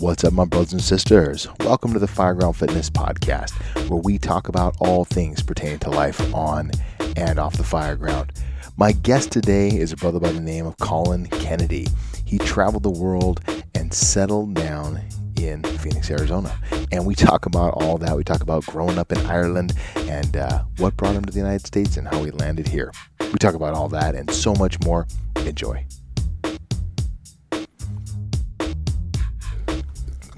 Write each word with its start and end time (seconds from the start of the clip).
What's 0.00 0.24
up, 0.24 0.32
my 0.32 0.46
brothers 0.46 0.72
and 0.72 0.80
sisters? 0.80 1.46
Welcome 1.60 1.92
to 1.92 1.98
the 1.98 2.06
Fireground 2.06 2.56
Fitness 2.56 2.88
Podcast, 2.88 3.50
where 3.90 4.00
we 4.00 4.16
talk 4.16 4.48
about 4.48 4.74
all 4.80 5.04
things 5.04 5.42
pertaining 5.42 5.78
to 5.80 5.90
life 5.90 6.34
on 6.34 6.70
and 7.16 7.38
off 7.38 7.58
the 7.58 7.62
fireground. 7.62 8.30
My 8.78 8.92
guest 8.92 9.30
today 9.30 9.68
is 9.68 9.92
a 9.92 9.98
brother 9.98 10.18
by 10.18 10.32
the 10.32 10.40
name 10.40 10.64
of 10.64 10.78
Colin 10.78 11.26
Kennedy. 11.26 11.86
He 12.24 12.38
traveled 12.38 12.82
the 12.82 12.90
world 12.90 13.42
and 13.74 13.92
settled 13.92 14.54
down 14.54 15.02
in 15.38 15.62
Phoenix, 15.64 16.10
Arizona. 16.10 16.58
And 16.90 17.04
we 17.04 17.14
talk 17.14 17.44
about 17.44 17.74
all 17.74 17.98
that. 17.98 18.16
We 18.16 18.24
talk 18.24 18.40
about 18.40 18.64
growing 18.64 18.96
up 18.96 19.12
in 19.12 19.18
Ireland 19.26 19.74
and 19.96 20.34
uh, 20.34 20.62
what 20.78 20.96
brought 20.96 21.14
him 21.14 21.26
to 21.26 21.32
the 21.32 21.40
United 21.40 21.66
States 21.66 21.98
and 21.98 22.08
how 22.08 22.24
he 22.24 22.30
landed 22.30 22.66
here. 22.68 22.90
We 23.20 23.38
talk 23.38 23.52
about 23.52 23.74
all 23.74 23.90
that 23.90 24.14
and 24.14 24.30
so 24.30 24.54
much 24.54 24.80
more. 24.80 25.06
Enjoy. 25.44 25.84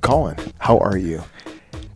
Colin, 0.03 0.37
how 0.59 0.79
are 0.79 0.97
you? 0.97 1.23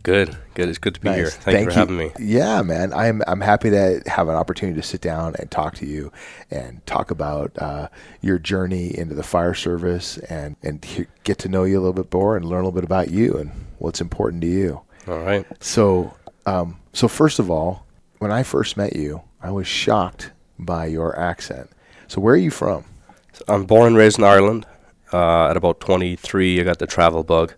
Good, 0.03 0.37
good. 0.53 0.69
It's 0.69 0.77
good 0.77 0.95
to 0.95 1.01
be 1.01 1.09
Nice. 1.09 1.17
here. 1.17 1.27
Thank, 1.29 1.65
you 1.65 1.71
for 1.71 1.79
having 1.79 1.97
me. 1.97 2.11
Yeah, 2.17 2.61
man. 2.61 2.93
I'm 2.93 3.21
I'm 3.27 3.41
happy 3.41 3.69
to 3.69 4.01
have 4.05 4.29
an 4.29 4.35
opportunity 4.35 4.79
to 4.79 4.87
sit 4.87 5.01
down 5.01 5.35
and 5.37 5.51
talk 5.51 5.75
to 5.75 5.85
you 5.85 6.13
and 6.49 6.83
talk 6.85 7.11
about 7.11 7.51
uh, 7.59 7.89
your 8.21 8.39
journey 8.39 8.97
into 8.97 9.13
the 9.13 9.23
fire 9.23 9.53
service 9.53 10.17
and 10.17 10.55
and 10.63 10.83
he- 10.85 11.07
get 11.25 11.37
to 11.39 11.49
know 11.49 11.65
you 11.65 11.77
a 11.77 11.81
little 11.81 12.01
bit 12.01 12.11
more 12.13 12.37
and 12.37 12.45
learn 12.45 12.61
a 12.61 12.67
little 12.67 12.71
bit 12.79 12.85
about 12.85 13.11
you 13.11 13.33
and 13.33 13.51
what's 13.79 13.99
important 13.99 14.41
to 14.43 14.47
you. 14.47 14.81
All 15.09 15.19
right. 15.19 15.45
So, 15.59 16.15
um, 16.45 16.79
so 16.93 17.09
first 17.09 17.39
of 17.39 17.51
all, 17.51 17.85
when 18.19 18.31
I 18.31 18.43
first 18.43 18.77
met 18.77 18.95
you, 18.95 19.21
I 19.41 19.51
was 19.51 19.67
shocked 19.67 20.31
by 20.57 20.85
your 20.85 21.19
accent. 21.19 21.69
So, 22.07 22.21
where 22.21 22.35
are 22.35 22.37
you 22.37 22.51
from? 22.51 22.85
So 23.33 23.43
I'm 23.49 23.65
born 23.65 23.87
and 23.87 23.97
raised 23.97 24.17
in 24.17 24.23
Ireland. 24.23 24.65
Uh, 25.11 25.47
at 25.49 25.55
about 25.57 25.79
23, 25.81 26.59
I 26.59 26.63
got 26.63 26.79
the 26.79 26.87
travel 26.87 27.23
bug. 27.23 27.53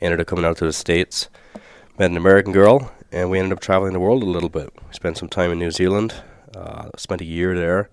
Ended 0.00 0.20
up 0.20 0.26
coming 0.26 0.44
out 0.44 0.56
to 0.58 0.64
the 0.64 0.72
States. 0.72 1.28
Met 1.98 2.10
an 2.10 2.16
American 2.16 2.52
girl, 2.52 2.92
and 3.12 3.30
we 3.30 3.38
ended 3.38 3.52
up 3.52 3.60
traveling 3.60 3.92
the 3.92 4.00
world 4.00 4.22
a 4.22 4.26
little 4.26 4.48
bit. 4.48 4.70
We 4.88 4.92
spent 4.92 5.16
some 5.16 5.28
time 5.28 5.52
in 5.52 5.58
New 5.58 5.70
Zealand. 5.70 6.14
Uh, 6.54 6.90
spent 6.96 7.20
a 7.20 7.24
year 7.24 7.54
there. 7.56 7.88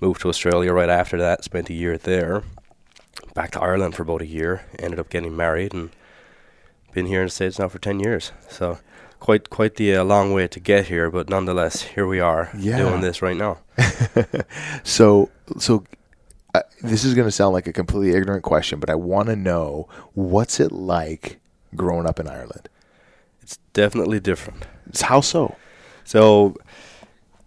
Moved 0.00 0.20
to 0.22 0.28
Australia 0.28 0.72
right 0.72 0.88
after 0.88 1.18
that. 1.18 1.44
Spent 1.44 1.68
a 1.70 1.74
year 1.74 1.98
there. 1.98 2.42
Back 3.34 3.50
to 3.52 3.60
Ireland 3.60 3.94
for 3.94 4.02
about 4.02 4.22
a 4.22 4.26
year. 4.26 4.64
Ended 4.78 4.98
up 5.00 5.10
getting 5.10 5.36
married 5.36 5.74
and 5.74 5.90
been 6.92 7.06
here 7.06 7.20
in 7.20 7.26
the 7.26 7.30
States 7.30 7.58
now 7.58 7.68
for 7.68 7.78
10 7.78 8.00
years. 8.00 8.32
So 8.48 8.78
quite 9.20 9.50
quite 9.50 9.74
the 9.76 9.96
uh, 9.96 10.04
long 10.04 10.32
way 10.32 10.46
to 10.48 10.60
get 10.60 10.86
here, 10.86 11.10
but 11.10 11.28
nonetheless, 11.28 11.82
here 11.82 12.06
we 12.06 12.20
are 12.20 12.50
Yeah. 12.56 12.78
doing 12.78 13.00
this 13.00 13.20
right 13.22 13.36
now. 13.36 13.58
So, 14.84 15.30
so 15.58 15.84
uh, 16.58 16.62
this 16.82 17.04
is 17.04 17.14
going 17.14 17.26
to 17.26 17.32
sound 17.32 17.52
like 17.52 17.66
a 17.66 17.72
completely 17.72 18.16
ignorant 18.16 18.42
question, 18.42 18.80
but 18.80 18.90
I 18.90 18.94
want 18.94 19.28
to 19.28 19.36
know 19.36 19.88
what's 20.14 20.60
it 20.60 20.72
like 20.72 21.38
growing 21.76 22.06
up 22.06 22.18
in 22.18 22.28
Ireland? 22.28 22.68
It's 23.42 23.58
definitely 23.72 24.20
different. 24.20 24.66
It's 24.86 25.02
how 25.02 25.20
so? 25.20 25.56
So, 26.04 26.56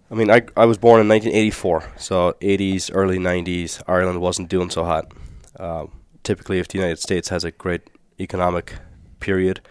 I 0.09 0.15
mean, 0.15 0.29
I 0.29 0.43
I 0.55 0.65
was 0.65 0.77
born 0.77 1.01
in 1.01 1.07
1984, 1.07 1.93
so 1.97 2.33
80s, 2.41 2.91
early 2.93 3.17
90s. 3.17 3.81
Ireland 3.87 4.21
wasn't 4.21 4.49
doing 4.49 4.69
so 4.69 4.83
hot. 4.83 5.11
Um, 5.59 5.91
typically, 6.23 6.59
if 6.59 6.67
the 6.67 6.77
United 6.77 6.99
States 6.99 7.29
has 7.29 7.43
a 7.43 7.51
great 7.51 7.81
economic 8.19 8.75
period, 9.19 9.61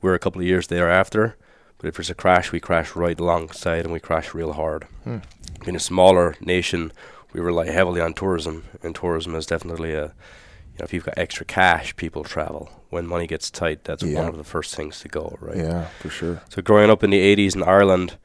we're 0.00 0.14
a 0.14 0.18
couple 0.18 0.40
of 0.40 0.46
years 0.46 0.68
thereafter. 0.68 1.36
But 1.78 1.88
if 1.88 1.96
there's 1.96 2.10
a 2.10 2.14
crash, 2.14 2.52
we 2.52 2.60
crash 2.60 2.94
right 2.94 3.18
alongside, 3.18 3.84
and 3.84 3.92
we 3.92 4.00
crash 4.00 4.34
real 4.34 4.52
hard. 4.52 4.84
Hmm. 5.04 5.18
Being 5.64 5.76
a 5.76 5.80
smaller 5.80 6.34
nation, 6.40 6.92
we 7.34 7.40
rely 7.40 7.66
heavily 7.70 8.00
on 8.00 8.14
tourism, 8.14 8.64
and 8.82 8.94
tourism 8.94 9.34
is 9.34 9.44
definitely 9.44 9.92
a 9.92 10.04
you 10.74 10.78
know, 10.80 10.84
if 10.84 10.92
you've 10.92 11.04
got 11.04 11.16
extra 11.18 11.44
cash, 11.46 11.94
people 11.94 12.24
travel. 12.24 12.68
When 12.90 13.06
money 13.06 13.26
gets 13.28 13.48
tight, 13.50 13.84
that's 13.84 14.02
Yeah. 14.02 14.20
one 14.20 14.28
of 14.28 14.36
the 14.38 14.44
first 14.44 14.74
things 14.74 14.98
to 15.00 15.08
go, 15.08 15.36
right? 15.40 15.56
Yeah, 15.56 15.86
for 16.00 16.08
sure. 16.10 16.42
So 16.48 16.62
growing 16.62 16.90
up 16.90 17.04
in 17.04 17.10
the 17.10 17.20
80s 17.20 17.54
in 17.54 17.62
Ireland, 17.62 18.16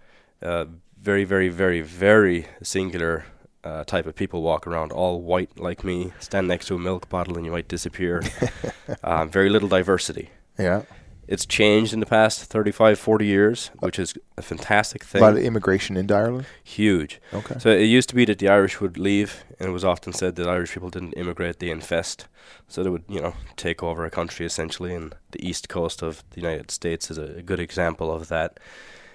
uh, 0.41 0.65
very, 0.99 1.25
very, 1.25 1.49
very, 1.49 1.81
very 1.81 2.47
singular 2.63 3.25
uh, 3.63 3.83
type 3.83 4.07
of 4.07 4.15
people 4.15 4.41
walk 4.41 4.65
around, 4.65 4.91
all 4.91 5.21
white 5.21 5.59
like 5.59 5.83
me, 5.83 6.11
stand 6.19 6.47
next 6.47 6.67
to 6.67 6.75
a 6.75 6.79
milk 6.79 7.07
bottle 7.09 7.35
and 7.37 7.45
you 7.45 7.51
might 7.51 7.67
disappear. 7.67 8.23
um, 9.03 9.29
very 9.29 9.49
little 9.49 9.69
diversity. 9.69 10.29
Yeah, 10.57 10.83
It's 11.29 11.45
changed 11.45 11.93
in 11.93 11.99
the 11.99 12.07
past 12.07 12.45
35, 12.45 12.97
40 12.97 13.23
years, 13.23 13.69
which 13.81 13.99
is 13.99 14.15
a 14.35 14.41
fantastic 14.41 15.03
a 15.03 15.05
thing. 15.05 15.21
lot 15.21 15.33
of 15.33 15.43
immigration 15.43 15.95
into 15.95 16.15
Ireland. 16.15 16.47
Huge. 16.63 17.21
Okay. 17.31 17.59
So 17.59 17.69
it 17.69 17.83
used 17.83 18.09
to 18.09 18.15
be 18.15 18.25
that 18.25 18.39
the 18.39 18.49
Irish 18.49 18.81
would 18.81 18.97
leave, 18.97 19.43
and 19.59 19.69
it 19.69 19.71
was 19.71 19.85
often 19.85 20.11
said 20.11 20.37
that 20.37 20.47
Irish 20.47 20.73
people 20.73 20.89
didn't 20.89 21.13
immigrate; 21.13 21.59
they 21.59 21.69
infest. 21.69 22.25
So 22.67 22.81
they 22.81 22.89
would, 22.89 23.03
you 23.07 23.21
know, 23.21 23.35
take 23.57 23.83
over 23.83 24.05
a 24.05 24.09
country 24.09 24.43
essentially. 24.43 24.95
And 24.95 25.13
the 25.29 25.47
east 25.47 25.69
coast 25.69 26.01
of 26.01 26.23
the 26.31 26.41
United 26.41 26.71
States 26.71 27.11
is 27.11 27.19
a, 27.19 27.37
a 27.37 27.41
good 27.43 27.59
example 27.59 28.11
of 28.11 28.27
that. 28.29 28.59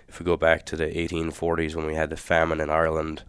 If 0.07 0.21
we 0.21 0.25
go 0.25 0.37
back 0.37 0.65
to 0.67 0.77
the 0.77 0.87
1840s 0.87 1.75
when 1.75 1.87
we 1.87 1.97
had 1.97 2.11
the 2.11 2.17
famine 2.17 2.61
in 2.61 2.71
Ireland, 2.71 3.25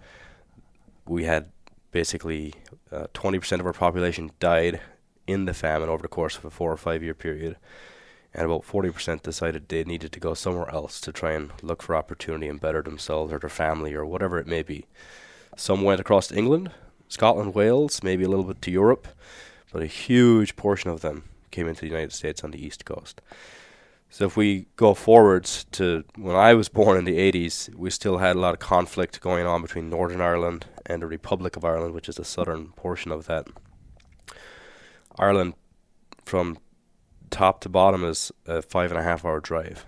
we 1.07 1.23
had 1.23 1.49
basically 1.91 2.53
uh, 2.91 3.07
20% 3.15 3.59
of 3.59 3.65
our 3.65 3.73
population 3.73 4.29
died 4.39 4.79
in 5.25 5.45
the 5.45 5.55
famine 5.55 5.89
over 5.89 6.03
the 6.03 6.07
course 6.07 6.37
of 6.37 6.45
a 6.45 6.51
four 6.51 6.71
or 6.71 6.77
five 6.77 7.01
year 7.01 7.15
period. 7.15 7.57
And 8.37 8.45
about 8.45 8.67
40% 8.67 9.23
decided 9.23 9.69
they 9.69 9.85
needed 9.85 10.11
to 10.11 10.19
go 10.19 10.33
somewhere 10.33 10.69
else 10.69 10.99
to 11.01 11.13
try 11.13 11.31
and 11.31 11.53
look 11.61 11.81
for 11.81 11.95
opportunity 11.95 12.49
and 12.49 12.59
better 12.59 12.81
themselves 12.81 13.31
or 13.31 13.39
their 13.39 13.49
family 13.49 13.93
or 13.93 14.05
whatever 14.05 14.37
it 14.37 14.45
may 14.45 14.61
be. 14.61 14.85
Some 15.55 15.83
went 15.83 16.01
across 16.01 16.27
to 16.27 16.35
England, 16.35 16.71
Scotland, 17.07 17.55
Wales, 17.55 18.03
maybe 18.03 18.25
a 18.25 18.27
little 18.27 18.43
bit 18.43 18.61
to 18.63 18.71
Europe, 18.71 19.07
but 19.71 19.81
a 19.81 19.87
huge 19.87 20.57
portion 20.57 20.89
of 20.89 20.99
them 20.99 21.23
came 21.49 21.65
into 21.65 21.81
the 21.81 21.87
United 21.87 22.11
States 22.11 22.43
on 22.43 22.51
the 22.51 22.63
East 22.63 22.83
Coast. 22.83 23.21
So 24.09 24.25
if 24.25 24.35
we 24.35 24.67
go 24.75 24.93
forwards 24.93 25.65
to 25.71 26.03
when 26.17 26.35
I 26.35 26.55
was 26.55 26.67
born 26.67 26.97
in 26.97 27.05
the 27.05 27.17
80s, 27.17 27.73
we 27.73 27.89
still 27.89 28.17
had 28.17 28.35
a 28.35 28.39
lot 28.39 28.53
of 28.53 28.59
conflict 28.59 29.21
going 29.21 29.45
on 29.45 29.61
between 29.61 29.89
Northern 29.89 30.19
Ireland 30.19 30.65
and 30.85 31.01
the 31.01 31.07
Republic 31.07 31.55
of 31.55 31.63
Ireland, 31.63 31.93
which 31.93 32.09
is 32.09 32.15
the 32.15 32.25
southern 32.25 32.73
portion 32.73 33.11
of 33.11 33.27
that. 33.27 33.47
Ireland, 35.17 35.53
from 36.25 36.57
top 37.29 37.61
to 37.61 37.69
bottom, 37.69 38.03
is 38.03 38.31
a 38.45 38.61
five 38.61 38.91
and 38.91 38.99
a 38.99 39.03
half 39.03 39.25
hour 39.25 39.39
drive. 39.39 39.85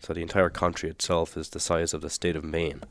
So 0.00 0.12
the 0.12 0.22
entire 0.22 0.50
country 0.50 0.90
itself 0.90 1.36
is 1.36 1.48
the 1.50 1.60
size 1.60 1.94
of 1.94 2.02
the 2.02 2.10
state 2.10 2.36
of 2.36 2.44
Maine. 2.44 2.82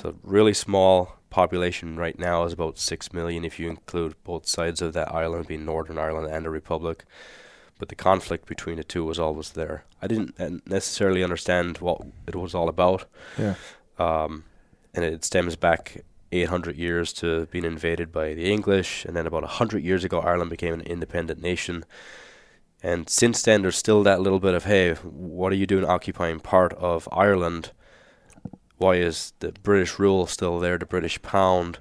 So 0.00 0.14
really 0.22 0.54
small 0.54 1.16
population 1.30 1.96
right 1.96 2.18
now 2.18 2.44
is 2.44 2.52
about 2.52 2.78
six 2.78 3.12
million 3.12 3.44
if 3.44 3.58
you 3.58 3.68
include 3.68 4.14
both 4.24 4.46
sides 4.46 4.80
of 4.80 4.92
that 4.92 5.12
island, 5.12 5.48
being 5.48 5.64
Northern 5.64 5.98
Ireland 5.98 6.32
and 6.32 6.44
the 6.44 6.50
Republic. 6.50 7.04
But 7.78 7.88
the 7.88 7.94
conflict 7.96 8.46
between 8.46 8.76
the 8.76 8.84
two 8.84 9.04
was 9.04 9.18
always 9.18 9.50
there. 9.50 9.84
I 10.02 10.06
didn't 10.06 10.66
necessarily 10.66 11.22
understand 11.24 11.78
what 11.78 12.02
it 12.26 12.34
was 12.36 12.54
all 12.54 12.68
about, 12.68 13.04
Yeah. 13.36 13.54
um, 13.98 14.44
and 14.94 15.04
it 15.04 15.24
stems 15.24 15.54
back 15.56 16.04
800 16.32 16.76
years 16.76 17.12
to 17.14 17.46
being 17.46 17.64
invaded 17.64 18.12
by 18.12 18.34
the 18.34 18.50
English, 18.50 19.04
and 19.04 19.16
then 19.16 19.26
about 19.26 19.42
100 19.42 19.82
years 19.82 20.04
ago, 20.04 20.20
Ireland 20.20 20.50
became 20.50 20.74
an 20.74 20.80
independent 20.82 21.40
nation. 21.40 21.84
And 22.82 23.08
since 23.08 23.42
then, 23.42 23.62
there's 23.62 23.76
still 23.76 24.02
that 24.04 24.20
little 24.20 24.38
bit 24.38 24.54
of, 24.54 24.64
hey, 24.64 24.94
what 24.94 25.52
are 25.52 25.56
you 25.56 25.66
doing 25.66 25.84
occupying 25.84 26.40
part 26.40 26.72
of 26.74 27.08
Ireland? 27.10 27.72
Why 28.76 28.96
is 28.96 29.32
the 29.40 29.52
British 29.62 29.98
rule 29.98 30.26
still 30.26 30.60
there, 30.60 30.78
the 30.78 30.86
British 30.86 31.20
pound? 31.20 31.78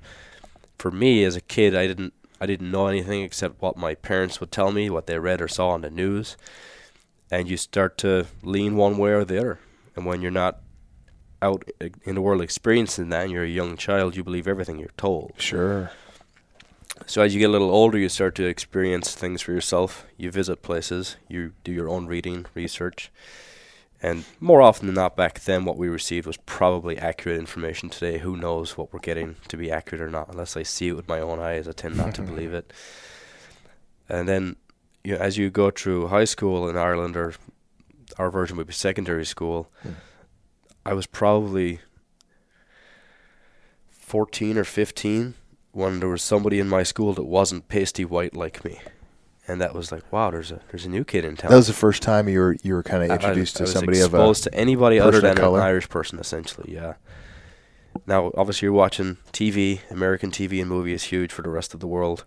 For 0.80 0.90
me, 0.90 1.24
as 1.24 1.36
a 1.36 1.42
kid, 1.42 1.76
I 1.76 1.86
didn't, 1.86 2.14
I 2.42 2.48
didn't 2.48 2.72
know 2.72 2.88
anything 2.88 3.22
except 3.22 3.62
what 3.62 3.78
my 3.78 3.94
parents 3.94 4.40
would 4.40 4.52
tell 4.52 4.72
me, 4.72 4.90
what 4.90 5.06
they 5.06 5.20
read 5.20 5.42
or 5.42 5.48
saw 5.48 5.70
on 5.70 5.82
the 5.82 5.92
news. 5.92 6.36
And 7.30 7.48
you 7.48 7.58
start 7.58 7.98
to 8.00 8.26
lean 8.42 8.76
one 8.76 8.98
way 8.98 9.12
or 9.12 9.24
the 9.26 9.38
other. 9.38 9.60
And 9.96 10.06
when 10.06 10.22
you're 10.22 10.32
not 10.32 10.62
out 11.42 11.70
in 12.04 12.16
the 12.16 12.22
world 12.22 12.42
experiencing 12.42 13.10
that 13.10 13.26
and 13.26 13.32
you're 13.32 13.44
a 13.44 13.48
young 13.48 13.78
child, 13.78 14.16
you 14.16 14.24
believe 14.24 14.48
everything 14.48 14.80
you're 14.80 14.90
told. 14.98 15.34
Sure. 15.38 15.92
So 17.06 17.22
as 17.22 17.34
you 17.34 17.40
get 17.40 17.50
a 17.50 17.52
little 17.52 17.70
older, 17.70 17.98
you 17.98 18.10
start 18.10 18.36
to 18.36 18.46
experience 18.46 19.14
things 19.16 19.42
for 19.42 19.52
yourself. 19.52 20.06
You 20.18 20.32
visit 20.32 20.62
places, 20.62 21.18
you 21.28 21.54
do 21.64 21.72
your 21.72 21.90
own 21.90 22.08
reading, 22.08 22.46
research. 22.54 23.12
And 24.02 24.26
more 24.40 24.62
often 24.62 24.86
than 24.88 24.96
not, 24.96 25.16
back 25.16 25.40
then, 25.42 25.66
what 25.66 25.78
we 25.78 25.90
received 25.90 26.28
was 26.28 26.38
probably 26.38 26.98
accurate 26.98 27.40
information. 27.40 27.90
Today, 27.90 28.20
who 28.20 28.38
knows 28.38 28.78
what 28.78 28.94
we're 28.94 29.00
getting 29.00 29.38
to 29.48 29.58
be 29.58 29.72
accurate 29.72 30.02
or 30.02 30.10
not? 30.10 30.30
Unless 30.30 30.56
I 30.56 30.64
see 30.64 30.90
it 30.90 30.96
with 30.96 31.08
my 31.08 31.20
own 31.20 31.40
eyes, 31.40 31.68
I 31.68 31.72
tend 31.72 31.98
not 31.98 32.14
to 32.16 32.22
believe 32.22 32.54
it. 32.54 32.72
And 34.10 34.26
then, 34.26 34.56
you 35.04 35.16
know, 35.16 35.20
as 35.20 35.38
you 35.38 35.50
go 35.50 35.70
through 35.70 36.08
high 36.08 36.24
school 36.24 36.70
in 36.70 36.78
Ireland, 36.78 37.18
or 37.18 37.34
our 38.18 38.32
version 38.32 38.56
would 38.56 38.68
be 38.68 38.72
secondary 38.72 39.26
school, 39.26 39.70
Hmm. 39.84 39.90
I 40.86 40.94
was 40.94 41.06
probably 41.06 41.82
14 43.90 44.58
or 44.58 44.64
15 44.64 45.34
when 45.78 46.00
there 46.00 46.10
was 46.10 46.24
somebody 46.24 46.60
in 46.60 46.68
my 46.68 46.82
school 46.82 47.14
that 47.14 47.24
wasn't 47.24 47.68
pasty 47.68 48.04
white 48.04 48.36
like 48.36 48.66
me. 48.66 48.80
And 49.48 49.62
that 49.62 49.76
was 49.76 49.92
like, 49.92 50.12
wow, 50.12 50.32
there's 50.32 50.52
a 50.52 50.60
there's 50.72 50.86
a 50.86 50.90
new 50.90 51.06
kid 51.06 51.24
in 51.24 51.38
town. 51.38 51.52
That 51.52 51.58
was 51.58 51.68
the 51.68 51.74
first 51.74 52.02
time 52.02 52.28
you 52.28 52.40
were 52.40 52.58
you 52.64 52.74
were 52.74 52.84
kind 52.84 53.04
of 53.04 53.12
I- 53.12 53.14
I- 53.14 53.16
introduced 53.18 53.56
I 53.56 53.60
to 53.60 53.64
was 53.64 53.72
somebody 53.74 54.00
of 54.00 54.14
a 54.14 54.18
exposed 54.18 54.44
to 54.44 54.54
anybody 54.54 55.00
other 55.00 55.22
than 55.22 55.38
an 55.38 55.62
Irish 55.62 55.88
person, 55.88 56.18
essentially. 56.20 56.74
Yeah. 56.74 56.96
Now, 58.06 58.32
obviously, 58.36 58.66
you're 58.66 58.74
watching 58.74 59.18
TV. 59.32 59.80
American 59.90 60.32
TV 60.32 60.60
and 60.60 60.70
movie 60.70 60.94
is 60.94 61.06
huge 61.06 61.32
for 61.32 61.44
the 61.44 61.50
rest 61.50 61.74
of 61.74 61.80
the 61.80 61.88
world, 61.88 62.26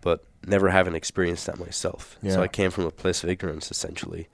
but 0.00 0.24
never 0.46 0.70
having 0.70 0.94
experienced 0.94 1.46
that 1.46 1.58
myself. 1.58 2.18
Yeah. 2.22 2.32
So 2.32 2.42
I 2.42 2.48
came 2.48 2.70
from 2.70 2.86
a 2.86 2.90
place 2.90 3.22
of 3.22 3.28
ignorance 3.30 3.70
essentially. 3.70 4.28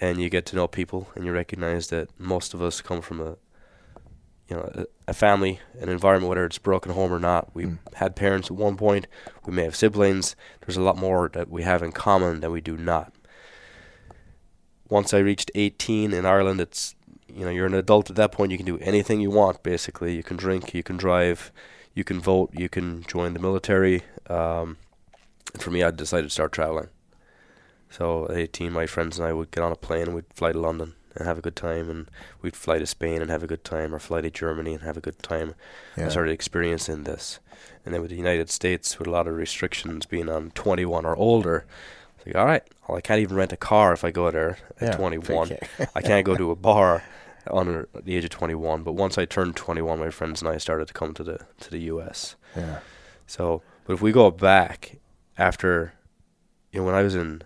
And 0.00 0.20
you 0.20 0.28
get 0.30 0.46
to 0.46 0.56
know 0.56 0.66
people 0.66 1.10
and 1.14 1.24
you 1.24 1.32
recognize 1.32 1.88
that 1.88 2.08
most 2.18 2.54
of 2.54 2.60
us 2.62 2.80
come 2.80 3.00
from 3.02 3.20
a 3.20 3.36
you 4.48 4.56
know, 4.56 4.70
a, 4.74 4.86
a 5.08 5.14
family, 5.14 5.60
an 5.80 5.88
environment 5.88 6.28
whether 6.28 6.44
it's 6.44 6.58
broken 6.58 6.92
home 6.92 7.12
or 7.12 7.18
not. 7.18 7.54
We 7.54 7.64
Mm. 7.64 7.78
had 7.94 8.16
parents 8.16 8.50
at 8.50 8.56
one 8.56 8.76
point, 8.76 9.06
we 9.46 9.52
may 9.52 9.64
have 9.64 9.76
siblings. 9.76 10.36
There's 10.60 10.76
a 10.76 10.82
lot 10.82 10.96
more 10.96 11.30
that 11.32 11.48
we 11.48 11.62
have 11.62 11.82
in 11.82 11.92
common 11.92 12.40
than 12.40 12.52
we 12.52 12.60
do 12.60 12.76
not. 12.76 13.12
Once 14.88 15.14
I 15.14 15.18
reached 15.18 15.50
18 15.54 16.12
in 16.12 16.26
Ireland, 16.26 16.60
it's 16.60 16.94
you 17.34 17.46
know, 17.46 17.50
you're 17.50 17.66
an 17.66 17.72
adult 17.74 18.10
at 18.10 18.16
that 18.16 18.30
point, 18.30 18.52
you 18.52 18.58
can 18.58 18.66
do 18.66 18.78
anything 18.80 19.20
you 19.20 19.30
want 19.30 19.62
basically. 19.62 20.14
You 20.14 20.22
can 20.22 20.36
drink, 20.36 20.74
you 20.74 20.82
can 20.82 20.98
drive, 20.98 21.50
you 21.94 22.04
can 22.04 22.20
vote, 22.20 22.50
you 22.52 22.68
can 22.68 23.02
join 23.04 23.32
the 23.32 23.38
military. 23.40 24.02
Um, 24.28 24.76
and 25.54 25.62
for 25.62 25.70
me, 25.70 25.82
I 25.82 25.90
decided 25.90 26.24
to 26.24 26.30
start 26.30 26.52
traveling. 26.52 26.88
So 27.88 28.26
at 28.28 28.36
18, 28.36 28.70
my 28.70 28.86
friends 28.86 29.18
and 29.18 29.26
I 29.26 29.32
would 29.32 29.50
get 29.50 29.64
on 29.64 29.72
a 29.72 29.76
plane 29.76 30.02
and 30.08 30.14
we'd 30.14 30.26
fly 30.34 30.52
to 30.52 30.58
London 30.58 30.94
and 31.16 31.26
have 31.26 31.38
a 31.38 31.42
good 31.42 31.56
time, 31.56 31.90
and 31.90 32.08
we'd 32.40 32.56
fly 32.56 32.78
to 32.78 32.86
Spain 32.86 33.20
and 33.20 33.30
have 33.30 33.42
a 33.42 33.46
good 33.46 33.64
time, 33.64 33.94
or 33.94 33.98
fly 33.98 34.20
to 34.20 34.30
Germany 34.30 34.74
and 34.74 34.82
have 34.82 34.96
a 34.96 35.00
good 35.00 35.22
time. 35.22 35.54
Yeah. 35.96 36.06
I 36.06 36.08
started 36.08 36.32
experiencing 36.32 37.04
this. 37.04 37.40
And 37.84 37.94
then 37.94 38.00
with 38.00 38.10
the 38.10 38.16
United 38.16 38.50
States, 38.50 38.98
with 38.98 39.08
a 39.08 39.10
lot 39.10 39.26
of 39.26 39.34
restrictions 39.34 40.06
being 40.06 40.28
on 40.28 40.50
21 40.52 41.04
or 41.04 41.16
older, 41.16 41.64
it's 42.16 42.26
like, 42.26 42.36
all 42.36 42.46
right, 42.46 42.62
well, 42.88 42.98
I 42.98 43.00
can't 43.00 43.20
even 43.20 43.36
rent 43.36 43.52
a 43.52 43.56
car 43.56 43.92
if 43.92 44.04
I 44.04 44.10
go 44.10 44.30
there 44.30 44.58
at 44.80 44.88
Yeah, 44.88 44.96
21. 44.96 45.58
I 45.94 46.00
can't 46.00 46.24
go 46.24 46.36
to 46.36 46.50
a 46.50 46.56
bar 46.56 47.02
under 47.50 47.88
the 48.00 48.16
age 48.16 48.24
of 48.24 48.30
21. 48.30 48.82
But 48.82 48.92
once 48.92 49.18
I 49.18 49.24
turned 49.24 49.56
21, 49.56 49.98
my 49.98 50.10
friends 50.10 50.40
and 50.40 50.48
I 50.48 50.58
started 50.58 50.88
to 50.88 50.94
come 50.94 51.14
to 51.14 51.24
the 51.24 51.40
to 51.60 51.70
the 51.70 51.80
U.S. 51.80 52.36
yeah. 52.56 52.78
So, 53.26 53.62
but 53.84 53.94
if 53.94 54.02
we 54.02 54.12
go 54.12 54.30
back 54.30 54.98
after, 55.38 55.94
you 56.70 56.80
know, 56.80 56.86
when 56.86 56.94
I 56.94 57.02
was 57.02 57.14
in 57.14 57.42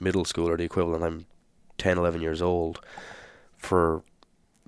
middle 0.00 0.24
school 0.24 0.48
or 0.48 0.56
the 0.56 0.64
equivalent, 0.64 1.04
I'm 1.04 1.26
10, 1.78 1.98
11 1.98 2.20
years 2.20 2.42
old, 2.42 2.80
for 3.56 4.02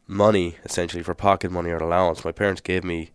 money, 0.07 0.57
essentially, 0.65 1.03
for 1.03 1.15
pocket 1.15 1.51
money 1.51 1.71
or 1.71 1.79
allowance, 1.79 2.25
my 2.25 2.33
parents 2.33 2.61
gave 2.61 2.83
me 2.85 3.11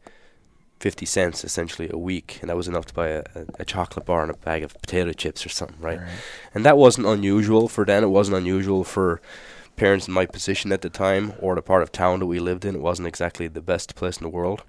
50 0.79 1.05
cents 1.05 1.43
essentially 1.43 1.89
a 1.91 1.97
week, 1.97 2.39
and 2.41 2.49
that 2.49 2.57
was 2.57 2.67
enough 2.67 2.85
to 2.87 2.93
buy 2.93 3.07
a, 3.07 3.23
a, 3.35 3.45
a 3.59 3.65
chocolate 3.65 4.05
bar 4.05 4.21
and 4.21 4.31
a 4.31 4.37
bag 4.37 4.63
of 4.63 4.73
potato 4.81 5.13
chips 5.13 5.45
or 5.45 5.49
something, 5.49 5.79
right? 5.79 5.99
And 6.53 6.65
that 6.65 6.77
wasn't 6.77 7.07
unusual 7.07 7.67
for 7.67 7.85
then. 7.85 8.03
It 8.03 8.07
wasn't 8.07 8.37
unusual 8.37 8.83
for 8.83 9.21
parents 9.75 10.07
in 10.07 10.13
my 10.13 10.25
position 10.25 10.71
at 10.71 10.81
the 10.81 10.89
time 10.89 11.33
or 11.39 11.55
the 11.55 11.61
part 11.61 11.83
of 11.83 11.91
town 11.91 12.19
that 12.19 12.25
we 12.25 12.39
lived 12.39 12.65
in. 12.65 12.75
It 12.75 12.81
wasn't 12.81 13.07
exactly 13.07 13.47
the 13.47 13.61
best 13.61 13.95
place 13.95 14.17
in 14.17 14.23
the 14.23 14.29
world. 14.29 14.63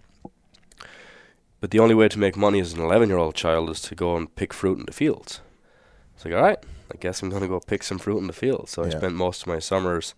But 1.61 1.71
the 1.71 1.81
only 1.81 1.95
way 1.95 2.09
to 2.09 2.19
make 2.19 2.37
money 2.37 2.61
as 2.61 2.75
an 2.75 2.81
11 2.81 3.09
year 3.09 3.19
old 3.19 3.35
child 3.35 3.69
is 3.71 3.81
to 3.83 3.95
go 3.95 4.17
and 4.17 4.35
pick 4.35 4.53
fruit 4.53 4.79
in 4.79 4.87
the 4.87 4.93
fields. 4.93 5.41
It's 6.15 6.25
like, 6.25 6.35
all 6.35 6.43
right, 6.43 6.59
I 6.95 6.97
guess 6.97 7.21
I'm 7.23 7.31
to 7.31 7.49
go 7.49 7.59
pick 7.61 7.83
some 7.83 7.99
fruit 7.99 8.19
in 8.19 8.29
the 8.29 8.33
field. 8.33 8.69
So 8.69 8.85
I 8.85 8.89
spent 8.91 9.15
most 9.17 9.43
of 9.43 9.49
my 9.49 9.59
summers 9.59 10.15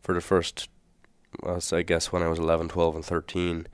for 0.00 0.14
the 0.14 0.22
first, 0.22 0.68
uh, 1.44 1.60
I 1.72 1.82
guess 1.82 2.10
when 2.12 2.22
I 2.22 2.28
was 2.28 2.38
11, 2.38 2.68
12, 2.68 2.94
and 2.96 3.04
13, 3.04 3.66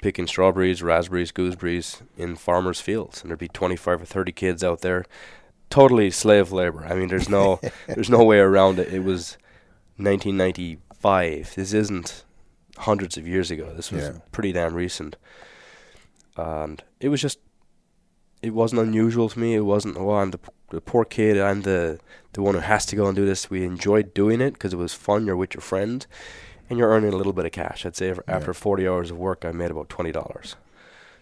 picking 0.00 0.26
strawberries, 0.26 0.82
raspberries, 0.82 1.32
gooseberries 1.32 2.00
in 2.16 2.34
farmers' 2.36 2.80
fields. 2.80 3.20
And 3.20 3.30
there'd 3.30 3.38
be 3.38 3.48
25 3.48 4.02
or 4.02 4.04
30 4.06 4.32
kids 4.32 4.64
out 4.64 4.80
there, 4.80 5.04
totally 5.68 6.10
slave 6.10 6.50
labor. 6.50 6.86
I 6.86 6.94
mean, 6.94 7.08
there's 7.08 7.28
no, 7.28 7.60
there's 7.86 8.08
no 8.10 8.24
way 8.24 8.38
around 8.38 8.78
it. 8.78 8.92
It 8.92 9.04
was 9.04 9.36
1995. 9.98 11.54
This 11.54 11.72
isn't 11.72 12.24
hundreds 12.78 13.16
of 13.16 13.26
years 13.28 13.50
ago. 13.50 13.72
This 13.74 13.90
was 13.92 14.04
Yeah. 14.04 14.12
pretty 14.32 14.52
damn 14.52 14.74
recent. 14.74 15.16
And 16.36 16.82
it 17.00 17.08
was 17.10 17.20
just, 17.20 17.38
it 18.42 18.54
wasn't 18.54 18.80
unusual 18.80 19.28
to 19.28 19.38
me. 19.38 19.54
It 19.54 19.60
wasn't, 19.60 19.96
oh, 19.98 20.12
I'm 20.12 20.30
the, 20.30 20.38
the 20.70 20.80
poor 20.80 21.04
kid. 21.04 21.38
I'm 21.38 21.62
the, 21.62 21.98
the 22.32 22.42
one 22.42 22.54
who 22.54 22.60
has 22.60 22.86
to 22.86 22.96
go 22.96 23.06
and 23.06 23.14
do 23.16 23.26
this. 23.26 23.50
We 23.50 23.64
enjoyed 23.64 24.14
doing 24.14 24.40
it 24.40 24.52
because 24.54 24.72
it 24.72 24.76
was 24.78 24.94
fun. 24.94 25.26
You're 25.26 25.36
with 25.36 25.54
your 25.54 25.60
friends 25.62 26.06
and 26.68 26.78
you're 26.78 26.88
earning 26.90 27.12
a 27.12 27.16
little 27.16 27.32
bit 27.32 27.46
of 27.46 27.52
cash. 27.52 27.84
I'd 27.84 27.96
say 27.96 28.08
Yeah. 28.08 28.20
after 28.28 28.54
40 28.54 28.86
hours 28.88 29.10
of 29.10 29.18
work, 29.18 29.44
I 29.44 29.52
made 29.52 29.70
about 29.70 29.88
$20. 29.88 30.54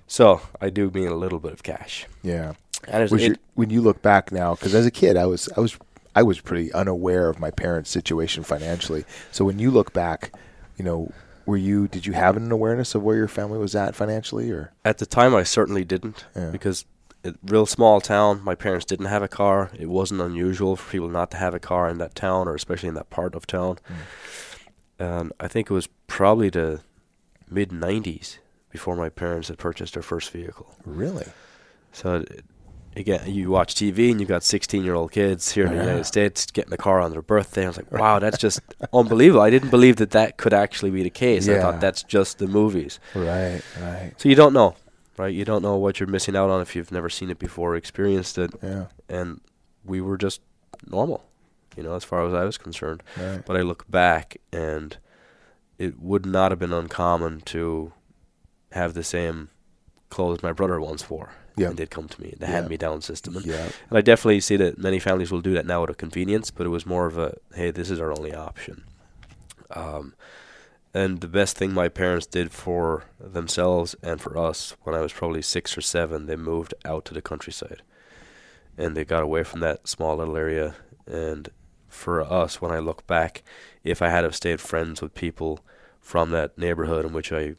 So 0.06 0.40
I 0.60 0.70
do 0.70 0.90
mean 0.90 1.08
a 1.08 1.14
little 1.16 1.38
bit 1.38 1.52
of 1.52 1.62
cash. 1.62 2.06
Yeah. 2.22 2.54
And 2.86 3.02
it, 3.02 3.20
your, 3.20 3.36
when 3.54 3.70
you 3.70 3.80
look 3.80 4.02
back 4.02 4.30
now, 4.32 4.54
because 4.54 4.74
as 4.74 4.86
a 4.86 4.90
kid, 4.90 5.16
I 5.16 5.26
was 5.26 5.48
I 5.56 5.60
was 5.60 5.76
I 6.14 6.22
was 6.22 6.40
pretty 6.40 6.72
unaware 6.72 7.28
of 7.28 7.38
my 7.40 7.50
parents' 7.50 7.90
situation 7.90 8.44
financially. 8.44 9.04
So 9.32 9.44
when 9.44 9.58
you 9.58 9.70
look 9.70 9.92
back, 9.92 10.32
you 10.76 10.84
know, 10.84 11.10
were 11.44 11.56
you 11.56 11.88
did 11.88 12.06
you 12.06 12.12
have 12.12 12.36
an 12.36 12.50
awareness 12.52 12.94
of 12.94 13.02
where 13.02 13.16
your 13.16 13.28
family 13.28 13.58
was 13.58 13.74
at 13.74 13.94
financially, 13.96 14.50
or 14.50 14.72
At 14.84 14.98
the 14.98 15.06
time, 15.06 15.34
I 15.34 15.42
certainly 15.42 15.84
didn't 15.84 16.24
Yeah. 16.36 16.50
because 16.50 16.84
it, 17.24 17.36
real 17.44 17.66
small 17.66 18.00
town. 18.00 18.42
My 18.42 18.54
parents 18.54 18.84
didn't 18.84 19.06
have 19.06 19.22
a 19.22 19.28
car. 19.28 19.70
It 19.78 19.86
wasn't 19.88 20.20
unusual 20.20 20.76
for 20.76 20.90
people 20.90 21.08
not 21.08 21.30
to 21.32 21.36
have 21.36 21.54
a 21.54 21.60
car 21.60 21.88
in 21.88 21.98
that 21.98 22.14
town, 22.14 22.48
or 22.48 22.54
especially 22.54 22.88
in 22.88 22.94
that 22.94 23.10
part 23.10 23.34
of 23.34 23.46
town. 23.46 23.78
And 24.98 25.32
I 25.38 25.48
think 25.48 25.70
it 25.70 25.74
was 25.74 25.88
probably 26.06 26.50
the 26.50 26.80
mid 27.50 27.70
'90s 27.70 28.38
before 28.70 28.96
my 28.96 29.08
parents 29.08 29.48
had 29.48 29.58
purchased 29.58 29.94
their 29.94 30.02
first 30.02 30.30
vehicle. 30.30 30.74
really? 30.84 31.26
So 31.92 32.16
uh, 32.16 32.24
again, 32.96 33.22
you 33.26 33.50
watch 33.50 33.74
TV 33.74 34.10
and 34.10 34.20
you've 34.20 34.28
got 34.28 34.42
16-year-old 34.42 35.10
kids 35.10 35.52
here 35.52 35.64
in 35.66 35.72
the 35.72 35.78
United 35.82 36.04
States 36.04 36.46
getting 36.46 36.72
a 36.72 36.76
car 36.76 37.00
on 37.00 37.12
their 37.12 37.22
birthday. 37.22 37.64
I 37.64 37.68
was 37.68 37.76
like, 37.78 37.90
wow, 37.90 38.18
that's 38.18 38.36
just 38.38 38.60
unbelievable. 38.92 39.40
I 39.40 39.50
didn't 39.50 39.70
believe 39.70 39.96
that 39.96 40.10
that 40.10 40.36
could 40.36 40.52
actually 40.52 40.90
be 40.90 41.02
the 41.02 41.10
case. 41.10 41.48
I 41.48 41.60
thought 41.60 41.80
that's 41.80 42.02
just 42.02 42.38
the 42.38 42.46
movies. 42.46 43.00
Right, 43.14 43.62
right. 43.80 44.12
So 44.18 44.28
you 44.28 44.34
don't 44.34 44.52
know, 44.52 44.76
right? 45.18 45.34
You 45.34 45.44
don't 45.44 45.62
know 45.62 45.76
what 45.76 45.98
you're 46.00 46.08
missing 46.08 46.36
out 46.36 46.50
on 46.50 46.60
if 46.60 46.74
you've 46.76 46.92
never 46.92 47.08
seen 47.10 47.30
it 47.30 47.38
before, 47.38 47.74
experienced 47.76 48.38
it, 48.38 48.50
Yeah, 48.62 48.86
and 49.08 49.40
we 49.84 50.00
were 50.00 50.16
just 50.16 50.40
normal, 50.86 51.24
you 51.76 51.82
know, 51.82 51.94
as 51.94 52.04
far 52.04 52.26
as 52.26 52.32
I 52.34 52.44
was 52.44 52.56
concerned. 52.58 53.02
right. 53.16 53.44
But 53.44 53.56
I 53.56 53.60
look 53.62 53.90
back 53.90 54.36
and 54.52 54.96
it 55.78 55.98
would 56.00 56.24
not 56.26 56.50
have 56.52 56.58
been 56.58 56.72
uncommon 56.72 57.40
to 57.42 57.92
have 58.72 58.94
the 58.94 59.04
same 59.04 59.48
clothes 60.10 60.42
my 60.42 60.52
brother 60.52 60.80
once 60.80 61.08
wore. 61.10 61.30
Yeah. 61.56 61.68
And 61.70 61.76
they'd 61.76 61.90
come 61.90 62.06
to 62.08 62.20
me, 62.22 62.34
the 62.38 62.46
Yeah. 62.46 62.52
hand-me-down 62.52 63.02
system. 63.02 63.36
And, 63.36 63.44
Yeah, 63.46 63.68
and 63.88 63.98
I 63.98 64.00
definitely 64.00 64.40
see 64.40 64.56
that 64.56 64.78
many 64.78 64.98
families 65.00 65.32
will 65.32 65.40
do 65.40 65.54
that 65.54 65.66
now 65.66 65.82
out 65.82 65.90
of 65.90 65.96
convenience, 65.96 66.50
but 66.52 66.66
it 66.66 66.70
was 66.70 66.86
more 66.86 67.06
of 67.06 67.18
a, 67.18 67.34
hey, 67.54 67.70
this 67.72 67.90
is 67.90 67.98
our 68.00 68.12
only 68.12 68.32
option. 68.34 68.84
Um, 69.70 70.14
and 70.94 71.20
the 71.20 71.28
best 71.28 71.56
thing 71.56 71.72
my 71.72 71.88
parents 71.88 72.26
did 72.26 72.50
for 72.50 73.04
themselves 73.20 73.94
and 74.02 74.20
for 74.20 74.36
us 74.36 74.74
when 74.82 74.94
I 74.94 75.00
was 75.00 75.12
probably 75.12 75.42
six 75.42 75.76
or 75.76 75.80
seven, 75.80 76.26
they 76.26 76.36
moved 76.36 76.74
out 76.84 77.04
to 77.06 77.14
the 77.14 77.22
countryside. 77.22 77.82
And 78.76 78.96
they 78.96 79.04
got 79.04 79.22
away 79.22 79.42
from 79.44 79.60
that 79.60 79.88
small 79.88 80.16
little 80.16 80.36
area. 80.36 80.76
And 81.06 81.48
for 81.88 82.20
us, 82.20 82.60
when 82.60 82.70
I 82.70 82.78
look 82.78 83.06
back, 83.06 83.42
if 83.84 84.00
I 84.00 84.08
had 84.08 84.24
have 84.24 84.36
stayed 84.36 84.60
friends 84.60 85.02
with 85.02 85.14
people 85.14 85.60
from 86.00 86.30
that 86.30 86.56
neighborhood 86.56 87.04
in 87.04 87.12
which 87.12 87.32
I 87.32 87.56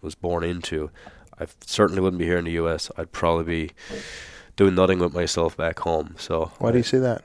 was 0.00 0.14
born 0.14 0.44
into, 0.44 0.90
I 1.38 1.46
certainly 1.66 2.00
wouldn't 2.00 2.20
be 2.20 2.26
here 2.26 2.38
in 2.38 2.44
the 2.44 2.52
U.S. 2.52 2.90
I'd 2.96 3.12
probably 3.12 3.44
be 3.44 3.72
doing 4.56 4.74
nothing 4.74 4.98
with 4.98 5.12
myself 5.12 5.56
back 5.56 5.80
home. 5.80 6.14
So 6.18 6.52
why 6.58 6.72
do 6.72 6.78
you 6.78 6.84
say 6.84 6.98
that? 6.98 7.24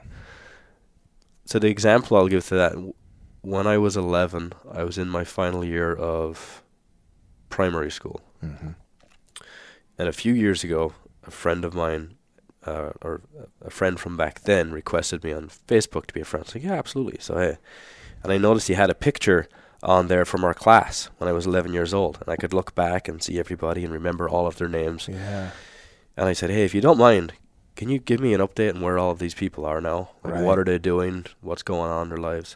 so 1.45 1.59
the 1.59 1.67
example 1.67 2.17
I'll 2.17 2.27
give 2.27 2.45
to 2.47 2.55
that, 2.55 2.93
when 3.41 3.67
I 3.67 3.77
was 3.77 3.95
11, 3.97 4.53
I 4.71 4.83
was 4.83 4.97
in 4.97 5.07
my 5.09 5.23
final 5.23 5.63
year 5.63 5.93
of 5.93 6.63
primary 7.49 7.91
school, 7.91 8.21
hmm 8.41 8.71
and 9.99 10.07
a 10.07 10.13
few 10.13 10.31
years 10.33 10.63
ago, 10.63 10.93
a 11.25 11.31
friend 11.31 11.65
of 11.65 11.73
mine, 11.73 12.17
uh, 12.67 12.91
or 13.01 13.21
a 13.65 13.71
friend 13.71 13.99
from 13.99 14.15
back 14.15 14.41
then, 14.41 14.71
requested 14.71 15.23
me 15.23 15.33
on 15.33 15.49
Facebook 15.67 16.05
to 16.05 16.13
be 16.13 16.21
a 16.21 16.25
friend. 16.25 16.43
I 16.43 16.47
was 16.47 16.55
like, 16.55 16.63
yeah, 16.63 16.73
absolutely. 16.73 17.17
So 17.19 17.35
hey, 17.37 17.57
and 18.21 18.31
I 18.31 18.37
noticed 18.37 18.67
he 18.67 18.75
had 18.75 18.91
a 18.91 18.95
picture 18.95 19.47
on 19.81 20.07
there 20.07 20.23
from 20.25 20.43
our 20.43 20.53
class 20.53 21.09
when 21.17 21.27
I 21.27 21.31
was 21.33 21.47
11 21.47 21.73
years 21.73 21.95
old, 21.95 22.19
and 22.21 22.29
I 22.29 22.35
could 22.35 22.53
look 22.53 22.75
back 22.75 23.07
and 23.07 23.23
see 23.23 23.39
everybody 23.39 23.83
and 23.83 23.91
remember 23.91 24.29
all 24.29 24.45
of 24.45 24.57
their 24.57 24.69
names. 24.69 25.07
Yeah, 25.09 25.49
And 26.15 26.27
I 26.27 26.33
said, 26.33 26.51
hey, 26.51 26.63
if 26.63 26.75
you 26.75 26.81
don't 26.81 26.97
mind, 26.99 27.33
can 27.75 27.89
you 27.89 27.97
give 27.97 28.19
me 28.19 28.35
an 28.35 28.41
update 28.41 28.75
on 28.75 28.81
where 28.81 28.99
all 28.99 29.09
of 29.11 29.17
these 29.19 29.33
people 29.35 29.65
are 29.65 29.81
now? 29.81 30.09
Like, 30.23 30.33
Right. 30.35 30.43
what 30.43 30.59
are 30.59 30.63
they 30.63 30.77
doing? 30.77 31.25
What's 31.41 31.63
going 31.63 31.89
on 31.89 32.03
in 32.03 32.09
their 32.09 32.17
lives? 32.35 32.55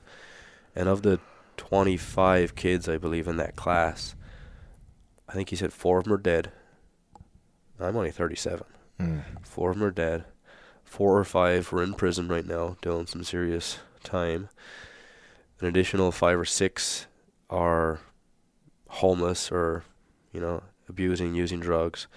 And 0.75 0.87
of 0.87 1.01
the 1.01 1.19
25 1.57 2.55
kids, 2.55 2.87
I 2.87 2.97
believe, 2.97 3.27
in 3.27 3.37
that 3.37 3.55
class, 3.55 4.15
I 5.27 5.33
think 5.33 5.49
he 5.49 5.55
said 5.55 5.73
four 5.73 5.97
of 5.99 6.05
them 6.05 6.13
are 6.13 6.17
dead. 6.17 6.51
I'm 7.79 7.95
only 7.95 8.11
37. 8.11 8.63
mm. 8.99 9.23
Four 9.43 9.71
of 9.71 9.77
them 9.77 9.87
are 9.87 9.91
dead. 9.91 10.25
Four 10.83 11.17
or 11.17 11.23
five 11.23 11.71
were 11.71 11.83
in 11.83 11.93
prison 11.93 12.27
right 12.27 12.45
now 12.45 12.77
doing 12.81 13.07
some 13.07 13.23
serious 13.23 13.79
time. 14.03 14.49
An 15.59 15.67
additional 15.67 16.11
five 16.11 16.39
or 16.39 16.45
six 16.45 17.07
are 17.49 17.99
homeless 18.87 19.51
or, 19.51 19.83
you 20.31 20.41
know, 20.41 20.63
abusing, 20.89 21.33
using 21.33 21.59
drugs. 21.59 22.07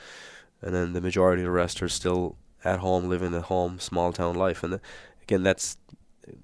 And 0.61 0.75
then 0.75 0.93
the 0.93 1.01
majority 1.01 1.43
of 1.43 1.47
the 1.47 1.53
rest 1.53 1.83
are 1.83 1.89
still 1.89 2.37
at 2.65 2.81
home, 2.81 3.09
living 3.09 3.33
the 3.33 3.43
home, 3.43 3.79
small 3.79 4.13
town 4.13 4.35
life. 4.35 4.63
And 4.63 4.75
uh, 4.75 4.79
again, 5.23 5.43
that's 5.43 5.77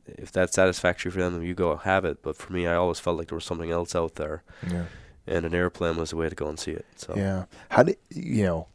if 0.06 0.32
that's 0.32 0.54
satisfactory 0.54 1.10
for 1.10 1.18
them, 1.18 1.42
you 1.42 1.54
go 1.54 1.76
have 1.76 2.04
it. 2.04 2.22
But 2.22 2.36
for 2.36 2.52
me, 2.52 2.66
I 2.66 2.74
always 2.74 3.00
felt 3.00 3.18
like 3.18 3.28
there 3.28 3.36
was 3.36 3.44
something 3.44 3.70
else 3.70 3.94
out 3.94 4.16
there, 4.16 4.42
yeah. 4.70 4.84
and 5.26 5.44
an 5.44 5.54
airplane 5.54 5.96
was 5.96 6.10
the 6.10 6.16
way 6.16 6.28
to 6.28 6.34
go 6.34 6.48
and 6.48 6.58
see 6.58 6.72
it. 6.72 6.86
So 6.96 7.14
Yeah. 7.16 7.44
How 7.70 7.82
did 7.82 7.98
you 8.10 8.44
know? 8.44 8.66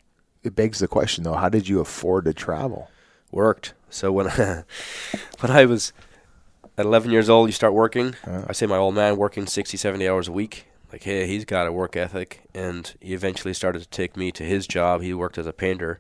it 0.46 0.56
begs 0.56 0.80
the 0.80 0.88
question 0.88 1.24
though: 1.24 1.34
How 1.34 1.50
did 1.50 1.68
you 1.68 1.80
afford 1.80 2.26
to 2.26 2.34
travel? 2.34 2.90
Worked. 3.32 3.74
So 3.90 4.12
when 4.12 4.28
I, 4.28 4.64
when 5.40 5.52
I 5.52 5.66
was 5.66 5.92
at 6.78 6.86
11 6.86 7.12
years 7.12 7.30
old, 7.30 7.50
you 7.50 7.54
start 7.54 7.74
working. 7.74 8.16
Uh. 8.26 8.46
I 8.48 8.54
say 8.54 8.66
my 8.66 8.78
old 8.78 8.96
man 8.96 9.18
working 9.18 9.48
60, 9.48 9.78
70 9.78 10.08
hours 10.08 10.28
a 10.28 10.32
week. 10.32 10.68
Like, 10.92 11.04
hey, 11.04 11.28
he's 11.28 11.44
got 11.44 11.68
a 11.68 11.74
work 11.74 11.98
ethic, 11.98 12.42
and 12.54 12.94
he 13.02 13.14
eventually 13.14 13.54
started 13.54 13.82
to 13.82 13.90
take 13.90 14.16
me 14.16 14.32
to 14.32 14.44
his 14.44 14.68
job. 14.68 15.02
He 15.02 15.14
worked 15.14 15.38
as 15.38 15.48
a 15.48 15.52
painter, 15.52 16.00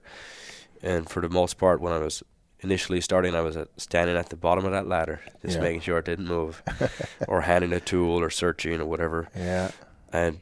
and 0.81 1.09
for 1.09 1.21
the 1.21 1.29
most 1.29 1.57
part, 1.57 1.81
when 1.81 1.91
I 1.91 2.00
was 2.00 2.24
initially 2.65 3.00
starting, 3.01 3.36
I 3.36 3.41
was 3.41 3.55
at, 3.55 3.67
standing 3.77 4.15
at 4.17 4.29
the 4.29 4.36
bottom 4.36 4.65
of 4.65 4.72
that 4.72 4.88
ladder, 4.88 5.22
just 5.41 5.55
Yeah. 5.57 5.62
making 5.63 5.81
sure 5.81 5.98
it 6.00 6.05
didn't 6.05 6.27
move, 6.27 6.62
or 7.27 7.41
handing 7.41 7.72
a 7.74 7.79
tool, 7.79 8.19
or 8.22 8.29
searching, 8.29 8.79
or 8.81 8.86
whatever. 8.86 9.29
Yeah. 9.36 9.72
And 10.12 10.41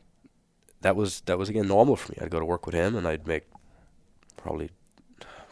that 0.81 0.95
was 0.95 1.21
that 1.21 1.37
was 1.37 1.49
again 1.49 1.67
normal 1.67 1.95
for 1.95 2.11
me. 2.11 2.17
I'd 2.21 2.29
go 2.31 2.39
to 2.39 2.45
work 2.45 2.65
with 2.65 2.75
him, 2.75 2.95
and 2.95 3.07
I'd 3.07 3.27
make 3.27 3.45
probably 4.37 4.69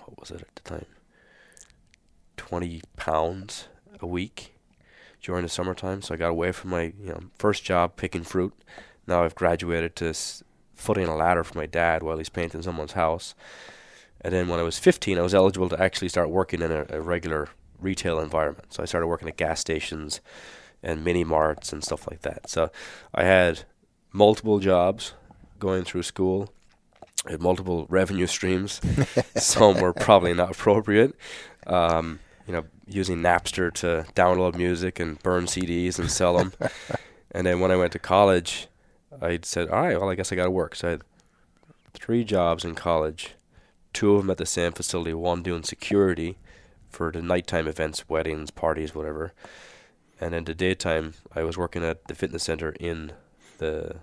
what 0.05 0.19
was 0.19 0.31
it 0.31 0.41
at 0.41 0.55
the 0.55 0.61
time, 0.69 0.85
twenty 2.37 2.81
pounds 2.97 3.67
a 3.99 4.07
week 4.07 4.53
during 5.21 5.43
the 5.43 5.49
summertime. 5.49 6.01
So 6.01 6.13
I 6.13 6.17
got 6.17 6.29
away 6.29 6.51
from 6.51 6.69
my 6.71 6.93
you 6.99 7.09
know 7.09 7.19
first 7.37 7.63
job 7.63 7.95
picking 7.95 8.23
fruit. 8.23 8.53
Now 9.07 9.23
I've 9.23 9.35
graduated 9.35 9.95
to 9.97 10.09
s- 10.09 10.43
footing 10.75 11.07
a 11.07 11.15
ladder 11.15 11.43
for 11.43 11.57
my 11.57 11.65
dad 11.65 12.03
while 12.03 12.17
he's 12.17 12.29
painting 12.29 12.61
someone's 12.61 12.93
house. 12.93 13.33
And 14.23 14.33
then 14.33 14.47
when 14.47 14.59
I 14.59 14.63
was 14.63 14.77
15, 14.77 15.17
I 15.17 15.21
was 15.21 15.33
eligible 15.33 15.69
to 15.69 15.81
actually 15.81 16.09
start 16.09 16.29
working 16.29 16.61
in 16.61 16.71
a, 16.71 16.85
a 16.89 17.01
regular 17.01 17.49
retail 17.79 18.19
environment. 18.19 18.73
So 18.73 18.83
I 18.83 18.85
started 18.85 19.07
working 19.07 19.27
at 19.27 19.37
gas 19.37 19.59
stations 19.59 20.21
and 20.83 21.03
mini 21.03 21.23
marts 21.23 21.73
and 21.73 21.83
stuff 21.83 22.07
like 22.09 22.21
that. 22.21 22.49
So 22.49 22.71
I 23.13 23.23
had 23.23 23.63
multiple 24.11 24.59
jobs 24.59 25.13
going 25.59 25.83
through 25.83 26.03
school. 26.03 26.53
I 27.25 27.31
had 27.31 27.41
multiple 27.41 27.85
revenue 27.89 28.27
streams. 28.27 28.81
Some 29.35 29.79
were 29.79 29.93
probably 29.93 30.33
not 30.33 30.51
appropriate. 30.51 31.15
Um, 31.67 32.19
you 32.47 32.53
know, 32.53 32.65
using 32.87 33.17
Napster 33.17 33.71
to 33.75 34.05
download 34.13 34.55
music 34.55 34.99
and 34.99 35.21
burn 35.21 35.45
CDs 35.45 35.99
and 35.99 36.11
sell 36.11 36.37
them. 36.37 36.53
and 37.31 37.45
then 37.45 37.59
when 37.59 37.71
I 37.71 37.75
went 37.75 37.91
to 37.93 37.99
college, 37.99 38.67
I 39.21 39.39
said, 39.43 39.69
all 39.69 39.81
right, 39.81 39.99
well, 39.99 40.09
I 40.09 40.15
guess 40.15 40.31
I 40.31 40.35
got 40.35 40.45
to 40.45 40.51
work. 40.51 40.75
So 40.75 40.87
I 40.87 40.91
had 40.91 41.03
three 41.93 42.23
jobs 42.23 42.65
in 42.65 42.73
college, 42.75 43.35
two 43.93 44.15
of 44.15 44.21
them 44.21 44.29
at 44.29 44.37
the 44.37 44.45
same 44.45 44.71
facility, 44.71 45.13
one 45.13 45.43
doing 45.43 45.63
security 45.63 46.37
for 46.89 47.11
the 47.11 47.21
nighttime 47.21 47.67
events, 47.67 48.07
weddings, 48.09 48.51
parties, 48.51 48.93
whatever. 48.93 49.33
And 50.19 50.35
in 50.35 50.43
the 50.43 50.53
daytime, 50.53 51.15
I 51.33 51.43
was 51.43 51.57
working 51.57 51.83
at 51.83 52.07
the 52.07 52.15
fitness 52.15 52.43
center 52.43 52.75
in 52.79 53.13
the 53.57 53.97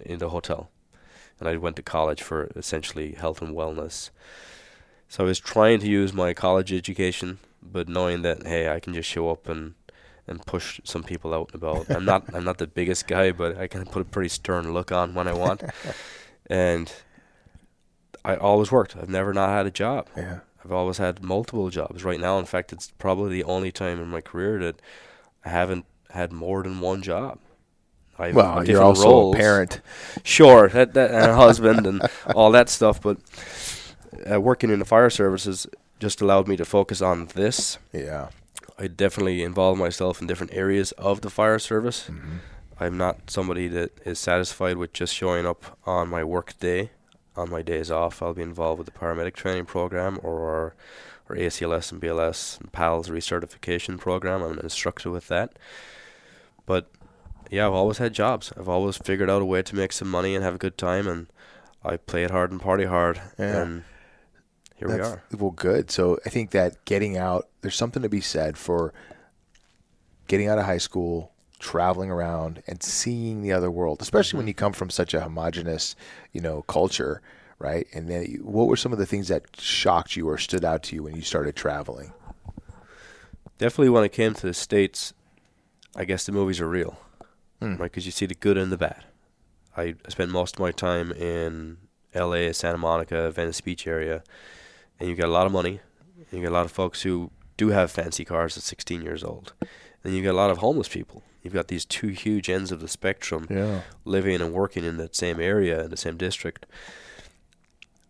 in 0.00 0.18
the 0.18 0.30
hotel, 0.30 0.70
and 1.38 1.48
I 1.48 1.56
went 1.56 1.76
to 1.76 1.82
college 1.82 2.22
for 2.22 2.50
essentially 2.56 3.12
health 3.12 3.40
and 3.40 3.54
wellness. 3.54 4.10
So 5.08 5.24
I 5.24 5.28
was 5.28 5.38
trying 5.38 5.78
to 5.80 5.86
use 5.86 6.12
my 6.12 6.34
college 6.34 6.72
education, 6.72 7.38
but 7.62 7.88
knowing 7.88 8.22
that 8.22 8.46
hey, 8.46 8.68
I 8.68 8.80
can 8.80 8.94
just 8.94 9.08
show 9.08 9.30
up 9.30 9.48
and 9.48 9.74
and 10.26 10.44
push 10.46 10.80
some 10.84 11.04
people 11.04 11.34
out 11.34 11.50
and 11.52 11.62
about. 11.62 11.90
I'm 11.90 12.04
not 12.04 12.24
I'm 12.34 12.44
not 12.44 12.58
the 12.58 12.66
biggest 12.66 13.06
guy, 13.06 13.30
but 13.30 13.56
I 13.56 13.68
can 13.68 13.84
put 13.84 14.02
a 14.02 14.06
pretty 14.06 14.30
stern 14.30 14.72
look 14.72 14.90
on 14.90 15.14
when 15.14 15.28
I 15.28 15.34
want, 15.34 15.62
and 16.46 16.92
I 18.24 18.36
always 18.36 18.72
worked. 18.72 18.96
I've 18.96 19.08
never 19.08 19.32
not 19.34 19.50
had 19.50 19.66
a 19.66 19.70
job. 19.70 20.08
Yeah. 20.16 20.40
I've 20.64 20.72
always 20.72 20.96
had 20.98 21.22
multiple 21.22 21.68
jobs. 21.68 22.04
Right 22.04 22.18
now, 22.20 22.38
in 22.38 22.46
fact, 22.46 22.72
it's 22.72 22.90
probably 22.98 23.30
the 23.30 23.44
only 23.44 23.70
time 23.70 24.00
in 24.00 24.08
my 24.08 24.20
career 24.22 24.58
that 24.60 24.80
I 25.44 25.50
haven't 25.50 25.84
had 26.10 26.32
more 26.32 26.62
than 26.62 26.80
one 26.80 27.02
job. 27.02 27.38
I've 28.18 28.34
Well, 28.34 28.64
you're 28.66 28.82
also 28.82 29.08
roles. 29.08 29.34
a 29.34 29.38
parent. 29.38 29.80
Sure, 30.22 30.68
that, 30.68 30.94
that 30.94 31.10
and 31.10 31.32
a 31.32 31.34
husband 31.34 31.86
and 31.86 32.00
all 32.34 32.50
that 32.52 32.68
stuff, 32.70 33.02
but 33.02 33.18
uh, 34.30 34.40
working 34.40 34.70
in 34.70 34.78
the 34.78 34.84
fire 34.84 35.10
services 35.10 35.66
just 35.98 36.20
allowed 36.22 36.48
me 36.48 36.56
to 36.56 36.64
focus 36.64 37.02
on 37.02 37.26
this. 37.34 37.78
Yeah. 37.92 38.28
I 38.78 38.86
definitely 38.86 39.42
involve 39.42 39.76
myself 39.78 40.20
in 40.20 40.26
different 40.26 40.52
areas 40.54 40.92
of 40.92 41.20
the 41.20 41.30
fire 41.30 41.58
service. 41.58 42.08
Mhm. 42.08 42.38
I'm 42.80 42.96
not 42.96 43.30
somebody 43.30 43.68
that 43.68 43.90
is 44.06 44.18
satisfied 44.18 44.76
with 44.78 44.92
just 44.92 45.14
showing 45.14 45.44
up 45.46 45.78
on 45.86 46.08
my 46.08 46.24
work 46.24 46.58
day. 46.58 46.90
On 47.36 47.50
my 47.50 47.62
days 47.62 47.90
off, 47.90 48.22
I'll 48.22 48.34
be 48.34 48.42
involved 48.42 48.78
with 48.78 48.86
the 48.86 48.98
paramedic 48.98 49.34
training 49.34 49.66
program 49.66 50.20
or 50.22 50.48
our, 50.48 50.74
ACLS 51.30 51.90
and 51.90 52.00
BLS 52.00 52.60
and 52.60 52.70
PALS 52.70 53.08
recertification 53.08 53.98
program. 53.98 54.42
I'm 54.42 54.52
an 54.52 54.58
instructor 54.60 55.10
with 55.10 55.28
that. 55.28 55.58
But 56.66 56.90
yeah, 57.50 57.66
I've 57.66 57.72
always 57.72 57.98
had 57.98 58.12
jobs. 58.12 58.52
I've 58.56 58.68
always 58.68 58.96
figured 58.98 59.30
out 59.30 59.42
a 59.42 59.44
way 59.46 59.62
to 59.62 59.74
make 59.74 59.92
some 59.92 60.10
money 60.10 60.34
and 60.34 60.44
have 60.44 60.54
a 60.54 60.58
good 60.58 60.78
time, 60.78 61.08
and 61.08 61.26
I 61.82 61.96
play 61.96 62.24
it 62.24 62.30
hard 62.30 62.50
and 62.52 62.60
party 62.60 62.84
hard. 62.84 63.20
Yeah. 63.38 63.62
And 63.62 63.84
here 64.76 64.88
we 64.88 65.00
are. 65.00 65.22
Well, 65.36 65.50
good. 65.50 65.90
So 65.90 66.18
I 66.26 66.28
think 66.28 66.50
that 66.50 66.84
getting 66.84 67.16
out, 67.16 67.48
there's 67.62 67.76
something 67.76 68.02
to 68.02 68.08
be 68.08 68.20
said 68.20 68.56
for 68.58 68.92
getting 70.28 70.48
out 70.48 70.58
of 70.58 70.66
high 70.66 70.78
school, 70.78 71.32
traveling 71.64 72.10
around, 72.10 72.62
and 72.66 72.82
seeing 72.82 73.40
the 73.40 73.50
other 73.52 73.70
world, 73.70 74.02
especially 74.02 74.36
when 74.36 74.46
you 74.46 74.52
come 74.54 74.74
from 74.74 74.90
such 74.90 75.14
a 75.14 75.20
homogenous, 75.22 75.96
you 76.32 76.40
know, 76.40 76.60
culture, 76.62 77.22
right? 77.58 77.86
And 77.94 78.06
then, 78.08 78.24
you- 78.24 78.44
what 78.44 78.68
were 78.68 78.76
some 78.76 78.92
of 78.92 78.98
the 78.98 79.06
things 79.06 79.28
that 79.28 79.58
shocked 79.58 80.14
you 80.14 80.28
or 80.28 80.36
stood 80.36 80.64
out 80.64 80.82
to 80.84 80.94
you 80.94 81.02
when 81.02 81.16
you 81.16 81.22
started 81.22 81.56
traveling? 81.56 82.12
Definitely 83.58 83.88
when 83.90 84.04
it 84.04 84.12
came 84.12 84.34
to 84.34 84.46
the 84.46 84.52
States, 84.54 85.14
I 85.96 86.04
guess 86.04 86.26
the 86.26 86.32
movies 86.32 86.60
are 86.60 86.68
real. 86.68 86.98
Hmm. 87.60 87.76
right? 87.76 87.82
Because 87.90 88.04
you 88.04 88.12
see 88.12 88.26
the 88.26 88.34
good 88.34 88.58
and 88.58 88.70
the 88.70 88.76
bad. 88.76 89.04
I 89.76 89.94
spent 90.08 90.30
most 90.30 90.56
of 90.56 90.60
my 90.60 90.72
time 90.72 91.12
in 91.12 91.78
L.A., 92.12 92.52
Santa 92.52 92.78
Monica, 92.78 93.30
Venice 93.30 93.60
Beach 93.60 93.86
area, 93.86 94.22
and 95.00 95.08
you 95.08 95.16
got 95.16 95.28
a 95.28 95.32
lot 95.32 95.46
of 95.46 95.52
money. 95.52 95.80
You 96.30 96.42
got 96.42 96.50
a 96.50 96.58
lot 96.58 96.64
of 96.66 96.72
folks 96.72 97.02
who 97.02 97.30
do 97.56 97.68
have 97.68 97.90
fancy 97.90 98.24
cars 98.24 98.56
at 98.56 98.64
16 98.64 99.02
years 99.02 99.22
old, 99.24 99.52
and 100.02 100.14
you 100.14 100.22
got 100.22 100.32
a 100.32 100.42
lot 100.42 100.50
of 100.50 100.58
homeless 100.58 100.88
people. 100.88 101.22
You've 101.44 101.52
got 101.54 101.68
these 101.68 101.84
two 101.84 102.08
huge 102.08 102.48
ends 102.48 102.72
of 102.72 102.80
the 102.80 102.88
spectrum 102.88 103.46
Yeah. 103.50 103.82
living 104.04 104.40
and 104.40 104.52
working 104.52 104.82
in 104.82 104.96
that 104.96 105.14
same 105.14 105.38
area 105.38 105.84
in 105.84 105.90
the 105.90 105.96
same 105.96 106.16
district. 106.16 106.64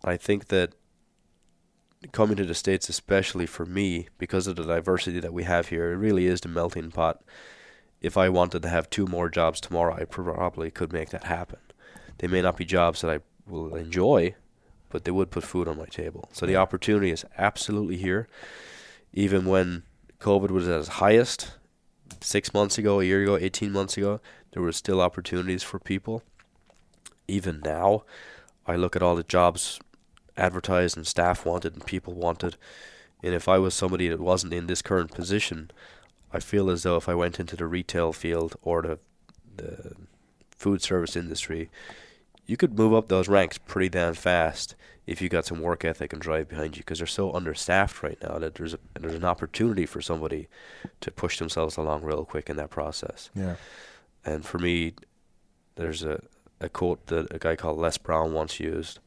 I 0.05 0.17
think 0.17 0.49
that 0.49 0.73
coming 2.13 2.37
to 2.37 2.45
the 2.45 2.55
states, 2.55 2.89
especially 2.89 3.47
for 3.47 3.67
me, 3.67 4.09
because 4.19 4.47
of 4.47 4.57
the 4.57 4.63
diversity 4.63 5.19
that 5.21 5.33
we 5.33 5.43
have 5.45 5.69
here, 5.69 5.91
it 5.93 5.97
really 5.97 6.27
is 6.27 6.41
the 6.43 6.49
melting 6.49 6.91
pot. 6.93 7.23
If 8.01 8.17
I 8.17 8.29
wanted 8.29 8.63
to 8.63 8.69
have 8.69 8.89
two 8.89 9.07
more 9.07 9.29
jobs 9.29 9.61
tomorrow, 9.61 9.95
I 9.95 10.05
probably 10.05 10.71
could 10.71 10.93
make 10.93 11.11
that 11.11 11.25
happen. 11.25 11.59
They 12.19 12.29
may 12.29 12.43
not 12.43 12.57
be 12.57 12.65
jobs 12.65 13.01
that 13.01 13.11
I 13.11 13.21
will 13.47 13.75
enjoy, 13.75 14.35
but 14.91 15.05
they 15.05 15.11
would 15.11 15.31
put 15.31 15.43
food 15.43 15.67
on 15.67 15.79
my 15.79 15.87
table. 15.87 16.29
So 16.33 16.47
the 16.47 16.57
opportunity 16.57 17.11
is 17.11 17.25
absolutely 17.37 17.97
here. 17.97 18.29
Even 19.13 19.47
when 19.47 19.83
COVID 20.21 20.51
was 20.51 20.69
at 20.69 20.79
its 20.79 20.89
highest, 20.89 21.53
six 22.25 22.55
months 22.55 22.79
ago, 22.79 23.01
a 23.01 23.05
year 23.05 23.23
ago, 23.23 23.37
18 23.37 23.71
months 23.71 23.97
ago, 23.97 24.21
there 24.53 24.63
were 24.63 24.73
still 24.73 25.01
opportunities 25.01 25.63
for 25.63 25.79
people. 25.79 26.23
Even 27.29 27.61
now, 27.65 28.05
I 28.67 28.77
look 28.77 28.97
at 28.97 29.03
all 29.03 29.17
the 29.17 29.23
jobs 29.23 29.79
advertised 30.37 30.97
and 30.97 31.07
staff 31.07 31.45
wanted 31.45 31.75
and 31.75 31.87
people 31.87 32.15
wanted. 32.15 32.57
And 33.23 33.35
if 33.35 33.49
I 33.49 33.59
was 33.59 33.75
somebody 33.75 34.09
that 34.09 34.21
wasn't 34.21 34.53
in 34.53 34.67
this 34.67 34.83
current 34.83 35.13
position, 35.13 35.71
I 36.33 36.41
feel 36.41 36.71
as 36.71 36.83
though 36.83 36.97
if 36.97 37.09
I 37.09 37.15
went 37.15 37.39
into 37.39 37.57
the 37.57 37.67
retail 37.67 38.13
field 38.13 38.57
or 38.63 38.83
the 38.83 38.99
the 39.57 39.93
food 40.57 40.83
service 40.83 41.15
industry, 41.15 41.71
you 42.45 42.57
could 42.57 42.77
move 42.77 42.93
up 42.93 43.09
those 43.09 43.29
ranks 43.29 43.57
pretty 43.57 43.89
damn 43.89 44.15
fast 44.15 44.75
if 45.07 45.21
you 45.21 45.29
got 45.29 45.45
some 45.45 45.61
work 45.61 45.85
ethic 45.85 46.13
and 46.13 46.23
drive 46.23 46.49
behind 46.49 46.77
you 46.77 46.83
because 46.83 46.99
they're 46.99 47.07
so 47.07 47.33
understaffed 47.33 48.03
right 48.03 48.19
now 48.23 48.39
that 48.39 48.55
there's 48.55 48.75
a, 48.75 48.79
there's 48.99 49.15
an 49.15 49.25
opportunity 49.25 49.87
for 49.87 50.01
somebody 50.01 50.49
to 51.01 51.11
push 51.11 51.39
themselves 51.39 51.77
along 51.77 52.03
real 52.03 52.25
quick 52.25 52.49
in 52.49 52.57
that 52.57 52.71
process. 52.71 53.31
Yeah. 53.35 53.57
And 54.25 54.45
for 54.45 54.59
me, 54.59 54.95
there's 55.77 56.03
a, 56.03 56.23
a 56.61 56.69
quote 56.69 57.07
that 57.07 57.33
a 57.33 57.39
guy 57.39 57.57
called 57.57 57.79
Les 57.79 57.99
Brown 57.99 58.33
once 58.33 58.59
used. 58.59 59.01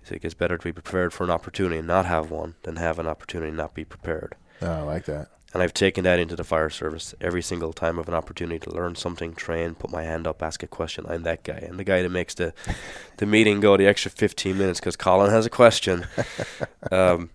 He 0.00 0.06
said, 0.06 0.20
It's 0.22 0.34
better 0.34 0.58
to 0.58 0.64
be 0.64 0.72
prepared 0.72 1.12
for 1.12 1.24
an 1.24 1.30
opportunity 1.30 1.78
and 1.78 1.88
not 1.88 2.06
have 2.06 2.30
one 2.30 2.56
than 2.62 2.76
have 2.76 2.98
an 2.98 3.06
opportunity 3.06 3.48
and 3.48 3.56
not 3.56 3.74
be 3.74 3.84
prepared. 3.84 4.34
Oh, 4.60 4.70
I 4.70 4.80
like 4.82 5.06
that. 5.06 5.28
And 5.52 5.62
I've 5.62 5.74
taken 5.74 6.04
that 6.04 6.20
into 6.20 6.36
the 6.36 6.44
fire 6.44 6.70
service 6.70 7.14
every 7.20 7.42
single 7.42 7.72
time 7.72 7.96
have 7.96 8.08
an 8.08 8.14
opportunity 8.14 8.60
to 8.60 8.70
learn 8.70 8.94
something, 8.94 9.34
train, 9.34 9.74
put 9.74 9.90
my 9.90 10.04
hand 10.04 10.26
up, 10.26 10.42
ask 10.42 10.62
a 10.62 10.68
question. 10.68 11.06
I'm 11.08 11.24
that 11.24 11.42
guy. 11.42 11.66
I'm 11.68 11.76
the 11.76 11.84
guy 11.84 12.02
that 12.02 12.08
makes 12.10 12.34
the, 12.34 12.54
the 13.16 13.26
meeting 13.26 13.60
go 13.60 13.76
the 13.76 13.86
extra 13.86 14.10
15 14.10 14.56
minutes 14.56 14.78
because 14.78 14.96
Colin 14.96 15.30
has 15.30 15.46
a 15.46 15.50
question. 15.50 16.06
um, 16.92 17.30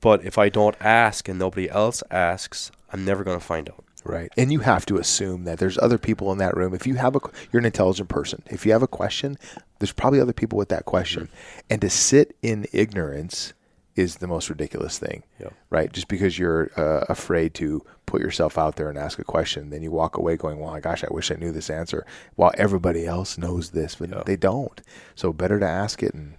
but 0.00 0.24
if 0.24 0.38
I 0.38 0.48
don't 0.48 0.76
ask 0.80 1.28
and 1.28 1.38
nobody 1.38 1.68
else 1.68 2.02
asks, 2.10 2.70
I'm 2.92 3.04
never 3.04 3.24
going 3.24 3.38
to 3.38 3.44
find 3.44 3.68
out. 3.68 3.84
Right. 4.04 4.32
And 4.38 4.50
you 4.50 4.60
have 4.60 4.86
to 4.86 4.96
assume 4.96 5.44
that 5.44 5.58
there's 5.58 5.76
other 5.76 5.98
people 5.98 6.32
in 6.32 6.38
that 6.38 6.56
room. 6.56 6.72
If 6.72 6.86
you 6.86 6.94
have 6.94 7.16
a, 7.16 7.20
you're 7.52 7.60
an 7.60 7.66
intelligent 7.66 8.08
person. 8.08 8.42
If 8.46 8.64
you 8.64 8.72
have 8.72 8.82
a 8.82 8.88
question, 8.88 9.36
there's 9.78 9.92
probably 9.92 10.20
other 10.20 10.32
people 10.32 10.56
with 10.56 10.70
that 10.70 10.86
question. 10.86 11.28
And 11.68 11.82
to 11.82 11.90
sit 11.90 12.34
in 12.40 12.66
ignorance 12.72 13.52
is 14.00 14.16
the 14.16 14.26
most 14.26 14.48
ridiculous 14.50 14.98
thing. 14.98 15.22
Yeah. 15.38 15.50
Right. 15.70 15.92
Just 15.92 16.08
because 16.08 16.38
you're 16.38 16.70
uh, 16.76 17.04
afraid 17.08 17.54
to 17.54 17.84
put 18.06 18.20
yourself 18.20 18.58
out 18.58 18.76
there 18.76 18.88
and 18.88 18.98
ask 18.98 19.18
a 19.18 19.24
question, 19.24 19.70
then 19.70 19.82
you 19.82 19.90
walk 19.90 20.16
away 20.16 20.36
going, 20.36 20.58
well, 20.58 20.70
my 20.72 20.80
gosh, 20.80 21.04
I 21.04 21.08
wish 21.10 21.30
I 21.30 21.36
knew 21.36 21.52
this 21.52 21.70
answer 21.70 22.04
while 22.34 22.52
everybody 22.56 23.06
else 23.06 23.38
knows 23.38 23.70
this, 23.70 23.96
but 23.96 24.10
Yeah. 24.10 24.22
they 24.24 24.36
don't. 24.36 24.80
So 25.14 25.32
better 25.32 25.58
to 25.60 25.68
ask 25.68 26.02
it 26.02 26.14
and, 26.14 26.34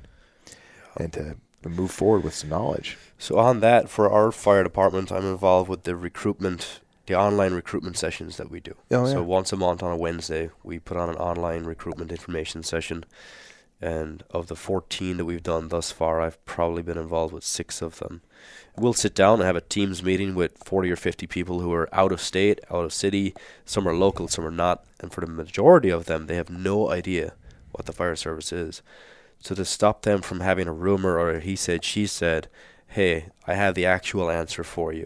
and 0.98 1.14
to 1.14 1.36
move 1.70 1.92
forward 1.92 2.24
with 2.24 2.34
some 2.34 2.50
knowledge. 2.50 2.98
So 3.18 3.38
on 3.38 3.60
that, 3.62 3.88
for 3.90 4.12
our 4.12 4.32
fire 4.32 4.64
department, 4.64 5.12
I'm 5.12 5.26
involved 5.26 5.70
with 5.70 5.84
the 5.84 5.96
recruitment, 5.96 6.80
the 7.06 7.16
online 7.16 7.54
recruitment 7.54 7.98
sessions 7.98 8.38
that 8.38 8.50
we 8.52 8.60
do. 8.60 8.76
Oh, 8.90 9.06
So 9.06 9.22
once 9.24 9.54
a 9.54 9.58
month 9.58 9.84
on 9.84 9.92
a 9.92 9.98
Wednesday, 9.98 10.50
we 10.64 10.80
put 10.80 10.98
on 10.98 11.10
an 11.10 11.16
online 11.18 11.64
recruitment 11.66 12.12
information 12.12 12.64
session. 12.64 13.06
And 13.82 14.24
of 14.30 14.48
the 14.48 14.56
14 14.56 15.18
that 15.18 15.26
we've 15.26 15.42
done 15.42 15.70
thus 15.70 15.92
far, 15.92 16.22
I've 16.22 16.44
probably 16.46 16.84
been 16.84 17.00
involved 17.00 17.34
with 17.34 17.44
six 17.44 17.82
of 17.82 17.98
them. 17.98 18.22
We'll 18.78 18.94
sit 18.94 19.16
down 19.16 19.40
and 19.40 19.44
have 19.44 19.56
a 19.56 19.62
Teams 19.62 20.04
meeting 20.04 20.36
with 20.36 20.58
40 20.64 20.92
or 20.92 20.96
50 20.96 21.28
people 21.28 21.62
who 21.62 21.74
are 21.74 21.90
out 21.92 22.12
of 22.12 22.22
state, 22.22 22.60
out 22.70 22.86
of 22.86 22.94
city. 22.94 23.34
Some 23.66 23.88
are 23.88 23.96
local, 23.96 24.28
some 24.28 24.46
are 24.46 24.52
not. 24.52 24.86
And 25.00 25.12
for 25.12 25.22
the 25.22 25.28
majority 25.28 25.90
of 25.90 26.06
them, 26.06 26.28
they 26.28 26.36
have 26.36 26.50
no 26.50 26.90
idea 26.90 27.34
what 27.72 27.86
the 27.86 27.94
fire 27.94 28.16
service 28.16 28.54
is. 28.54 28.82
So 29.40 29.56
to 29.56 29.66
stop 29.66 30.04
them 30.04 30.22
from 30.22 30.42
having 30.42 30.68
a 30.68 30.74
rumor 30.74 31.18
or 31.18 31.32
a 31.32 31.40
he 31.40 31.56
said, 31.56 31.84
she 31.84 32.06
said, 32.06 32.48
hey, 32.92 33.28
I 33.48 33.54
have 33.54 33.74
the 33.74 33.86
actual 33.86 34.30
answer 34.30 34.66
for 34.66 34.92
you. 34.92 35.06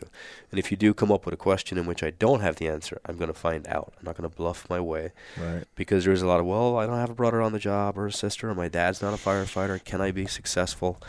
And 0.49 0.57
if 0.59 0.71
you 0.71 0.77
do 0.77 0.91
come 0.93 1.11
up 1.11 1.23
with 1.25 1.35
a 1.35 1.37
question 1.37 1.77
in 1.77 1.85
which 1.85 2.01
I 2.01 2.09
don't 2.09 2.39
have 2.39 2.55
the 2.55 2.67
answer, 2.67 2.99
I'm 3.05 3.15
going 3.17 3.27
to 3.27 3.33
find 3.39 3.67
out. 3.67 3.93
I'm 3.99 4.05
not 4.05 4.17
going 4.17 4.27
to 4.27 4.35
bluff 4.35 4.67
my 4.69 4.79
way 4.79 5.11
Right. 5.37 5.65
because 5.75 6.03
there's 6.03 6.23
a 6.23 6.27
lot 6.27 6.39
of, 6.39 6.47
well, 6.47 6.77
I 6.77 6.87
don't 6.87 6.97
have 6.97 7.11
a 7.11 7.15
brother 7.15 7.43
on 7.43 7.51
the 7.53 7.59
job 7.59 7.95
or 7.97 8.07
a 8.07 8.11
sister, 8.11 8.49
or 8.49 8.55
my 8.55 8.69
dad's 8.69 9.03
not 9.03 9.13
a 9.13 9.17
firefighter. 9.17 9.83
Can 9.83 10.01
I 10.01 10.09
be 10.09 10.25
successful? 10.25 10.99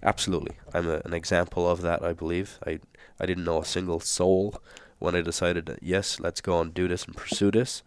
Absolutely. 0.00 0.56
I'm 0.72 0.88
a, 0.88 1.02
an 1.04 1.12
example 1.12 1.68
of 1.68 1.82
that, 1.82 2.04
I 2.04 2.12
believe. 2.12 2.58
I, 2.64 2.78
I 3.18 3.26
didn't 3.26 3.44
know 3.44 3.60
a 3.60 3.64
single 3.64 3.98
soul 3.98 4.62
when 5.00 5.16
I 5.16 5.22
decided 5.22 5.66
that, 5.66 5.82
yes, 5.82 6.20
let's 6.20 6.40
go 6.40 6.60
and 6.60 6.72
do 6.72 6.86
this 6.86 7.04
and 7.04 7.16
pursue 7.16 7.50
this. 7.50 7.82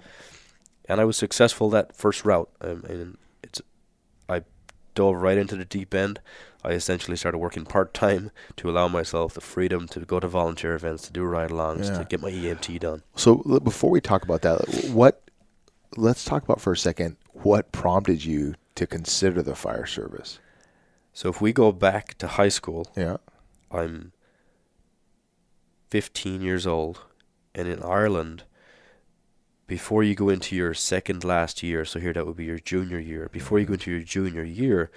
And 0.90 1.00
I 1.00 1.06
was 1.06 1.16
successful 1.16 1.70
that 1.70 1.96
first 1.96 2.26
route. 2.26 2.50
Um, 2.60 2.84
and 2.90 3.18
it's, 3.42 3.62
I 4.28 4.44
dove 4.94 5.16
right 5.16 5.38
into 5.38 5.56
the 5.56 5.66
deep 5.66 5.94
end. 5.94 6.20
I 6.66 6.72
essentially 6.72 7.16
started 7.16 7.38
working 7.38 7.64
part 7.66 7.94
time 7.94 8.32
to 8.58 8.70
allow 8.70 8.88
myself 8.88 9.34
the 9.34 9.42
freedom 9.42 9.88
to 9.90 10.00
go 10.02 10.20
to 10.20 10.28
volunteer 10.28 10.74
events, 10.74 11.04
to 11.08 11.14
do 11.14 11.24
ride 11.24 11.52
alongs, 11.52 11.86
Yeah. 11.90 12.00
to 12.00 12.06
get 12.06 12.22
my 12.22 12.32
EMT 12.32 12.80
done. 12.80 13.04
So 13.16 13.38
before 13.64 13.90
we 13.92 14.02
talk 14.02 14.24
about 14.24 14.42
that, 14.42 14.90
what 14.92 15.22
let's 15.96 16.26
talk 16.26 16.44
about 16.44 16.60
for 16.60 16.74
a 16.74 16.78
second 16.78 17.18
what 17.32 17.72
prompted 17.72 18.26
you 18.26 18.56
to 18.76 18.88
consider 18.88 19.42
the 19.42 19.56
fire 19.56 19.86
service. 19.86 20.40
So 21.14 21.30
if 21.30 21.40
we 21.40 21.54
go 21.54 21.72
back 21.72 22.18
to 22.18 22.28
high 22.28 22.50
school, 22.50 22.88
Yeah. 22.96 23.18
I'm 23.72 24.12
15 25.90 26.42
years 26.42 26.66
old, 26.68 27.02
and 27.54 27.68
in 27.68 27.82
Ireland, 27.84 28.44
before 29.68 30.04
you 30.04 30.16
go 30.16 30.30
into 30.30 30.56
your 30.56 30.74
second 30.74 31.24
last 31.24 31.64
year, 31.64 31.86
so 31.86 32.00
here 32.00 32.14
that 32.14 32.26
would 32.26 32.36
be 32.36 32.46
your 32.46 32.60
junior 32.60 33.00
year, 33.00 33.30
before 33.32 33.60
you 33.60 33.66
go 33.66 33.74
into 33.74 33.92
your 33.92 34.02
junior 34.02 34.44
year, 34.44 34.92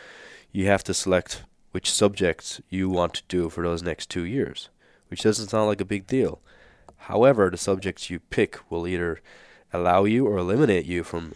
you 0.51 0.67
have 0.67 0.83
to 0.85 0.95
select 0.95 1.45
which 1.73 1.91
subjects 1.91 2.61
you 2.69 2.89
want 2.89 3.15
to 3.15 3.23
do 3.29 3.49
for 3.49 3.63
those 3.63 3.83
next 3.83 4.09
two 4.09 4.25
years, 4.25 4.69
which 5.09 5.23
doesn't 5.23 5.49
sound 5.49 5.67
like 5.67 5.81
a 5.81 5.87
big 5.87 6.07
deal. 6.07 6.41
However, 7.03 7.51
the 7.51 7.57
subjects 7.57 8.11
you 8.11 8.21
pick 8.21 8.59
will 8.71 8.87
either 8.87 9.21
allow 9.73 10.05
you 10.05 10.27
or 10.27 10.39
eliminate 10.39 10.87
you 10.87 11.05
from 11.05 11.35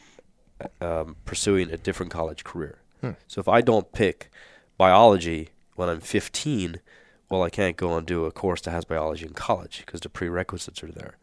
um, 0.80 1.16
pursuing 1.24 1.70
a 1.70 1.76
different 1.76 2.12
college 2.12 2.44
career. 2.44 2.78
Hmm. 3.00 3.10
So 3.26 3.40
if 3.40 3.48
I 3.48 3.60
don't 3.60 3.92
pick 3.92 4.30
biology 4.76 5.50
when 5.76 5.88
I'm 5.88 6.00
15, 6.00 6.80
well, 7.30 7.42
I 7.42 7.50
can't 7.50 7.76
go 7.76 7.96
and 7.96 8.06
do 8.06 8.24
a 8.24 8.30
course 8.30 8.60
that 8.62 8.70
has 8.72 8.84
biology 8.84 9.26
in 9.26 9.32
college 9.32 9.82
because 9.84 10.00
the 10.00 10.08
prerequisites 10.08 10.82
are 10.82 10.92
there. 10.92 11.16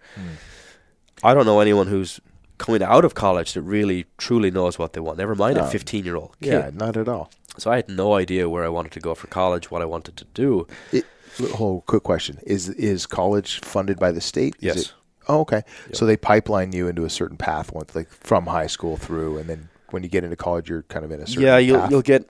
I 1.23 1.33
don't 1.33 1.45
know 1.45 1.59
anyone 1.59 1.87
who's 1.87 2.19
coming 2.57 2.83
out 2.83 3.05
of 3.05 3.13
college 3.13 3.53
that 3.53 3.61
really 3.61 4.05
truly 4.17 4.51
knows 4.51 4.79
what 4.79 4.93
they 4.93 4.99
want. 4.99 5.17
Never 5.17 5.35
mind 5.35 5.57
a 5.57 5.67
15 5.67 6.05
year 6.05 6.15
old 6.15 6.35
kid. 6.41 6.51
Yeah, 6.51 6.71
not 6.73 6.97
at 6.97 7.07
all. 7.07 7.31
So 7.57 7.71
I 7.71 7.77
had 7.77 7.89
no 7.89 8.13
idea 8.13 8.49
where 8.49 8.63
I 8.63 8.69
wanted 8.69 8.91
to 8.93 8.99
go 8.99 9.15
for 9.15 9.27
college, 9.27 9.71
what 9.71 9.81
I 9.81 9.85
wanted 9.85 10.15
to 10.17 10.25
do. 10.33 10.67
It, 10.91 11.05
whole 11.53 11.81
quick 11.81 12.03
question: 12.03 12.39
Is 12.45 12.69
is 12.69 13.05
college 13.05 13.59
funded 13.61 13.99
by 13.99 14.11
the 14.11 14.21
state? 14.21 14.55
Is 14.59 14.63
Yes. 14.63 14.77
It, 14.77 14.93
oh, 15.27 15.39
okay. 15.41 15.63
Yep. 15.87 15.95
So 15.95 16.05
they 16.05 16.17
pipeline 16.17 16.73
you 16.73 16.87
into 16.87 17.05
a 17.05 17.09
certain 17.09 17.37
path, 17.37 17.71
once 17.71 17.95
like 17.95 18.09
from 18.09 18.45
high 18.45 18.67
school 18.67 18.97
through, 18.97 19.37
and 19.37 19.49
then 19.49 19.69
when 19.91 20.03
you 20.03 20.09
get 20.09 20.23
into 20.23 20.35
college, 20.35 20.69
you're 20.69 20.83
kind 20.83 21.05
of 21.05 21.11
in 21.11 21.21
a 21.21 21.27
certain 21.27 21.43
yeah, 21.43 21.57
you'll 21.57 21.79
path. 21.79 21.91
you'll 21.91 22.01
get 22.01 22.29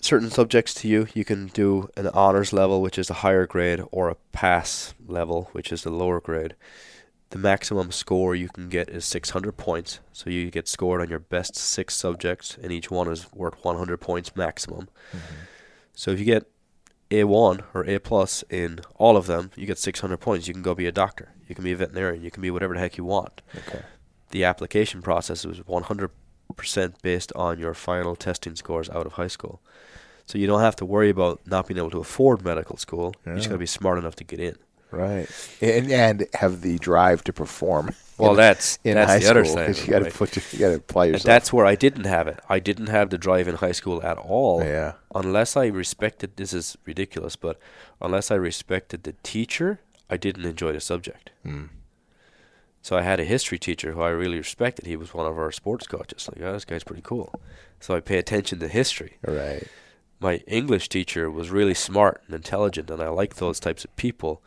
certain 0.00 0.30
subjects 0.30 0.74
to 0.74 0.88
you. 0.88 1.06
You 1.14 1.24
can 1.24 1.48
do 1.48 1.88
an 1.96 2.08
honors 2.08 2.52
level, 2.52 2.80
which 2.80 2.98
is 2.98 3.08
the 3.08 3.14
higher 3.14 3.46
grade, 3.46 3.82
or 3.90 4.08
a 4.08 4.16
pass 4.32 4.94
level, 5.06 5.48
which 5.52 5.72
is 5.72 5.82
the 5.82 5.90
lower 5.90 6.20
grade. 6.20 6.54
The 7.30 7.38
maximum 7.38 7.90
score 7.90 8.34
you 8.34 8.48
can 8.48 8.68
get 8.68 8.88
is 8.88 9.04
600 9.04 9.52
points. 9.56 9.98
So 10.12 10.30
you 10.30 10.50
get 10.50 10.68
scored 10.68 11.00
on 11.00 11.08
your 11.10 11.18
best 11.18 11.56
six 11.56 11.94
subjects, 11.94 12.56
and 12.62 12.70
each 12.72 12.90
one 12.90 13.08
is 13.10 13.26
worth 13.32 13.62
100 13.64 13.96
points 13.98 14.36
maximum. 14.36 14.88
Mm-hmm. 15.10 15.34
So 15.94 16.12
if 16.12 16.18
you 16.20 16.24
get 16.24 16.48
A1 17.10 17.62
or 17.74 17.84
A 17.84 17.98
plus 17.98 18.44
in 18.48 18.80
all 18.94 19.16
of 19.16 19.26
them, 19.26 19.50
you 19.56 19.66
get 19.66 19.78
600 19.78 20.16
points. 20.18 20.46
You 20.46 20.54
can 20.54 20.62
go 20.62 20.74
be 20.74 20.86
a 20.86 20.92
doctor. 20.92 21.32
You 21.48 21.54
can 21.54 21.64
be 21.64 21.72
a 21.72 21.76
veterinarian. 21.76 22.22
You 22.22 22.30
can 22.30 22.42
be 22.42 22.50
whatever 22.50 22.74
the 22.74 22.80
heck 22.80 22.96
you 22.96 23.04
want. 23.04 23.42
Okay. 23.56 23.82
The 24.30 24.44
application 24.44 25.02
process 25.02 25.44
was 25.44 25.60
100% 25.60 26.10
based 27.02 27.32
on 27.34 27.58
your 27.58 27.74
final 27.74 28.14
testing 28.16 28.54
scores 28.56 28.88
out 28.90 29.06
of 29.06 29.12
high 29.14 29.26
school. 29.28 29.60
So 30.26 30.38
you 30.38 30.46
don't 30.46 30.60
have 30.60 30.76
to 30.76 30.84
worry 30.84 31.08
about 31.10 31.40
not 31.46 31.68
being 31.68 31.78
able 31.78 31.90
to 31.90 32.00
afford 32.00 32.44
medical 32.44 32.76
school. 32.76 33.14
You 33.24 33.34
just 33.34 33.46
Yeah. 33.46 33.50
got 33.50 33.54
to 33.54 33.58
be 33.58 33.66
smart 33.66 33.98
enough 33.98 34.16
to 34.16 34.24
get 34.24 34.40
in. 34.40 34.56
Right. 34.96 35.28
And 35.60 35.90
and 35.92 36.26
have 36.34 36.62
the 36.62 36.78
drive 36.78 37.22
to 37.24 37.32
perform. 37.32 37.94
Well, 38.18 38.30
in, 38.30 38.36
that's 38.38 38.78
in 38.82 38.94
that's 38.94 39.10
high 39.12 39.18
the 39.18 39.28
other 39.28 39.44
school, 39.44 39.56
side. 39.56 39.66
'cause 39.66 39.78
of 39.80 39.86
You 39.88 39.92
got 39.92 40.04
to 40.04 40.10
put 40.10 40.36
your, 40.36 40.44
you 40.52 40.58
got 40.58 40.68
to 40.70 40.74
apply 40.76 41.04
And 41.04 41.12
yourself. 41.16 41.26
that's 41.26 41.52
where 41.52 41.66
I 41.66 41.74
didn't 41.74 42.04
have 42.06 42.26
it. 42.28 42.40
I 42.48 42.60
didn't 42.60 42.86
have 42.86 43.10
the 43.10 43.18
drive 43.18 43.46
in 43.46 43.56
high 43.56 43.72
school 43.72 44.02
at 44.02 44.16
all. 44.16 44.64
yeah. 44.64 44.92
Unless 45.14 45.54
I 45.54 45.66
respected 45.66 46.34
this 46.38 46.54
is 46.54 46.78
ridiculous, 46.86 47.36
but 47.36 47.58
unless 48.00 48.30
I 48.30 48.36
respected 48.36 49.02
the 49.02 49.12
teacher, 49.22 49.80
I 50.08 50.16
didn't 50.16 50.46
enjoy 50.46 50.72
the 50.72 50.80
subject. 50.80 51.28
Mm. 51.44 51.68
So 52.80 52.96
I 52.96 53.02
had 53.02 53.20
a 53.20 53.24
history 53.24 53.58
teacher 53.58 53.92
who 53.92 54.00
I 54.00 54.08
really 54.08 54.38
respected. 54.38 54.86
He 54.86 54.96
was 54.96 55.12
one 55.12 55.26
of 55.26 55.36
our 55.36 55.52
sports 55.52 55.86
coaches. 55.86 56.26
Like, 56.32 56.40
oh, 56.42 56.54
this 56.54 56.64
guy's 56.64 56.84
pretty 56.84 57.02
cool. 57.02 57.38
So 57.80 57.94
I 57.94 58.00
pay 58.00 58.16
attention 58.16 58.60
to 58.60 58.68
history. 58.68 59.18
Right. 59.26 59.64
My 60.20 60.36
English 60.46 60.88
teacher 60.88 61.30
was 61.30 61.50
really 61.50 61.74
smart 61.74 62.22
and 62.24 62.34
intelligent, 62.34 62.88
and 62.90 63.02
I 63.02 63.08
like 63.08 63.34
those 63.36 63.60
types 63.60 63.84
of 63.84 63.94
people. 63.96 64.42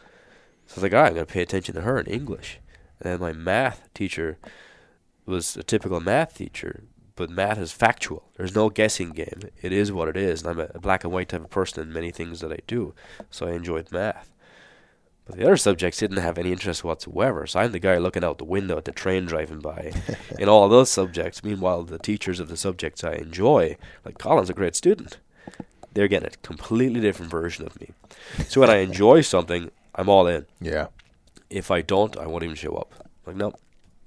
So 0.70 0.74
I 0.74 0.76
was 0.76 0.84
like, 0.84 0.94
all 0.94 1.02
right, 1.02 1.08
I'm 1.08 1.16
going 1.16 1.26
to 1.26 1.34
pay 1.34 1.42
attention 1.42 1.74
to 1.74 1.82
her 1.82 1.98
in 1.98 2.06
English. 2.06 2.60
And 3.00 3.12
then 3.12 3.20
my 3.20 3.34
math 3.34 3.92
teacher 3.96 4.38
was 5.26 5.58
a 5.58 5.64
typical 5.64 6.00
math 6.00 6.38
teacher, 6.38 6.84
but 7.16 7.32
math 7.32 7.58
is 7.58 7.72
factual. 7.72 8.30
There's 8.38 8.54
no 8.54 8.70
guessing 8.70 9.10
game. 9.10 9.42
It 9.64 9.74
is 9.74 9.92
what 9.92 10.10
it 10.10 10.16
is, 10.16 10.44
and 10.44 10.52
I'm 10.52 10.60
a 10.60 10.80
black 10.80 11.04
and 11.04 11.12
white 11.12 11.30
type 11.30 11.44
of 11.44 11.50
person 11.50 11.82
in 11.82 11.92
many 11.92 12.12
things 12.12 12.42
that 12.42 12.52
I 12.52 12.60
do. 12.68 12.94
So 13.32 13.48
I 13.48 13.54
enjoyed 13.54 13.92
math. 13.92 14.32
But 15.26 15.38
the 15.38 15.44
other 15.46 15.58
subjects 15.58 15.98
didn't 15.98 16.18
have 16.18 16.38
any 16.38 16.52
interest 16.52 16.84
whatsoever. 16.84 17.48
So 17.48 17.62
I'm 17.62 17.72
the 17.72 17.80
guy 17.80 17.98
looking 17.98 18.24
out 18.24 18.38
the 18.38 18.44
window 18.44 18.78
at 18.78 18.86
the 18.86 18.92
train 18.92 19.26
driving 19.26 19.62
by 19.62 19.92
in 20.38 20.50
all 20.50 20.70
those 20.70 20.92
subjects. 20.92 21.44
Meanwhile, 21.44 21.86
the 21.86 21.98
teachers 21.98 22.40
of 22.40 22.48
the 22.48 22.58
subjects 22.58 23.04
I 23.04 23.14
enjoy, 23.14 23.76
like 24.06 24.20
Colin's 24.20 24.52
a 24.52 24.54
great 24.54 24.76
student, 24.76 25.18
they're 25.96 26.08
getting 26.08 26.30
a 26.30 26.48
completely 26.48 27.02
different 27.02 27.32
version 27.32 27.66
of 27.66 27.82
me. 27.82 27.90
So 28.48 28.62
when 28.62 28.70
I 28.70 28.78
enjoy 28.78 29.22
something, 29.22 29.72
I'm 29.96 30.10
all 30.10 30.28
in. 30.28 30.46
Yeah. 30.62 30.88
If 31.50 31.72
I 31.72 31.82
don't, 31.82 32.18
I 32.18 32.28
won't 32.28 32.44
even 32.44 32.56
show 32.56 32.76
up. 32.76 32.94
Like, 33.26 33.36
nope, 33.36 33.60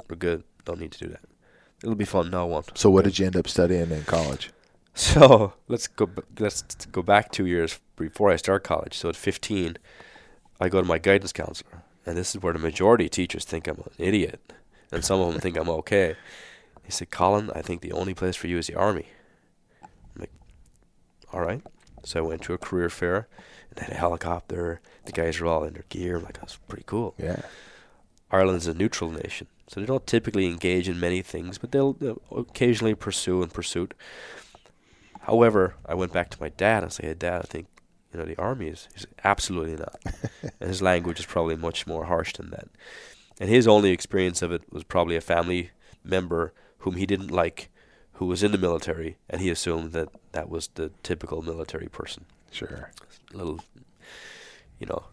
we're 0.09 0.17
good. 0.17 0.45
Don't 0.65 0.81
need 0.81 0.93
to 0.93 0.99
do 0.99 1.09
that. 1.09 1.23
It'll 1.83 1.97
be 1.97 2.05
fun. 2.05 2.31
No, 2.31 2.43
I 2.43 2.45
won't. 2.45 2.79
So 2.79 2.91
what 2.91 3.05
did 3.05 3.19
you 3.19 3.27
end 3.27 3.37
up 3.37 3.49
studying 3.49 3.91
in 3.91 4.05
college? 4.05 4.51
So 4.95 5.55
let's 5.69 5.89
go. 5.89 6.07
Let's 6.39 6.63
go 6.93 7.01
back 7.01 7.33
two 7.33 7.47
years 7.47 7.81
before 7.97 8.31
I 8.31 8.37
start 8.37 8.63
college. 8.63 8.95
So 8.99 9.09
at 9.09 9.17
15, 9.17 9.79
I 10.61 10.69
go 10.69 10.83
to 10.83 10.87
my 10.87 10.99
guidance 10.99 11.33
counselor, 11.33 11.83
and 12.05 12.15
this 12.15 12.35
is 12.35 12.43
where 12.43 12.53
the 12.53 12.59
majority 12.59 13.07
of 13.07 13.11
teachers 13.11 13.47
think 13.47 13.67
I'm 13.67 13.79
an 13.79 13.91
idiot, 13.97 14.53
and 14.93 15.03
some 15.03 15.19
of 15.19 15.33
them 15.33 15.41
think 15.41 15.57
I'm 15.57 15.71
okay. 15.81 16.17
He 16.85 16.93
said, 16.93 17.11
"Colin, 17.11 17.51
I 17.55 17.63
think 17.63 17.81
the 17.81 17.93
only 17.93 18.13
place 18.13 18.37
for 18.37 18.49
you 18.49 18.59
is 18.59 18.67
the 18.67 18.75
army." 18.75 19.07
I'm 19.83 19.89
like, 20.19 20.33
"All 21.33 21.41
right." 21.41 21.63
So 22.05 22.19
I 22.19 22.23
went 22.29 22.43
to 22.43 22.53
a 22.53 22.59
career 22.59 22.91
fair, 22.91 23.29
they 23.77 23.85
had 23.85 23.93
a 23.93 23.99
helicopter. 23.99 24.81
The 25.05 25.13
guys 25.13 25.41
are 25.41 25.47
all 25.47 25.65
in 25.65 25.75
their 25.75 25.85
gear. 25.89 26.17
I'm 26.17 26.25
like, 26.25 26.39
"That's 26.41 26.57
pretty 26.57 26.85
cool." 26.87 27.15
Yeah. 27.19 27.43
Ireland's 28.31 28.67
a 28.67 28.75
neutral 28.75 29.11
nation, 29.11 29.47
so 29.69 29.81
they 29.81 29.87
don't 29.87 30.07
typically 30.07 30.47
engage 30.47 30.89
in 30.89 30.99
many 30.99 31.21
things, 31.21 31.59
but 31.59 31.71
they'll, 31.71 31.93
they'll 31.93 32.23
occasionally 32.35 32.95
pursue 32.95 33.43
and 33.43 33.53
pursuit. 33.53 33.93
However, 35.21 35.75
I 35.85 35.95
went 35.95 36.15
back 36.15 36.31
to 36.31 36.41
my 36.41 36.49
dad 36.49 36.83
and 36.83 36.93
said, 36.93 37.05
"Hey, 37.05 37.15
Dad, 37.15 37.43
I 37.43 37.47
think 37.47 37.67
you 38.13 38.19
know 38.19 38.27
the 38.27 38.41
army 38.41 38.69
is." 38.69 38.89
He's 38.95 39.07
like, 39.07 39.21
absolutely 39.25 39.77
not, 39.77 40.01
and 40.61 40.69
his 40.71 40.83
language 40.83 41.21
is 41.21 41.27
probably 41.27 41.57
much 41.57 41.87
more 41.87 42.07
harsh 42.07 42.33
than 42.33 42.51
that. 42.51 42.69
And 43.39 43.49
his 43.51 43.69
only 43.69 43.91
experience 43.91 44.43
of 44.43 44.53
it 44.53 44.63
was 44.73 44.85
probably 44.85 45.17
a 45.17 45.21
family 45.21 45.71
member 46.05 46.53
whom 46.79 46.97
he 46.97 47.07
didn't 47.07 47.31
like, 47.31 47.69
who 48.15 48.27
was 48.27 48.43
in 48.43 48.53
the 48.53 48.59
military, 48.59 49.17
and 49.29 49.41
he 49.41 49.51
assumed 49.51 49.93
that 49.93 50.09
that 50.33 50.49
was 50.49 50.69
the 50.75 50.91
typical 51.03 51.43
military 51.43 51.89
person 51.89 52.25
Sure. 52.53 52.91
little, 53.33 53.61
you 54.79 54.87
know, 54.87 55.05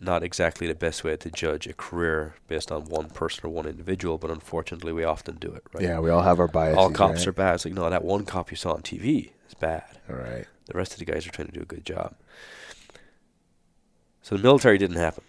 not 0.00 0.22
exactly 0.22 0.66
the 0.66 0.74
best 0.74 1.02
way 1.02 1.16
to 1.16 1.30
judge 1.30 1.66
a 1.66 1.72
career 1.72 2.36
based 2.46 2.70
on 2.70 2.84
one 2.84 3.10
person 3.10 3.46
or 3.46 3.48
one 3.48 3.66
individual, 3.66 4.16
but 4.16 4.30
unfortunately 4.30 4.92
we 4.92 5.04
often 5.04 5.36
do 5.36 5.52
it, 5.52 5.64
right? 5.72 5.82
Yeah, 5.82 5.98
we 5.98 6.10
all 6.10 6.22
have 6.22 6.38
our 6.38 6.46
biases. 6.46 6.78
All 6.78 6.90
cops 6.90 7.20
right? 7.20 7.28
are 7.28 7.32
bad. 7.32 7.54
It's 7.56 7.64
like, 7.64 7.74
no, 7.74 7.90
that 7.90 8.04
one 8.04 8.24
cop 8.24 8.50
you 8.50 8.56
saw 8.56 8.72
on 8.72 8.82
TV 8.82 9.32
is 9.48 9.54
bad. 9.54 9.84
All 10.08 10.16
right. 10.16 10.46
The 10.66 10.78
rest 10.78 10.92
of 10.92 10.98
the 10.98 11.04
guys 11.04 11.26
are 11.26 11.30
trying 11.30 11.48
to 11.48 11.54
do 11.54 11.62
a 11.62 11.66
good 11.66 11.84
job. 11.84 12.14
So 14.22 14.36
the 14.36 14.42
military 14.42 14.78
didn't 14.78 14.98
happen. 14.98 15.24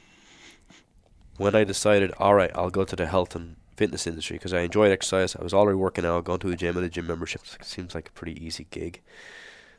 When 1.37 1.55
I 1.55 1.63
decided, 1.63 2.11
all 2.19 2.35
right, 2.35 2.51
I'll 2.53 2.69
go 2.69 2.83
to 2.83 2.95
the 2.95 3.07
health 3.07 3.35
and 3.35 3.55
fitness 3.77 4.05
industry 4.05 4.35
because 4.35 4.53
I 4.53 4.59
enjoyed 4.59 4.91
exercise. 4.91 5.37
I 5.37 5.41
was 5.41 5.53
already 5.53 5.77
working 5.77 6.05
out, 6.05 6.25
going 6.25 6.39
to 6.39 6.49
the 6.49 6.57
gym, 6.57 6.75
and 6.75 6.85
a 6.85 6.89
gym 6.89 7.07
membership 7.07 7.41
seems 7.61 7.95
like 7.95 8.09
a 8.09 8.11
pretty 8.11 8.45
easy 8.45 8.67
gig. 8.69 9.01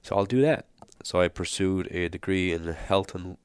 So 0.03 0.17
I'll 0.17 0.25
do 0.25 0.41
that. 0.43 0.67
So 1.03 1.21
I 1.21 1.29
pursued 1.29 1.89
a 1.91 2.09
degree 2.09 2.53
in 2.53 2.65
health 2.65 3.15
and 3.15 3.37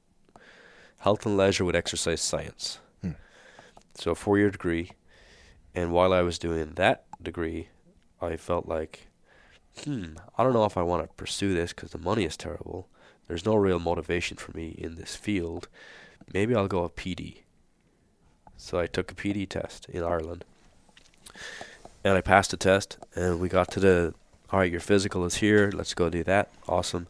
health 1.00 1.24
and 1.26 1.36
leisure 1.36 1.64
with 1.64 1.76
exercise 1.76 2.20
science. 2.20 2.78
Hmm. 3.02 3.12
So 3.94 4.10
a 4.10 4.14
four-year 4.14 4.50
degree, 4.50 4.90
and 5.74 5.92
while 5.92 6.12
I 6.12 6.22
was 6.22 6.38
doing 6.38 6.72
that 6.74 7.04
degree, 7.22 7.68
I 8.20 8.36
felt 8.36 8.66
like, 8.66 9.08
hmm, 9.84 10.14
I 10.36 10.42
don't 10.42 10.52
know 10.52 10.64
if 10.64 10.76
I 10.76 10.82
want 10.82 11.02
to 11.02 11.14
pursue 11.14 11.54
this 11.54 11.72
because 11.72 11.90
the 11.90 11.98
money 11.98 12.24
is 12.24 12.36
terrible. 12.36 12.88
There's 13.28 13.44
no 13.44 13.56
real 13.56 13.78
motivation 13.78 14.36
for 14.36 14.56
me 14.56 14.74
in 14.78 14.96
this 14.96 15.16
field. 15.16 15.68
Maybe 16.32 16.54
I'll 16.54 16.68
go 16.68 16.84
a 16.84 16.90
PD. 16.90 17.38
So 18.56 18.78
I 18.78 18.86
took 18.86 19.10
a 19.10 19.14
PD 19.14 19.48
test 19.48 19.86
in 19.88 20.02
Ireland, 20.02 20.44
and 22.02 22.14
I 22.14 22.20
passed 22.20 22.50
the 22.52 22.56
test, 22.56 22.98
and 23.14 23.38
we 23.38 23.48
got 23.48 23.70
to 23.72 23.80
the, 23.80 24.14
all 24.52 24.60
right, 24.60 24.70
your 24.70 24.80
physical 24.80 25.24
is 25.24 25.36
here. 25.36 25.70
Let's 25.74 25.94
go 25.94 26.08
do 26.08 26.22
that. 26.24 26.50
Awesome. 26.68 27.08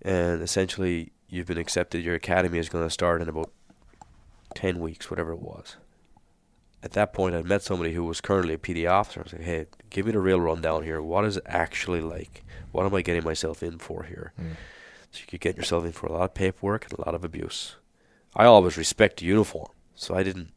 And 0.00 0.42
essentially, 0.42 1.12
you've 1.28 1.46
been 1.46 1.58
accepted. 1.58 2.02
Your 2.02 2.14
academy 2.14 2.58
is 2.58 2.68
going 2.68 2.84
to 2.84 2.90
start 2.90 3.22
in 3.22 3.28
about 3.28 3.50
10 4.54 4.80
weeks, 4.80 5.10
whatever 5.10 5.32
it 5.32 5.40
was. 5.40 5.76
At 6.82 6.92
that 6.92 7.12
point, 7.12 7.34
I 7.34 7.42
met 7.42 7.62
somebody 7.62 7.92
who 7.94 8.04
was 8.04 8.20
currently 8.20 8.54
a 8.54 8.58
PD 8.58 8.90
officer. 8.90 9.20
I 9.20 9.22
was 9.22 9.32
like, 9.32 9.42
hey, 9.42 9.66
give 9.90 10.06
me 10.06 10.12
the 10.12 10.18
real 10.18 10.40
rundown 10.40 10.82
here. 10.82 11.00
What 11.00 11.24
is 11.24 11.36
it 11.36 11.44
actually 11.46 12.00
like? 12.00 12.44
What 12.72 12.86
am 12.86 12.94
I 12.94 13.02
getting 13.02 13.22
myself 13.22 13.62
in 13.62 13.78
for 13.78 14.04
here? 14.04 14.32
Mm. 14.40 14.56
So 15.12 15.20
you 15.20 15.26
could 15.28 15.40
get 15.40 15.56
yourself 15.56 15.84
in 15.84 15.92
for 15.92 16.06
a 16.06 16.12
lot 16.12 16.24
of 16.24 16.34
paperwork 16.34 16.86
and 16.90 16.98
a 16.98 17.02
lot 17.02 17.14
of 17.14 17.22
abuse. 17.22 17.76
I 18.34 18.46
always 18.46 18.78
respect 18.78 19.20
the 19.20 19.26
uniform, 19.26 19.68
so 19.94 20.14
I 20.14 20.22
didn't 20.22 20.50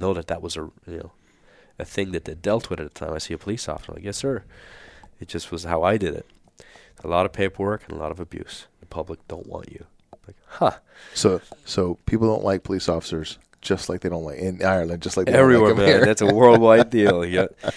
know 0.00 0.12
that 0.12 0.26
that 0.26 0.42
was 0.42 0.56
a 0.56 0.70
you 0.86 0.98
know 0.98 1.12
a 1.80 1.84
thing 1.84 2.12
that 2.12 2.24
they 2.24 2.34
dealt 2.34 2.70
with 2.70 2.80
at 2.80 2.92
the 2.92 2.98
time. 2.98 3.12
I 3.14 3.18
see 3.18 3.34
a 3.34 3.38
police 3.38 3.68
officer, 3.68 3.92
I'm 3.92 3.96
like 3.96 4.04
yes 4.04 4.18
sir. 4.18 4.44
It 5.18 5.28
just 5.28 5.50
was 5.50 5.64
how 5.64 5.82
I 5.82 5.96
did 5.96 6.14
it. 6.14 6.26
A 7.04 7.08
lot 7.08 7.26
of 7.26 7.32
paperwork 7.32 7.84
and 7.88 7.92
a 7.96 8.00
lot 8.00 8.10
of 8.10 8.20
abuse. 8.20 8.66
The 8.80 8.86
public 8.86 9.26
don't 9.28 9.46
want 9.46 9.70
you. 9.72 9.84
Like, 10.26 10.36
huh? 10.46 10.72
So, 11.14 11.40
so 11.64 11.98
people 12.06 12.26
don't 12.26 12.44
like 12.44 12.62
police 12.62 12.88
officers, 12.88 13.38
just 13.60 13.88
like 13.88 14.00
they 14.00 14.08
don't 14.08 14.24
like 14.24 14.38
in 14.38 14.62
Ireland, 14.64 15.02
just 15.02 15.16
like 15.16 15.26
they 15.26 15.32
Everywhere, 15.32 15.70
don't 15.70 15.78
like 15.78 15.86
man. 15.88 15.96
here. 15.98 16.04
That's 16.06 16.20
a 16.22 16.32
worldwide 16.34 16.90
deal. 16.98 17.24
Yeah. 17.24 17.46
And 17.62 17.72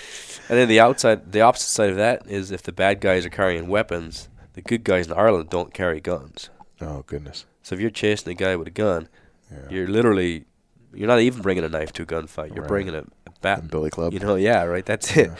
then 0.59 0.67
the 0.67 0.79
outside, 0.81 1.31
the 1.31 1.41
opposite 1.41 1.69
side 1.69 1.89
of 1.89 1.95
that 1.97 2.27
is 2.27 2.51
if 2.51 2.63
the 2.63 2.71
bad 2.73 2.99
guys 3.01 3.25
are 3.25 3.29
carrying 3.29 3.67
weapons, 3.67 4.27
the 4.53 4.61
good 4.61 4.83
guys 4.83 5.07
in 5.07 5.13
Ireland 5.13 5.49
don't 5.49 5.73
carry 5.73 5.99
guns. 6.01 6.49
oh 6.81 7.03
goodness. 7.07 7.45
So 7.63 7.75
if 7.75 7.81
you're 7.81 7.89
chasing 7.91 8.31
a 8.31 8.35
guy 8.35 8.55
with 8.57 8.67
a 8.67 8.71
gun, 8.71 9.07
Yeah. 9.51 9.69
you're 9.69 9.87
literally 9.87 10.45
you're 10.93 11.07
not 11.07 11.19
even 11.21 11.41
bringing 11.41 11.63
a 11.63 11.69
knife 11.69 11.91
to 11.93 12.03
a 12.03 12.05
gunfight. 12.05 12.49
You're 12.53 12.63
Right. 12.63 12.67
bringing 12.67 12.93
a, 12.95 13.03
And 13.45 13.69
Billy 13.69 13.89
Club. 13.89 14.13
You 14.13 14.19
know, 14.19 14.35
yeah, 14.35 14.63
right. 14.63 14.85
That's 14.85 15.15
it. 15.15 15.27
Yeah. 15.27 15.35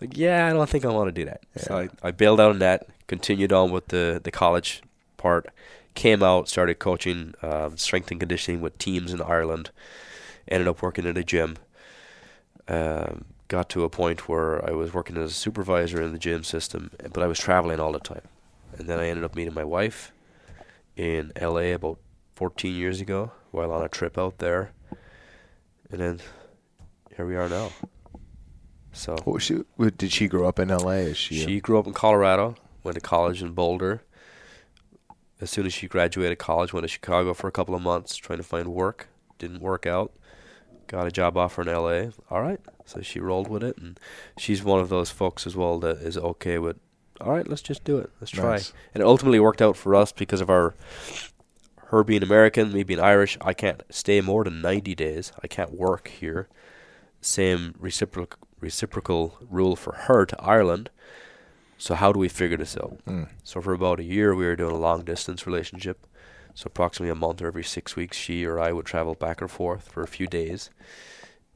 Like, 0.00 0.16
yeah, 0.16 0.46
I 0.48 0.52
don't 0.52 0.68
think 0.68 0.84
I 0.84 0.88
want 0.88 1.08
to 1.08 1.12
do 1.12 1.24
that. 1.24 1.42
So 1.56 1.78
I, 1.78 1.88
I 2.06 2.10
bailed 2.10 2.40
out 2.40 2.50
on 2.50 2.58
that. 2.58 2.88
Continued 3.06 3.52
on 3.52 3.70
with 3.70 3.88
the 3.88 4.20
the 4.22 4.30
college 4.30 4.82
part. 5.16 5.46
Came 5.94 6.22
out, 6.22 6.48
started 6.48 6.78
coaching 6.78 7.34
um, 7.42 7.76
strength 7.76 8.10
and 8.10 8.18
conditioning 8.18 8.60
with 8.60 8.76
teams 8.78 9.12
in 9.12 9.22
Ireland. 9.22 9.70
Ended 10.48 10.66
up 10.66 10.82
working 10.82 11.06
in 11.06 11.16
a 11.16 11.22
gym. 11.22 11.56
Um, 12.66 13.26
got 13.48 13.68
to 13.70 13.84
a 13.84 13.88
point 13.90 14.28
where 14.28 14.64
I 14.68 14.72
was 14.72 14.92
working 14.92 15.16
as 15.16 15.30
a 15.30 15.34
supervisor 15.34 16.02
in 16.02 16.12
the 16.12 16.18
gym 16.18 16.42
system, 16.42 16.90
but 17.12 17.22
I 17.22 17.26
was 17.26 17.38
traveling 17.38 17.78
all 17.78 17.92
the 17.92 18.00
time. 18.00 18.22
And 18.76 18.88
then 18.88 18.98
I 18.98 19.06
ended 19.08 19.24
up 19.24 19.36
meeting 19.36 19.54
my 19.54 19.64
wife 19.64 20.12
in 20.96 21.32
LA 21.40 21.72
about 21.74 21.98
14 22.34 22.74
years 22.74 23.00
ago 23.00 23.32
while 23.50 23.72
on 23.72 23.84
a 23.84 23.88
trip 23.88 24.18
out 24.18 24.38
there. 24.38 24.72
And 25.90 26.00
then 26.00 26.20
here 27.16 27.26
we 27.26 27.36
are 27.36 27.48
now. 27.48 27.70
So 28.92 29.12
What 29.24 29.26
was 29.34 29.42
she? 29.42 29.54
what- 29.76 29.98
Did 29.98 30.12
she 30.12 30.28
grow 30.28 30.46
up 30.48 30.58
in 30.58 30.70
L.A.? 30.70 30.98
Is 31.00 31.16
she? 31.16 31.36
she 31.44 31.60
grew 31.60 31.78
up 31.78 31.86
in 31.86 31.92
Colorado, 31.92 32.54
went 32.82 32.94
to 32.94 33.00
college 33.00 33.42
in 33.42 33.52
Boulder. 33.52 34.02
As 35.40 35.50
soon 35.50 35.66
as 35.66 35.72
she 35.74 35.88
graduated 35.88 36.38
college, 36.38 36.72
went 36.72 36.84
to 36.84 36.88
Chicago 36.88 37.34
for 37.34 37.48
a 37.48 37.52
couple 37.52 37.74
of 37.74 37.82
months 37.82 38.16
trying 38.16 38.38
to 38.38 38.44
find 38.44 38.68
work. 38.68 39.08
Didn't 39.38 39.60
work 39.60 39.84
out. 39.84 40.12
Got 40.86 41.06
a 41.06 41.10
job 41.10 41.36
offer 41.36 41.62
in 41.62 41.68
LA. 41.68 42.10
All 42.30 42.40
right. 42.40 42.60
So 42.84 43.00
she 43.00 43.18
rolled 43.18 43.48
with 43.48 43.64
it 43.64 43.76
and 43.78 43.98
she's 44.38 44.62
one 44.62 44.80
of 44.80 44.90
those 44.90 45.10
folks 45.10 45.46
as 45.46 45.56
well 45.56 45.78
that 45.80 45.98
is 45.98 46.16
okay 46.16 46.58
with 46.58 46.76
all 47.20 47.30
right, 47.30 47.46
let's 47.46 47.62
just 47.62 47.84
do 47.84 47.98
it. 47.98 48.10
Let's 48.20 48.32
try. 48.32 48.50
Nice. 48.56 48.72
And 48.92 49.00
it 49.00 49.06
ultimately 49.06 49.38
worked 49.38 49.62
out 49.62 49.76
for 49.76 49.94
us 49.94 50.10
because 50.12 50.40
of 50.40 50.50
our 50.50 50.74
her 51.86 52.02
being 52.02 52.22
American, 52.24 52.72
me 52.72 52.82
being 52.82 52.98
Irish. 53.00 53.38
I 53.40 53.54
can't 53.54 53.82
stay 53.88 54.20
more 54.20 54.42
than 54.44 54.60
90 54.60 54.94
days. 54.96 55.32
I 55.42 55.46
can't 55.46 55.72
work 55.72 56.08
here. 56.08 56.48
Same 57.24 57.74
reciprocal 57.78 58.38
reciprocal 58.60 59.36
rule 59.50 59.76
for 59.76 59.94
her 59.94 60.24
to 60.26 60.40
Ireland. 60.42 60.90
So 61.78 61.94
how 61.94 62.12
do 62.12 62.18
we 62.18 62.28
figure 62.28 62.56
this 62.56 62.76
out? 62.76 62.98
Mm. 63.06 63.28
So 63.42 63.60
for 63.60 63.72
about 63.72 64.00
a 64.00 64.04
year, 64.04 64.34
we 64.34 64.44
were 64.46 64.56
doing 64.56 64.74
a 64.74 64.78
long 64.78 65.04
distance 65.04 65.46
relationship. 65.46 66.06
So 66.54 66.64
approximately 66.66 67.10
a 67.10 67.14
month 67.14 67.42
or 67.42 67.46
every 67.46 67.64
six 67.64 67.96
weeks, 67.96 68.16
she 68.16 68.44
or 68.44 68.58
I 68.60 68.72
would 68.72 68.86
travel 68.86 69.14
back 69.14 69.40
and 69.40 69.50
forth 69.50 69.88
for 69.90 70.02
a 70.02 70.06
few 70.06 70.26
days. 70.26 70.70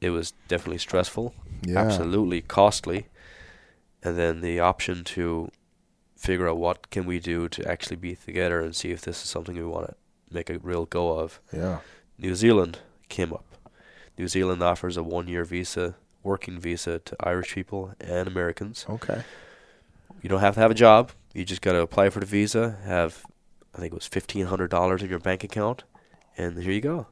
It 0.01 0.09
was 0.09 0.33
definitely 0.47 0.79
stressful, 0.79 1.33
Yeah. 1.65 1.79
absolutely 1.79 2.41
costly, 2.41 3.07
and 4.03 4.17
then 4.17 4.41
the 4.41 4.59
option 4.59 5.03
to 5.15 5.49
figure 6.15 6.49
out 6.49 6.57
what 6.57 6.89
can 6.89 7.05
we 7.05 7.19
do 7.19 7.47
to 7.49 7.67
actually 7.67 7.95
be 7.95 8.15
together 8.15 8.59
and 8.59 8.75
see 8.75 8.91
if 8.91 9.01
this 9.01 9.23
is 9.23 9.29
something 9.29 9.55
we 9.55 9.63
want 9.63 9.87
to 9.87 9.95
make 10.31 10.49
a 10.49 10.59
real 10.59 10.85
go 10.85 11.17
of. 11.19 11.39
Yeah. 11.53 11.79
New 12.17 12.35
Zealand 12.35 12.79
came 13.07 13.33
up. 13.33 13.45
New 14.19 14.27
Zealand 14.27 14.61
offers 14.61 14.97
a 14.97 15.01
one-year 15.01 15.45
visa, 15.45 15.95
working 16.23 16.59
visa 16.59 16.99
to 16.99 17.15
Irish 17.21 17.55
people 17.55 17.95
and 18.01 18.27
Americans. 18.27 18.85
Okay. 18.89 19.23
You 20.21 20.29
don't 20.29 20.41
have 20.41 20.55
to 20.55 20.59
have 20.59 20.71
a 20.71 20.75
job. 20.75 21.13
You 21.33 21.45
just 21.45 21.61
got 21.61 21.71
to 21.71 21.79
apply 21.79 22.09
for 22.09 22.19
the 22.19 22.25
visa, 22.25 22.77
have 22.83 23.23
I 23.73 23.77
think 23.77 23.93
it 23.93 23.95
was 23.95 24.07
fifteen 24.07 24.47
hundred 24.47 24.71
dollars 24.71 25.01
in 25.01 25.09
your 25.09 25.19
bank 25.19 25.45
account, 25.45 25.83
and 26.37 26.61
here 26.61 26.73
you 26.73 26.81
go. 26.81 27.07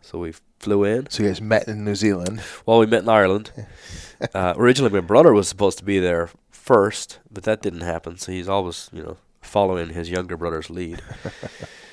So 0.00 0.20
we 0.20 0.32
flew 0.58 0.84
in. 0.84 1.10
So 1.10 1.22
you 1.22 1.28
guys 1.28 1.42
met 1.42 1.68
in 1.68 1.84
New 1.84 1.96
Zealand. 1.96 2.40
Well, 2.64 2.78
we 2.78 2.86
met 2.86 3.02
in 3.02 3.08
Ireland. 3.10 3.50
uh, 4.34 4.54
originally, 4.56 4.92
my 4.92 5.00
brother 5.00 5.34
was 5.34 5.48
supposed 5.48 5.76
to 5.78 5.84
be 5.84 5.98
there 5.98 6.30
first, 6.50 7.18
but 7.30 7.42
that 7.42 7.60
didn't 7.60 7.82
happen. 7.82 8.16
So 8.16 8.32
he's 8.32 8.48
always, 8.48 8.88
you 8.92 9.02
know, 9.02 9.16
following 9.42 9.90
his 9.90 10.08
younger 10.08 10.38
brother's 10.38 10.70
lead. 10.70 11.02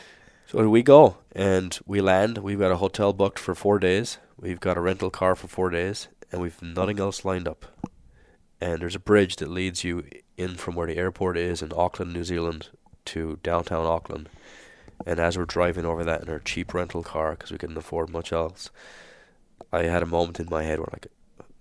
so 0.54 0.70
we 0.70 0.84
go 0.84 1.18
and 1.32 1.80
we 1.88 2.00
land. 2.00 2.38
We've 2.38 2.60
got 2.60 2.72
a 2.72 2.78
hotel 2.78 3.12
booked 3.12 3.40
for 3.40 3.56
four 3.56 3.80
days. 3.80 4.20
We've 4.40 4.60
got 4.60 4.78
a 4.78 4.82
rental 4.82 5.10
car 5.10 5.36
for 5.36 5.48
four 5.48 5.72
days, 5.72 6.10
and 6.32 6.42
we've 6.42 6.62
nothing 6.62 7.00
else 7.00 7.26
lined 7.26 7.48
up. 7.48 7.66
And 8.62 8.80
there's 8.80 8.96
a 8.96 9.00
bridge 9.00 9.38
that 9.38 9.50
leads 9.50 9.84
you 9.84 10.04
in 10.38 10.56
from 10.56 10.76
where 10.76 10.86
the 10.86 10.98
airport 10.98 11.38
is 11.38 11.64
in 11.64 11.72
Auckland, 11.76 12.14
New 12.14 12.24
Zealand, 12.24 12.70
to 13.06 13.40
downtown 13.42 13.88
Auckland. 13.88 14.30
And 15.08 15.20
as 15.20 15.40
we're 15.40 15.46
driving 15.46 15.86
over 15.86 16.04
that 16.04 16.22
in 16.22 16.30
our 16.30 16.40
cheap 16.40 16.72
rental 16.76 17.02
car, 17.02 17.32
because 17.32 17.52
we 17.52 17.58
couldn't 17.58 17.78
afford 17.78 18.12
much 18.12 18.32
else, 18.32 18.70
I 19.72 19.84
had 19.84 20.04
a 20.04 20.06
moment 20.06 20.40
in 20.40 20.50
my 20.52 20.62
head 20.62 20.78
where 20.78 20.90
like, 20.94 21.08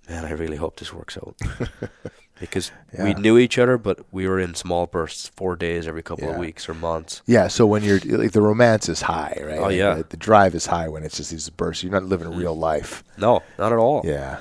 man, 0.07 0.27
I 0.27 0.33
really 0.33 0.59
hope 0.59 0.77
this 0.77 0.93
works 0.93 1.17
out. 1.17 1.35
because 2.43 2.73
we 2.99 3.15
knew 3.15 3.39
each 3.39 3.57
other, 3.57 3.79
but 3.79 4.01
we 4.11 4.27
were 4.27 4.41
in 4.41 4.55
small 4.55 4.87
bursts, 4.89 5.29
four 5.29 5.55
days 5.57 5.87
every 5.87 6.03
couple 6.03 6.25
Yeah. 6.27 6.33
of 6.35 6.39
weeks 6.39 6.69
or 6.69 6.75
months. 6.75 7.23
Yeah. 7.25 7.47
So 7.49 7.67
when 7.67 7.83
you're 7.85 8.01
like 8.01 8.33
the 8.33 8.43
romance 8.43 8.89
is 8.89 9.03
high, 9.03 9.39
right? 9.41 9.59
Oh, 9.59 9.69
yeah. 9.69 9.95
The, 9.95 10.05
the 10.11 10.17
drive 10.17 10.55
is 10.55 10.67
high 10.67 10.89
when 10.89 11.05
it's 11.05 11.17
just 11.19 11.31
these 11.31 11.49
bursts. 11.51 11.83
You're 11.85 11.93
not 11.93 12.05
living 12.05 12.29
Mm. 12.29 12.37
real 12.39 12.57
life. 12.57 13.05
No, 13.17 13.43
not 13.59 13.73
at 13.73 13.79
all. 13.79 14.03
Yeah. 14.05 14.39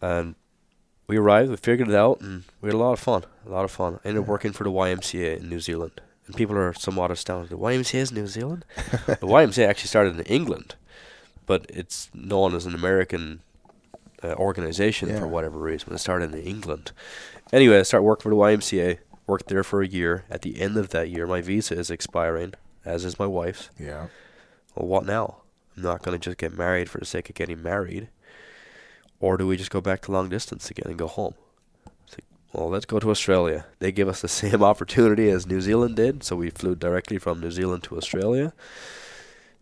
And 0.00 0.36
we 1.08 1.16
arrived, 1.16 1.50
we 1.50 1.56
figured 1.56 1.88
it 1.88 1.94
out, 1.94 2.20
and 2.20 2.44
we 2.60 2.68
had 2.68 2.74
a 2.74 2.78
lot 2.78 2.92
of 2.92 3.00
fun. 3.00 3.24
A 3.46 3.50
lot 3.50 3.64
of 3.64 3.70
fun. 3.72 3.98
I 4.04 4.08
ended 4.08 4.22
up 4.22 4.28
working 4.28 4.52
for 4.52 4.62
the 4.64 4.70
YMCA 4.70 5.38
in 5.40 5.48
New 5.48 5.60
Zealand. 5.60 6.00
And 6.26 6.36
people 6.36 6.56
are 6.56 6.72
somewhat 6.74 7.10
astounded. 7.10 7.50
The 7.50 7.56
YMCA 7.58 8.00
is 8.00 8.12
New 8.12 8.26
Zealand? 8.28 8.64
the 9.06 9.26
YMCA 9.26 9.66
actually 9.66 9.88
started 9.88 10.14
in 10.20 10.22
England, 10.26 10.76
but 11.46 11.66
it's 11.70 12.10
known 12.14 12.54
as 12.54 12.64
an 12.66 12.74
American 12.74 13.40
uh, 14.22 14.34
organization 14.34 15.08
Yeah. 15.08 15.20
for 15.20 15.26
whatever 15.28 15.58
reason. 15.58 15.92
It 15.92 15.98
started 15.98 16.34
in 16.34 16.40
England. 16.40 16.92
Anyway, 17.52 17.78
I 17.78 17.82
started 17.82 18.04
working 18.04 18.22
for 18.24 18.28
the 18.30 18.36
YMCA, 18.36 18.98
worked 19.26 19.48
there 19.48 19.64
for 19.64 19.82
a 19.82 19.86
year. 19.86 20.24
At 20.30 20.42
the 20.42 20.60
end 20.60 20.76
of 20.76 20.90
that 20.90 21.10
year, 21.10 21.26
my 21.26 21.40
visa 21.40 21.74
is 21.78 21.90
expiring, 21.90 22.54
as 22.84 23.04
is 23.04 23.18
my 23.18 23.26
wife's. 23.26 23.70
Yeah. 23.78 24.08
Well, 24.74 24.88
what 24.88 25.06
now? 25.06 25.42
I'm 25.76 25.82
not 25.82 26.02
going 26.02 26.18
to 26.18 26.22
just 26.24 26.38
get 26.38 26.56
married 26.56 26.88
for 26.90 26.98
the 26.98 27.04
sake 27.06 27.28
of 27.28 27.34
getting 27.36 27.62
married. 27.62 28.08
Or 29.20 29.36
do 29.36 29.46
we 29.46 29.56
just 29.56 29.70
go 29.70 29.80
back 29.80 30.02
to 30.02 30.12
long 30.12 30.28
distance 30.28 30.70
again 30.70 30.86
and 30.88 30.98
go 30.98 31.06
home? 31.08 31.34
Like, 32.12 32.24
well, 32.52 32.68
let's 32.68 32.84
go 32.86 32.98
to 32.98 33.10
Australia. 33.10 33.66
They 33.78 33.92
give 33.92 34.08
us 34.08 34.20
the 34.20 34.28
same 34.42 34.62
opportunity 34.62 35.28
as 35.30 35.46
New 35.46 35.60
Zealand 35.60 35.96
did, 35.96 36.22
so 36.22 36.36
we 36.36 36.50
flew 36.50 36.74
directly 36.74 37.18
from 37.18 37.40
New 37.40 37.50
Zealand 37.50 37.82
to 37.84 37.96
Australia. 37.96 38.52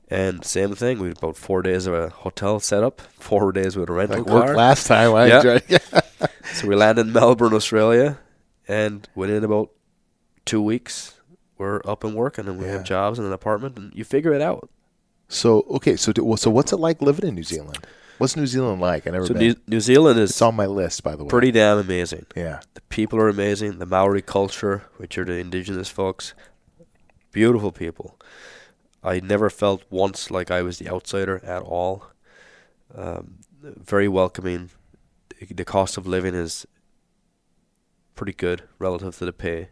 And 0.08 0.44
same 0.44 0.74
thing, 0.76 1.00
we 1.00 1.08
had 1.08 1.18
about 1.18 1.36
four 1.36 1.62
days 1.62 1.86
of 1.86 1.94
a 1.94 2.10
hotel 2.10 2.60
setup, 2.60 3.00
four 3.18 3.50
days 3.52 3.76
with 3.76 3.90
a 3.90 3.92
rental 3.92 4.18
Like 4.18 4.26
car. 4.26 4.40
worked 4.46 4.56
last 4.56 4.86
time. 4.86 5.14
I 5.14 5.26
Yeah. 5.26 5.36
enjoyed. 5.38 5.80
So 6.54 6.68
we 6.68 6.74
landed 6.76 7.08
in 7.08 7.12
Melbourne, 7.12 7.52
Australia, 7.52 8.18
and 8.66 9.06
within 9.14 9.44
about 9.44 9.70
two 10.46 10.62
weeks, 10.62 11.14
we're 11.58 11.82
up 11.84 12.02
and 12.04 12.14
working, 12.14 12.46
and 12.46 12.58
we 12.58 12.64
Yeah. 12.64 12.72
have 12.74 12.84
jobs 12.84 13.18
and 13.18 13.26
an 13.26 13.34
apartment, 13.34 13.76
and 13.76 13.92
you 13.94 14.04
figure 14.04 14.32
it 14.32 14.40
out. 14.40 14.70
So 15.28 15.66
okay, 15.70 15.96
so 15.96 16.12
do, 16.12 16.34
so 16.38 16.50
what's 16.50 16.72
it 16.72 16.76
like 16.78 17.02
living 17.02 17.28
in 17.28 17.34
New 17.34 17.42
Zealand? 17.42 17.78
What's 18.18 18.36
New 18.36 18.46
Zealand 18.46 18.80
like? 18.80 19.06
I 19.06 19.10
never 19.10 19.26
So 19.26 19.34
been. 19.34 19.42
New, 19.42 19.54
New 19.66 19.80
Zealand 19.80 20.18
is 20.18 20.30
it's 20.30 20.40
on 20.40 20.54
my 20.54 20.64
list, 20.66 21.02
by 21.02 21.14
the 21.16 21.24
way. 21.24 21.28
pretty 21.28 21.50
damn 21.50 21.76
amazing. 21.78 22.24
Yeah. 22.34 22.60
The 22.74 22.80
people 22.82 23.18
are 23.18 23.28
amazing. 23.28 23.78
The 23.78 23.84
Maori 23.86 24.22
culture, 24.22 24.84
which 24.96 25.18
are 25.18 25.24
the 25.26 25.34
indigenous 25.34 25.88
folks, 25.90 26.32
beautiful 27.32 27.72
people. 27.72 28.18
I 29.06 29.20
never 29.20 29.48
felt 29.48 29.84
once 29.88 30.32
like 30.32 30.50
I 30.50 30.62
was 30.62 30.78
the 30.78 30.88
outsider 30.88 31.40
at 31.44 31.62
all. 31.62 32.06
Um, 32.92 33.38
very 33.62 34.08
welcoming. 34.08 34.70
The- 35.38 35.64
cost 35.64 35.96
of 35.96 36.08
living 36.08 36.34
is 36.34 36.66
pretty 38.16 38.32
good 38.32 38.64
relative 38.80 39.16
to 39.18 39.24
the 39.24 39.32
pay. 39.32 39.68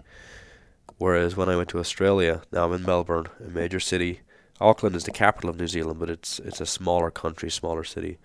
Whereas 0.99 1.37
when 1.37 1.49
I 1.49 1.57
went 1.57 1.69
to 1.71 1.81
Australia, 1.81 2.43
now 2.53 2.67
I'm 2.67 2.75
in 2.75 2.83
Melbourne, 2.85 3.27
a 3.45 3.49
major 3.49 3.81
city. 3.81 4.21
Auckland 4.61 4.95
is 4.95 5.03
the 5.03 5.11
capital 5.11 5.51
of 5.51 5.59
New 5.59 5.67
Zealand, 5.67 5.99
but 5.99 6.11
it's 6.11 6.39
it's 6.39 6.61
a 6.61 6.67
smaller 6.67 7.11
country, 7.11 7.51
smaller 7.51 7.83
city. 7.83 8.19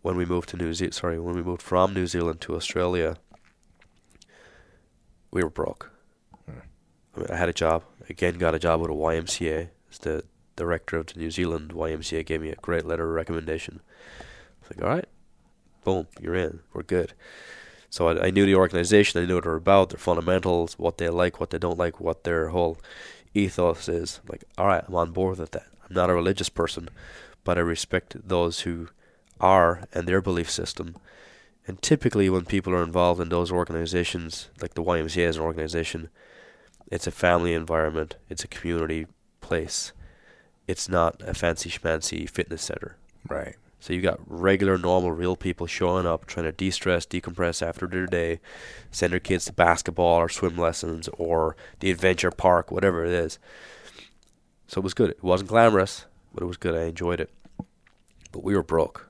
When 0.00 0.16
we 0.16 0.24
moved 0.24 0.48
to 0.48 0.56
New 0.56 0.74
Zealand, 0.74 0.94
sorry, 0.94 1.20
when 1.20 1.36
we 1.36 1.42
moved 1.42 1.62
from 1.62 1.94
New 1.94 2.08
Zealand 2.08 2.40
to 2.40 2.56
Australia, 2.56 3.16
we 5.30 5.44
were 5.44 5.50
broke. 5.50 5.91
I, 7.16 7.20
mean, 7.20 7.28
I 7.30 7.36
had 7.36 7.48
a 7.48 7.52
job. 7.52 7.84
Again, 8.08 8.38
got 8.38 8.54
a 8.54 8.58
job 8.58 8.80
with 8.80 8.90
a 8.90 8.94
YMCA. 8.94 9.68
As 9.90 9.98
the 9.98 10.24
director 10.56 10.96
of 10.96 11.06
the 11.06 11.18
New 11.18 11.30
Zealand 11.30 11.72
YMCA 11.72 12.24
gave 12.24 12.40
me 12.40 12.50
a 12.50 12.56
great 12.56 12.86
letter 12.86 13.08
of 13.08 13.14
recommendation. 13.14 13.80
I 14.20 14.68
was 14.68 14.76
like, 14.76 14.84
all 14.84 14.94
right, 14.94 15.08
boom, 15.84 16.06
you're 16.20 16.34
in. 16.34 16.60
We're 16.72 16.82
good. 16.82 17.12
So 17.90 18.08
I, 18.08 18.26
I 18.26 18.30
knew 18.30 18.46
the 18.46 18.54
organization. 18.54 19.22
I 19.22 19.26
knew 19.26 19.34
what 19.34 19.44
they're 19.44 19.54
about, 19.54 19.90
their 19.90 19.98
fundamentals, 19.98 20.78
what 20.78 20.98
they 20.98 21.08
like, 21.10 21.40
what 21.40 21.50
they 21.50 21.58
don't 21.58 21.78
like, 21.78 22.00
what 22.00 22.24
their 22.24 22.48
whole 22.48 22.78
ethos 23.34 23.88
is. 23.88 24.20
I'm 24.22 24.30
like, 24.30 24.44
all 24.56 24.66
right, 24.66 24.84
I'm 24.86 24.94
on 24.94 25.12
board 25.12 25.38
with 25.38 25.50
that. 25.50 25.66
I'm 25.88 25.94
not 25.94 26.10
a 26.10 26.14
religious 26.14 26.48
person, 26.48 26.88
but 27.44 27.58
I 27.58 27.60
respect 27.60 28.16
those 28.26 28.60
who 28.60 28.88
are 29.40 29.84
and 29.92 30.06
their 30.06 30.22
belief 30.22 30.50
system. 30.50 30.96
And 31.66 31.80
typically, 31.80 32.28
when 32.28 32.44
people 32.44 32.72
are 32.72 32.82
involved 32.82 33.20
in 33.20 33.28
those 33.28 33.52
organizations, 33.52 34.48
like 34.60 34.74
the 34.74 34.82
YMCA 34.82 35.28
as 35.28 35.36
an 35.36 35.42
organization, 35.42 36.08
it's 36.92 37.06
a 37.06 37.10
family 37.10 37.54
environment, 37.54 38.16
it's 38.28 38.44
a 38.44 38.48
community 38.48 39.06
place. 39.40 39.92
It's 40.68 40.90
not 40.90 41.22
a 41.26 41.32
fancy 41.32 41.70
schmancy 41.70 42.28
fitness 42.28 42.60
center. 42.60 42.96
Right. 43.26 43.56
So 43.80 43.94
you 43.94 44.02
got 44.02 44.20
regular, 44.26 44.76
normal, 44.76 45.10
real 45.10 45.34
people 45.34 45.66
showing 45.66 46.04
up, 46.04 46.26
trying 46.26 46.44
to 46.44 46.52
de-stress, 46.52 47.06
decompress 47.06 47.66
after 47.66 47.86
their 47.86 48.06
day, 48.06 48.40
send 48.90 49.14
their 49.14 49.20
kids 49.20 49.46
to 49.46 49.54
basketball 49.54 50.18
or 50.18 50.28
swim 50.28 50.58
lessons 50.58 51.08
or 51.16 51.56
the 51.80 51.90
adventure 51.90 52.30
park, 52.30 52.70
whatever 52.70 53.06
it 53.06 53.12
is. 53.12 53.38
So 54.66 54.78
it 54.78 54.84
was 54.84 54.92
good. 54.92 55.10
It 55.10 55.22
wasn't 55.22 55.48
glamorous, 55.48 56.04
but 56.34 56.42
it 56.42 56.46
was 56.46 56.58
good. 56.58 56.74
I 56.74 56.84
enjoyed 56.84 57.20
it. 57.20 57.30
But 58.32 58.44
we 58.44 58.54
were 58.54 58.62
broke. 58.62 59.08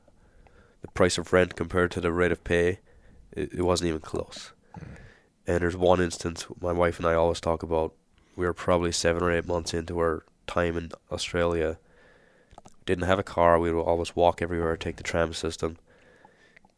The 0.83 0.89
price 0.93 1.19
of 1.19 1.33
rent 1.33 1.57
compared 1.57 1.91
to 1.91 2.01
the 2.01 2.13
rate 2.13 2.33
of 2.33 2.45
pay, 2.45 2.79
it, 3.33 3.53
it 3.53 3.63
wasn't 3.63 3.89
even 3.89 4.01
close. 4.01 4.53
Mm. 4.79 5.02
And 5.47 5.61
there's 5.61 5.77
one 5.77 6.01
instance 6.01 6.47
my 6.61 6.73
wife 6.73 6.99
and 6.99 7.07
I 7.07 7.15
always 7.15 7.41
talk 7.41 7.63
about. 7.63 7.93
We 8.35 8.47
were 8.47 8.55
probably 8.55 8.93
seven 8.93 9.23
or 9.23 9.31
eight 9.31 9.47
months 9.47 9.75
into 9.75 9.99
our 9.99 10.25
time 10.47 10.77
in 10.79 10.91
Australia 11.11 11.79
didn't 12.85 13.05
have 13.07 13.19
a 13.19 13.25
car. 13.25 13.59
We 13.59 13.73
would 13.73 13.83
always 13.83 14.17
walk 14.17 14.43
everywhere, 14.43 14.77
take 14.77 14.97
the 14.97 15.03
tram 15.03 15.33
system, 15.33 15.79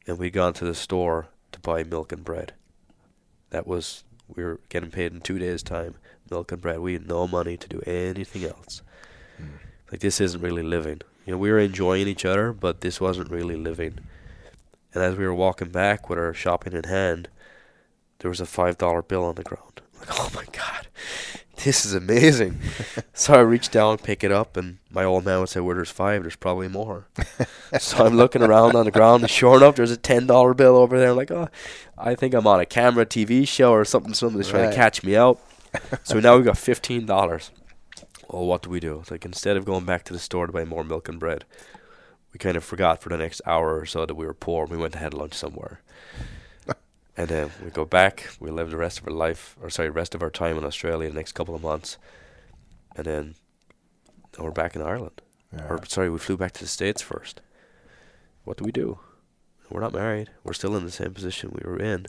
and 0.06 0.18
we'd 0.18 0.32
gone 0.32 0.52
to 0.54 0.64
the 0.64 0.74
store 0.74 1.28
to 1.52 1.60
buy 1.60 1.82
milk 1.82 2.12
and 2.12 2.24
bread. 2.24 2.52
That 3.50 3.66
was 3.66 4.04
we 4.34 4.42
were 4.42 4.60
getting 4.68 4.90
paid 4.90 5.12
in 5.12 5.20
two 5.20 5.38
days' 5.38 5.62
time, 5.62 5.96
milk 6.30 6.52
and 6.52 6.60
bread. 6.60 6.80
We 6.80 6.94
had 6.94 7.06
no 7.06 7.26
money 7.26 7.56
to 7.56 7.68
do 7.68 7.80
anything 7.86 8.44
else. 8.44 8.82
Mm. 9.40 9.58
Like 9.90 10.00
this 10.00 10.20
isn't 10.20 10.40
really 10.40 10.62
living. 10.62 11.02
You 11.26 11.32
know, 11.32 11.38
we 11.38 11.50
were 11.50 11.58
enjoying 11.58 12.08
each 12.08 12.24
other, 12.24 12.52
but 12.52 12.80
this 12.80 13.00
wasn't 13.00 13.30
really 13.30 13.56
living. 13.56 13.98
And 14.92 15.02
as 15.02 15.16
we 15.16 15.24
were 15.24 15.34
walking 15.34 15.70
back 15.70 16.08
with 16.08 16.18
our 16.18 16.34
shopping 16.34 16.72
in 16.72 16.84
hand, 16.84 17.28
there 18.24 18.30
was 18.30 18.40
a 18.40 18.46
five 18.46 18.78
dollar 18.78 19.02
bill 19.02 19.22
on 19.22 19.34
the 19.34 19.42
ground. 19.42 19.82
Like, 20.00 20.08
oh 20.12 20.30
my 20.34 20.46
god, 20.50 20.86
this 21.62 21.84
is 21.84 21.92
amazing. 21.92 22.58
so 23.12 23.34
I 23.34 23.40
reached 23.40 23.70
down, 23.70 23.98
pick 23.98 24.24
it 24.24 24.32
up, 24.32 24.56
and 24.56 24.78
my 24.90 25.04
old 25.04 25.26
man 25.26 25.40
would 25.40 25.50
say, 25.50 25.60
"Where 25.60 25.74
there's 25.74 25.90
five, 25.90 26.22
there's 26.22 26.34
probably 26.34 26.68
more." 26.68 27.06
so 27.78 28.06
I'm 28.06 28.16
looking 28.16 28.42
around 28.42 28.76
on 28.76 28.86
the 28.86 28.90
ground, 28.90 29.24
and 29.24 29.30
sure 29.30 29.58
enough, 29.58 29.76
there's 29.76 29.90
a 29.90 29.98
ten 29.98 30.26
dollar 30.26 30.54
bill 30.54 30.76
over 30.76 30.98
there. 30.98 31.10
I'm 31.10 31.16
like, 31.18 31.30
"Oh, 31.30 31.50
I 31.98 32.14
think 32.14 32.32
I'm 32.32 32.46
on 32.46 32.60
a 32.60 32.64
camera 32.64 33.04
TV 33.04 33.46
show 33.46 33.72
or 33.72 33.84
something. 33.84 34.14
Somebody's 34.14 34.48
trying 34.48 34.70
to 34.70 34.74
catch 34.74 35.04
me 35.04 35.16
out." 35.16 35.38
so 36.02 36.18
now 36.18 36.34
we've 36.36 36.46
got 36.46 36.56
fifteen 36.56 37.04
dollars. 37.04 37.50
Well, 38.30 38.46
what 38.46 38.62
do 38.62 38.70
we 38.70 38.80
do? 38.80 39.00
It's 39.00 39.10
like 39.10 39.26
instead 39.26 39.58
of 39.58 39.66
going 39.66 39.84
back 39.84 40.02
to 40.04 40.14
the 40.14 40.18
store 40.18 40.46
to 40.46 40.52
buy 40.54 40.64
more 40.64 40.82
milk 40.82 41.10
and 41.10 41.20
bread, 41.20 41.44
we 42.32 42.38
kind 42.38 42.56
of 42.56 42.64
forgot 42.64 43.02
for 43.02 43.10
the 43.10 43.18
next 43.18 43.42
hour 43.44 43.78
or 43.78 43.84
so 43.84 44.06
that 44.06 44.14
we 44.14 44.24
were 44.24 44.32
poor. 44.32 44.62
and 44.62 44.70
We 44.70 44.78
went 44.78 44.94
to 44.94 44.98
have 45.00 45.12
lunch 45.12 45.34
somewhere. 45.34 45.82
And 47.16 47.28
then 47.28 47.50
we 47.64 47.70
go 47.70 47.84
back. 47.84 48.28
We 48.40 48.50
live 48.50 48.70
the 48.70 48.76
rest 48.76 48.98
of 48.98 49.06
our 49.06 49.14
life, 49.14 49.56
or 49.62 49.70
sorry, 49.70 49.90
rest 49.90 50.14
of 50.14 50.22
our 50.22 50.30
time 50.30 50.58
in 50.58 50.64
Australia 50.64 51.08
the 51.08 51.14
next 51.14 51.32
couple 51.32 51.54
of 51.54 51.62
months, 51.62 51.96
and 52.96 53.06
then 53.06 53.34
then 54.32 54.44
we're 54.44 54.50
back 54.50 54.74
in 54.74 54.82
Ireland. 54.82 55.22
Yeah. 55.52 55.66
Or 55.68 55.84
sorry, 55.86 56.10
we 56.10 56.18
flew 56.18 56.36
back 56.36 56.52
to 56.52 56.60
the 56.60 56.66
states 56.66 57.00
first. 57.00 57.40
What 58.42 58.56
do 58.56 58.64
we 58.64 58.72
do? 58.72 58.98
We're 59.70 59.80
not 59.80 59.92
married. 59.92 60.30
We're 60.42 60.52
still 60.52 60.76
in 60.76 60.84
the 60.84 60.90
same 60.90 61.14
position 61.14 61.52
we 61.52 61.68
were 61.68 61.78
in. 61.78 62.06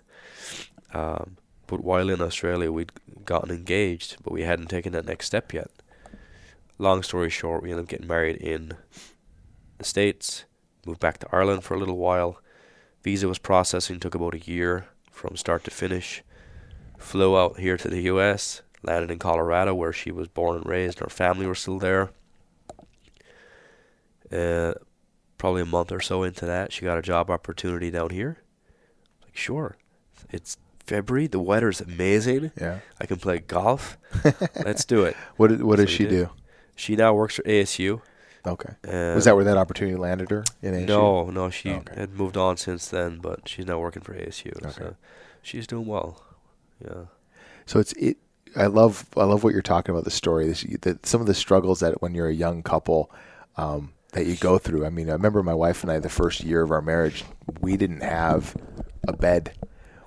Um, 0.93 1.37
but 1.67 1.83
while 1.83 2.09
in 2.09 2.21
Australia, 2.21 2.71
we'd 2.71 2.91
gotten 3.23 3.51
engaged, 3.51 4.17
but 4.23 4.33
we 4.33 4.41
hadn't 4.41 4.67
taken 4.67 4.91
that 4.93 5.05
next 5.05 5.27
step 5.27 5.53
yet. 5.53 5.69
Long 6.77 7.03
story 7.03 7.29
short, 7.29 7.63
we 7.63 7.71
ended 7.71 7.85
up 7.85 7.89
getting 7.89 8.07
married 8.07 8.37
in 8.37 8.73
the 9.77 9.83
states. 9.83 10.45
Moved 10.85 10.99
back 10.99 11.19
to 11.19 11.27
Ireland 11.31 11.63
for 11.63 11.75
a 11.75 11.79
little 11.79 11.97
while. 11.97 12.41
Visa 13.03 13.27
was 13.27 13.39
processing, 13.39 13.99
took 13.99 14.15
about 14.15 14.33
a 14.33 14.39
year 14.39 14.87
from 15.15 15.35
start 15.35 15.63
to 15.63 15.71
finish. 15.71 16.23
Flew 16.97 17.37
out 17.37 17.59
here 17.59 17.77
to 17.77 17.87
the 17.87 18.01
U.S. 18.01 18.61
Landed 18.83 19.09
in 19.09 19.17
Colorado, 19.19 19.73
where 19.73 19.93
she 19.93 20.11
was 20.11 20.27
born 20.27 20.57
and 20.57 20.65
raised. 20.65 20.99
Her 20.99 21.09
family 21.09 21.47
were 21.47 21.55
still 21.55 21.79
there. 21.79 22.11
Uh, 24.31 24.73
probably 25.37 25.61
a 25.61 25.65
month 25.65 25.91
or 25.91 25.99
so 25.99 26.23
into 26.23 26.45
that, 26.45 26.71
she 26.71 26.85
got 26.85 26.97
a 26.97 27.01
job 27.01 27.29
opportunity 27.29 27.89
down 27.89 28.09
here. 28.09 28.37
Like, 29.23 29.35
sure, 29.35 29.77
it's 30.29 30.57
February. 30.85 31.27
The 31.27 31.39
weather's 31.39 31.81
amazing. 31.81 32.51
Yeah. 32.59 32.79
I 32.99 33.05
can 33.05 33.17
play 33.17 33.39
golf. 33.39 33.97
Let's 34.63 34.85
do 34.85 35.03
it. 35.03 35.15
What 35.37 35.61
what 35.61 35.79
So 35.79 35.85
does 35.85 35.93
she 35.93 36.05
do? 36.05 36.29
She 36.75 36.95
now 36.95 37.13
works 37.13 37.35
for 37.35 37.43
ASU. 37.43 38.01
Okay. 38.47 38.73
Uh, 38.87 39.15
Was 39.15 39.25
that 39.25 39.35
where 39.35 39.43
that 39.45 39.57
opportunity 39.57 39.97
landed 39.97 40.29
her 40.31 40.43
in 40.61 40.73
ASU? 40.73 40.87
No, 40.87 41.29
no, 41.29 41.49
she 41.49 41.71
Okay. 41.71 41.95
had 41.99 42.13
moved 42.13 42.37
on 42.37 42.57
since 42.57 42.87
then, 42.87 43.19
but 43.19 43.47
she's 43.47 43.65
now 43.65 43.79
working 43.79 44.01
for 44.03 44.13
ASU. 44.13 44.55
Okay. 44.57 44.71
So 44.71 44.95
she's 45.41 45.65
doing 45.67 45.85
well. 45.87 46.21
Yeah. 46.83 47.05
So 47.65 47.79
it's 47.79 47.93
it. 47.93 48.17
I 48.55 48.67
love 48.67 49.05
I 49.17 49.23
love 49.25 49.43
what 49.43 49.51
you're 49.53 49.61
talking 49.61 49.93
about 49.93 50.05
the 50.05 50.11
story. 50.11 50.47
This, 50.47 50.63
the, 50.63 50.97
some 51.03 51.19
of 51.21 51.27
the 51.27 51.33
struggles 51.33 51.79
that 51.81 52.01
when 52.01 52.13
you're 52.15 52.27
a 52.29 52.33
young 52.33 52.63
couple 52.63 53.11
um, 53.57 53.93
that 54.13 54.25
you 54.25 54.35
go 54.35 54.57
through. 54.57 54.85
I 54.85 54.89
mean, 54.89 55.09
I 55.09 55.13
remember 55.13 55.43
my 55.43 55.53
wife 55.53 55.83
and 55.83 55.91
I 55.91 55.99
the 55.99 56.09
first 56.09 56.41
year 56.43 56.61
of 56.61 56.71
our 56.71 56.81
marriage, 56.81 57.25
we 57.61 57.75
didn't 57.77 58.01
have 58.01 58.55
a 59.07 59.13
bed. 59.13 59.53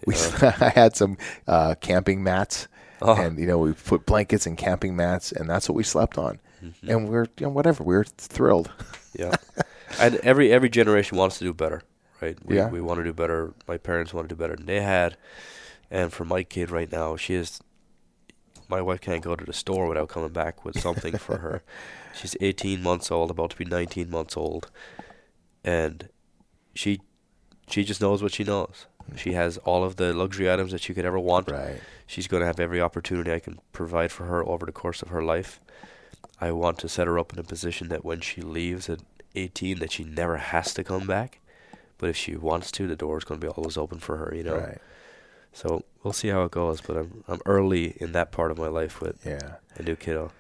We 0.07 0.14
I 0.42 0.72
had 0.74 0.96
some 0.96 1.18
uh, 1.46 1.74
camping 1.81 2.22
mats, 2.22 2.68
Oh. 3.03 3.14
and 3.14 3.38
you 3.38 3.46
know 3.46 3.59
we 3.59 3.72
put 3.72 4.07
blankets 4.07 4.46
and 4.46 4.57
camping 4.57 4.96
mats, 4.96 5.31
and 5.33 5.48
that's 5.51 5.68
what 5.68 5.74
we 5.77 5.83
slept 5.83 6.16
on. 6.16 6.38
Mhm. 6.62 6.88
And 6.88 7.09
we're 7.09 7.27
you 7.38 7.47
know 7.47 7.51
whatever 7.53 7.83
we're 7.85 8.05
thrilled. 8.05 8.71
Yeah. 9.18 9.35
and 9.99 10.16
every 10.16 10.53
every 10.53 10.68
generation 10.68 11.16
wants 11.18 11.38
to 11.38 11.44
do 11.44 11.53
better, 11.55 11.83
right? 12.21 12.37
We, 12.44 12.57
Yeah. 12.57 12.68
We 12.68 12.81
want 12.81 12.99
to 12.99 13.05
do 13.05 13.12
better. 13.12 13.55
My 13.66 13.79
parents 13.79 14.12
want 14.14 14.29
to 14.29 14.35
do 14.35 14.38
better 14.38 14.55
than 14.55 14.66
they 14.66 14.81
had. 14.81 15.16
And 15.90 16.12
for 16.12 16.25
my 16.25 16.42
kid 16.44 16.71
right 16.71 16.90
now, 16.92 17.16
she 17.16 17.35
is. 17.35 17.61
My 18.68 18.83
wife 18.83 19.01
can't 19.01 19.23
go 19.25 19.35
to 19.35 19.44
the 19.44 19.53
store 19.55 19.88
without 19.88 20.09
coming 20.11 20.29
back 20.29 20.62
with 20.64 20.79
something 20.79 21.16
for 21.16 21.38
her. 21.38 21.62
She's 22.14 22.37
18 22.40 22.83
months 22.83 23.11
old, 23.11 23.31
about 23.31 23.51
to 23.51 23.57
be 23.57 23.64
19 23.64 24.11
months 24.11 24.37
old, 24.37 24.71
and 25.64 26.09
she 26.75 27.01
she 27.68 27.83
just 27.85 28.01
knows 28.01 28.23
what 28.23 28.33
she 28.35 28.44
knows. 28.44 28.87
She 29.16 29.33
has 29.33 29.57
all 29.59 29.85
of 29.85 29.97
the 29.97 30.12
luxury 30.12 30.51
items 30.53 30.71
that 30.73 30.83
she 30.83 30.92
could 30.94 31.07
ever 31.07 31.18
want. 31.18 31.51
Right. 31.51 31.81
She's 32.07 32.29
going 32.29 32.40
to 32.42 32.47
have 32.47 32.61
every 32.61 32.81
opportunity 32.81 33.33
I 33.33 33.38
can 33.40 33.59
provide 33.73 34.12
for 34.12 34.27
her 34.27 34.44
over 34.47 34.66
the 34.66 34.73
course 34.73 35.01
of 35.03 35.09
her 35.09 35.23
life. 35.25 35.61
I 36.40 36.53
want 36.53 36.79
to 36.79 36.88
set 36.88 37.07
her 37.07 37.18
up 37.18 37.33
in 37.33 37.38
a 37.38 37.42
position 37.44 37.88
that 37.88 38.05
when 38.05 38.20
she 38.20 38.40
leaves 38.42 38.88
at 38.88 39.01
18, 39.35 39.79
that 39.81 39.92
she 39.92 40.05
never 40.05 40.37
has 40.37 40.72
to 40.74 40.85
come 40.85 41.07
back. 41.07 41.40
But 41.98 42.11
if 42.11 42.16
she 42.16 42.37
wants 42.37 42.70
to, 42.72 42.87
the 42.87 42.94
door 42.96 43.18
is 43.18 43.24
going 43.24 43.40
to 43.40 43.46
be 43.46 43.51
always 43.53 43.77
open 43.77 43.98
for 43.98 44.16
her, 44.18 44.33
you 44.35 44.44
know. 44.44 44.59
Right. 44.59 44.79
So 45.53 45.85
we'll 46.03 46.12
see 46.12 46.29
how 46.29 46.44
it 46.44 46.53
goes. 46.53 46.81
But 46.81 46.96
I'm 46.96 47.24
I'm 47.27 47.40
early 47.46 47.96
in 48.01 48.12
that 48.12 48.31
part 48.31 48.51
of 48.53 48.59
my 48.59 48.68
life 48.68 49.01
with 49.01 49.24
Yeah. 49.27 49.57
a 49.77 49.83
new 49.83 49.96
kiddo. 49.96 50.31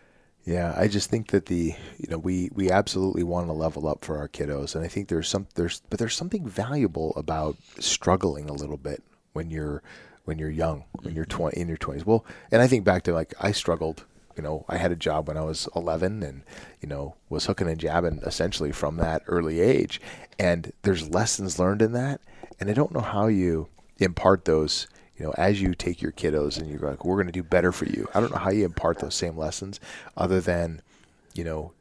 Yeah, 0.44 0.72
I 0.78 0.88
just 0.88 1.10
think 1.10 1.30
that 1.32 1.46
the 1.46 1.74
you 1.98 2.08
know 2.08 2.16
we 2.18 2.48
we 2.54 2.70
absolutely 2.70 3.22
want 3.24 3.48
to 3.48 3.52
level 3.52 3.86
up 3.88 4.04
for 4.04 4.16
our 4.18 4.28
kiddos, 4.28 4.74
and 4.74 4.82
I 4.84 4.88
think 4.88 5.08
there's 5.08 5.28
some 5.28 5.46
there's 5.56 5.82
but 5.90 5.98
there's 5.98 6.14
something 6.16 6.46
valuable 6.46 7.12
about 7.16 7.56
struggling 7.80 8.48
a 8.48 8.54
little 8.54 8.78
bit 8.78 9.02
when 9.32 9.50
you're 9.50 9.82
when 10.24 10.38
you're 10.38 10.48
young, 10.50 10.84
when 11.02 11.14
you're 11.14 11.24
twenty 11.26 11.60
in 11.60 11.68
your 11.68 11.76
twenties. 11.76 12.06
Well, 12.06 12.24
and 12.52 12.62
I 12.62 12.66
think 12.66 12.84
back 12.84 13.02
to 13.04 13.12
like 13.12 13.34
I 13.40 13.50
struggled. 13.52 14.04
You 14.38 14.44
know, 14.44 14.64
I 14.68 14.78
had 14.78 14.92
a 14.92 14.96
job 14.96 15.28
when 15.28 15.36
I 15.36 15.42
was 15.42 15.68
11, 15.76 16.22
and 16.22 16.42
you 16.80 16.88
know 16.88 17.16
was 17.28 17.46
hooking 17.46 17.68
and 17.68 17.78
jabbing 17.78 18.20
essentially 18.24 18.72
from 18.72 18.96
that 18.96 19.22
early 19.26 19.60
age. 19.60 20.00
And 20.38 20.72
there's 20.82 21.10
lessons 21.10 21.58
learned 21.58 21.82
in 21.82 21.92
that, 21.92 22.20
and 22.58 22.70
I 22.70 22.72
don't 22.72 22.94
know 22.94 23.00
how 23.00 23.26
you 23.26 23.68
impart 23.98 24.46
those 24.46 24.86
you 25.18 25.26
know, 25.26 25.34
as 25.36 25.60
you 25.60 25.74
take 25.74 26.00
your 26.00 26.12
kiddos 26.12 26.58
and 26.58 26.70
you're 26.70 26.78
like, 26.78 27.04
we're 27.04 27.16
going 27.16 27.26
to 27.26 27.32
do 27.32 27.42
better 27.42 27.72
for 27.72 27.86
you. 27.86 28.08
I 28.14 28.20
don't 28.20 28.30
know 28.30 28.38
how 28.38 28.50
you 28.50 28.64
impart 28.64 29.00
those 29.00 29.16
same 29.16 29.36
lessons 29.36 29.80
other 30.16 30.40
than, 30.40 30.80
you 31.34 31.42
know, 31.42 31.72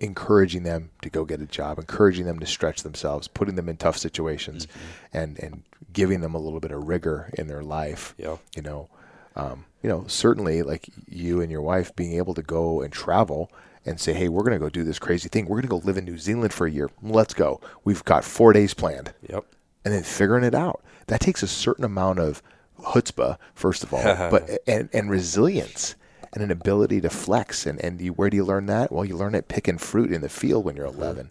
encouraging 0.00 0.62
them 0.62 0.90
to 1.02 1.10
go 1.10 1.24
get 1.24 1.40
a 1.40 1.46
job, 1.46 1.78
encouraging 1.78 2.24
them 2.24 2.38
to 2.38 2.46
stretch 2.46 2.82
themselves, 2.82 3.28
putting 3.28 3.54
them 3.54 3.68
in 3.68 3.76
tough 3.76 3.98
situations, 3.98 4.66
mm-hmm. 4.66 5.16
and 5.18 5.38
and 5.38 5.62
giving 5.92 6.20
them 6.20 6.34
a 6.34 6.38
little 6.38 6.60
bit 6.60 6.72
of 6.72 6.86
rigor 6.86 7.30
in 7.34 7.48
their 7.48 7.62
life. 7.62 8.14
Yeah. 8.18 8.36
You 8.54 8.62
know, 8.62 8.88
um, 9.36 9.66
you 9.82 9.88
know, 9.88 10.04
certainly 10.08 10.62
like 10.62 10.88
you 11.08 11.40
and 11.40 11.50
your 11.50 11.62
wife 11.62 11.94
being 11.94 12.14
able 12.14 12.34
to 12.34 12.42
go 12.42 12.80
and 12.80 12.92
travel 12.92 13.50
and 13.84 14.00
say, 14.00 14.12
hey, 14.12 14.28
we're 14.28 14.42
going 14.42 14.52
to 14.52 14.58
go 14.58 14.68
do 14.68 14.82
this 14.82 14.98
crazy 14.98 15.28
thing. 15.28 15.44
We're 15.44 15.60
going 15.60 15.62
to 15.62 15.68
go 15.68 15.86
live 15.86 15.96
in 15.96 16.04
New 16.04 16.18
Zealand 16.18 16.52
for 16.52 16.66
a 16.66 16.70
year. 16.70 16.90
Let's 17.02 17.34
go. 17.34 17.60
We've 17.84 18.04
got 18.04 18.24
four 18.24 18.52
days 18.52 18.74
planned. 18.74 19.12
Yep. 19.28 19.44
And 19.84 19.94
then 19.94 20.02
figuring 20.02 20.42
it 20.42 20.54
out. 20.54 20.82
That 21.06 21.20
takes 21.20 21.42
a 21.42 21.46
certain 21.46 21.84
amount 21.84 22.18
of 22.18 22.42
chutzpah, 22.80 23.38
first 23.54 23.84
of 23.84 23.94
all, 23.94 24.02
but 24.02 24.50
and, 24.66 24.88
and 24.92 25.08
resilience 25.08 25.94
and 26.32 26.42
an 26.42 26.50
ability 26.50 27.00
to 27.02 27.10
flex. 27.10 27.64
And, 27.64 27.80
and 27.84 28.00
you, 28.00 28.12
where 28.12 28.28
do 28.28 28.36
you 28.36 28.44
learn 28.44 28.66
that? 28.66 28.90
Well, 28.90 29.04
you 29.04 29.16
learn 29.16 29.36
it 29.36 29.46
picking 29.46 29.78
fruit 29.78 30.12
in 30.12 30.20
the 30.22 30.28
field 30.28 30.64
when 30.64 30.74
you're 30.74 30.86
11. 30.86 31.30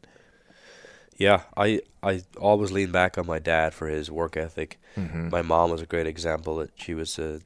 Yeah, 1.18 1.44
I 1.56 1.82
I 2.04 2.24
always 2.38 2.72
lean 2.72 2.92
back 2.92 3.18
on 3.18 3.26
my 3.26 3.40
dad 3.40 3.74
for 3.74 3.88
his 3.88 4.12
work 4.12 4.36
ethic. 4.36 4.80
Mm-hmm. 4.98 5.30
My 5.30 5.42
mom 5.42 5.72
was 5.72 5.82
a 5.82 5.86
great 5.86 6.08
example. 6.08 6.58
That 6.58 6.72
she 6.76 6.94
was 6.94 7.18
a 7.18 7.40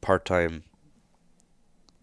part-time 0.00 0.64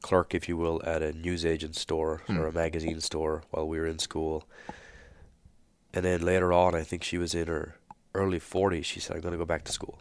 clerk, 0.02 0.34
if 0.34 0.48
you 0.48 0.58
will, 0.58 0.82
at 0.86 1.02
a 1.02 1.14
newsagent 1.14 1.76
store 1.76 2.24
mm. 2.28 2.38
or 2.38 2.48
a 2.48 2.52
magazine 2.52 3.02
store 3.02 3.44
while 3.52 3.68
we 3.68 3.80
were 3.80 3.88
in 3.88 4.00
school. 4.00 4.48
And 5.94 6.06
then 6.06 6.22
later 6.22 6.54
on, 6.54 6.76
I 6.76 6.84
think 6.84 7.04
she 7.04 7.18
was 7.18 7.34
in 7.34 7.48
her 7.48 7.76
early 8.14 8.40
40s. 8.40 8.86
She 8.86 9.00
said, 9.00 9.16
"I'm 9.16 9.22
going 9.22 9.32
to 9.32 9.38
go 9.38 9.46
back 9.46 9.64
to 9.66 9.72
school." 9.72 10.00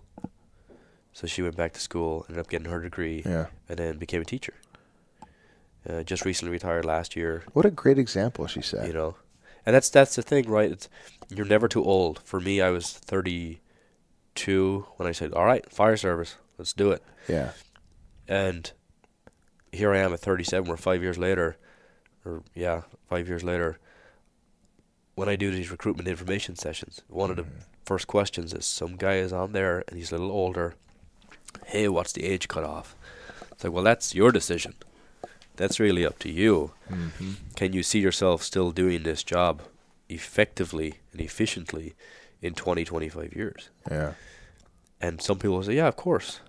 So 1.12 1.26
she 1.26 1.40
went 1.40 1.56
back 1.56 1.72
to 1.72 1.80
school, 1.80 2.26
ended 2.28 2.40
up 2.40 2.50
getting 2.50 2.70
her 2.70 2.82
degree, 2.82 3.22
yeah. 3.24 3.46
and 3.68 3.78
then 3.78 3.96
became 3.96 4.20
a 4.20 4.24
teacher. 4.24 4.52
Uh, 5.88 6.02
just 6.02 6.24
recently 6.24 6.52
retired 6.52 6.84
last 6.84 7.16
year. 7.16 7.44
What 7.52 7.64
a 7.64 7.70
great 7.70 7.98
example, 7.98 8.46
she 8.46 8.60
said. 8.60 8.86
You 8.86 8.92
know, 8.92 9.16
and 9.64 9.74
that's 9.74 9.88
that's 9.88 10.16
the 10.16 10.22
thing, 10.22 10.48
right? 10.48 10.70
It's 10.70 10.88
you're 11.28 11.46
never 11.46 11.68
too 11.68 11.84
old. 11.84 12.20
For 12.24 12.38
me, 12.40 12.60
I 12.60 12.70
was 12.70 12.92
32 12.92 14.86
when 14.96 15.08
I 15.08 15.12
said, 15.12 15.32
"All 15.32 15.46
right, 15.46 15.64
fire 15.72 15.96
service, 15.96 16.36
let's 16.58 16.72
do 16.72 16.90
it." 16.90 17.02
Yeah. 17.28 17.52
And 18.28 18.70
here 19.72 19.92
I 19.92 19.98
am 19.98 20.12
at 20.12 20.20
37. 20.20 20.68
We're 20.68 20.76
five 20.76 21.02
years 21.02 21.18
later, 21.18 21.56
or 22.24 22.42
yeah, 22.54 22.82
five 23.08 23.28
years 23.28 23.44
later. 23.44 23.78
When 25.14 25.28
I 25.28 25.36
do 25.36 25.50
these 25.50 25.70
recruitment 25.70 26.08
information 26.08 26.56
sessions, 26.56 27.02
one 27.08 27.30
of 27.30 27.36
the 27.36 27.44
mm. 27.44 27.62
first 27.86 28.06
questions 28.06 28.52
is 28.52 28.66
some 28.66 28.96
guy 28.96 29.14
is 29.14 29.32
on 29.32 29.52
there 29.52 29.82
and 29.88 29.96
he's 29.96 30.12
a 30.12 30.18
little 30.18 30.30
older 30.30 30.74
hey, 31.66 31.88
what's 31.88 32.12
the 32.12 32.24
age 32.24 32.48
cutoff? 32.48 32.94
It's 33.52 33.64
like, 33.64 33.72
well, 33.72 33.84
that's 33.84 34.14
your 34.14 34.32
decision. 34.32 34.74
That's 35.56 35.80
really 35.80 36.04
up 36.04 36.18
to 36.20 36.30
you. 36.30 36.72
Mm-hmm. 36.90 37.32
Can 37.54 37.72
you 37.72 37.82
see 37.82 38.00
yourself 38.00 38.42
still 38.42 38.70
doing 38.70 39.02
this 39.02 39.22
job 39.22 39.62
effectively 40.08 41.00
and 41.12 41.20
efficiently 41.20 41.94
in 42.42 42.54
20, 42.54 42.84
25 42.84 43.32
years? 43.34 43.70
Yeah. 43.90 44.12
And 45.00 45.20
some 45.22 45.38
people 45.38 45.62
say, 45.62 45.74
yeah, 45.74 45.88
of 45.88 45.96
course. 45.96 46.40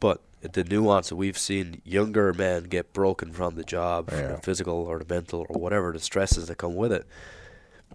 But 0.00 0.20
the 0.52 0.64
nuance 0.64 1.08
that 1.08 1.16
we've 1.16 1.38
seen 1.38 1.80
younger 1.84 2.32
men 2.32 2.64
get 2.64 2.92
broken 2.92 3.32
from 3.32 3.54
the 3.54 3.64
job, 3.64 4.08
yeah. 4.10 4.18
from 4.18 4.32
the 4.32 4.42
physical 4.42 4.74
or 4.74 4.98
the 4.98 5.14
mental 5.14 5.46
or 5.48 5.60
whatever 5.60 5.92
the 5.92 6.00
stresses 6.00 6.48
that 6.48 6.58
come 6.58 6.74
with 6.74 6.92
it, 6.92 7.06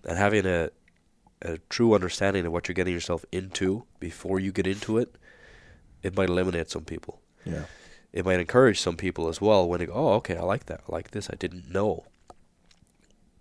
and 0.03 0.17
having 0.17 0.45
a 0.45 0.69
a 1.41 1.57
true 1.69 1.93
understanding 1.93 2.45
of 2.45 2.51
what 2.51 2.67
you're 2.67 2.73
getting 2.73 2.93
yourself 2.93 3.23
into 3.31 3.85
before 4.01 4.41
you 4.41 4.51
get 4.51 4.67
into 4.67 4.97
it 4.97 5.15
it 6.01 6.15
might 6.15 6.29
eliminate 6.29 6.69
some 6.69 6.85
people. 6.85 7.21
Yeah. 7.45 7.63
It 8.11 8.25
might 8.25 8.39
encourage 8.39 8.79
some 8.79 8.97
people 8.97 9.27
as 9.27 9.39
well 9.39 9.67
when 9.67 9.79
they 9.79 9.85
go, 9.85 9.93
oh, 9.93 10.13
okay, 10.13 10.37
I 10.37 10.41
like 10.41 10.65
that. 10.65 10.81
I 10.87 10.91
like 10.91 11.11
this. 11.11 11.29
I 11.29 11.35
didn't 11.35 11.69
know. 11.69 12.05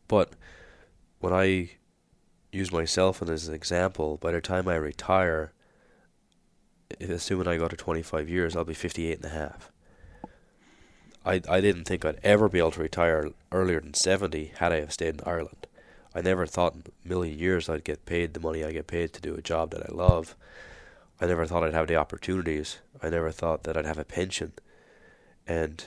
But 0.09 0.33
when 1.21 1.33
I 1.33 1.71
use 2.53 2.73
myself 2.73 3.23
as 3.23 3.49
an 3.49 3.55
example, 3.55 4.17
by 4.17 4.33
the 4.33 4.41
time 4.41 4.69
I 4.69 4.75
retire, 4.75 5.53
assuming 7.01 7.49
I 7.49 7.57
go 7.57 7.69
to 7.69 7.77
25 7.77 8.29
years, 8.29 8.57
I'll 8.57 8.65
be 8.65 8.75
58 8.75 9.17
and 9.17 9.25
a 9.25 9.29
half. 9.29 9.71
I, 11.25 11.43
I 11.49 11.61
didn't 11.61 11.85
think 11.85 12.05
I'd 12.05 12.21
ever 12.23 12.49
be 12.49 12.59
able 12.59 12.71
to 12.73 12.81
retire 12.81 13.31
earlier 13.53 13.81
than 13.81 13.95
70 13.95 14.53
had 14.59 14.73
I 14.73 14.81
have 14.81 14.93
stayed 14.93 15.15
in 15.15 15.21
Ireland. 15.27 15.67
I 16.15 16.23
never 16.23 16.47
thought 16.47 16.75
in 16.75 16.85
a 17.05 17.09
million 17.09 17.39
years 17.39 17.69
I'd 17.69 17.85
get 17.85 18.07
paid 18.07 18.35
the 18.35 18.41
money 18.41 18.65
I 18.65 18.73
get 18.73 18.87
paid 18.87 19.13
to 19.13 19.21
do 19.21 19.35
a 19.35 19.43
job 19.43 19.71
that 19.71 19.89
I 19.89 19.95
love 19.95 20.37
I 21.21 21.27
never 21.27 21.47
thought 21.47 21.65
I'd 21.65 21.75
have 21.75 21.89
the 21.89 21.97
opportunities. 21.97 22.79
I 23.03 23.09
never 23.09 23.31
thought 23.31 23.65
that 23.65 23.77
I'd 23.77 23.87
have 23.87 23.99
a 23.99 24.05
pension. 24.05 24.53
And 25.47 25.85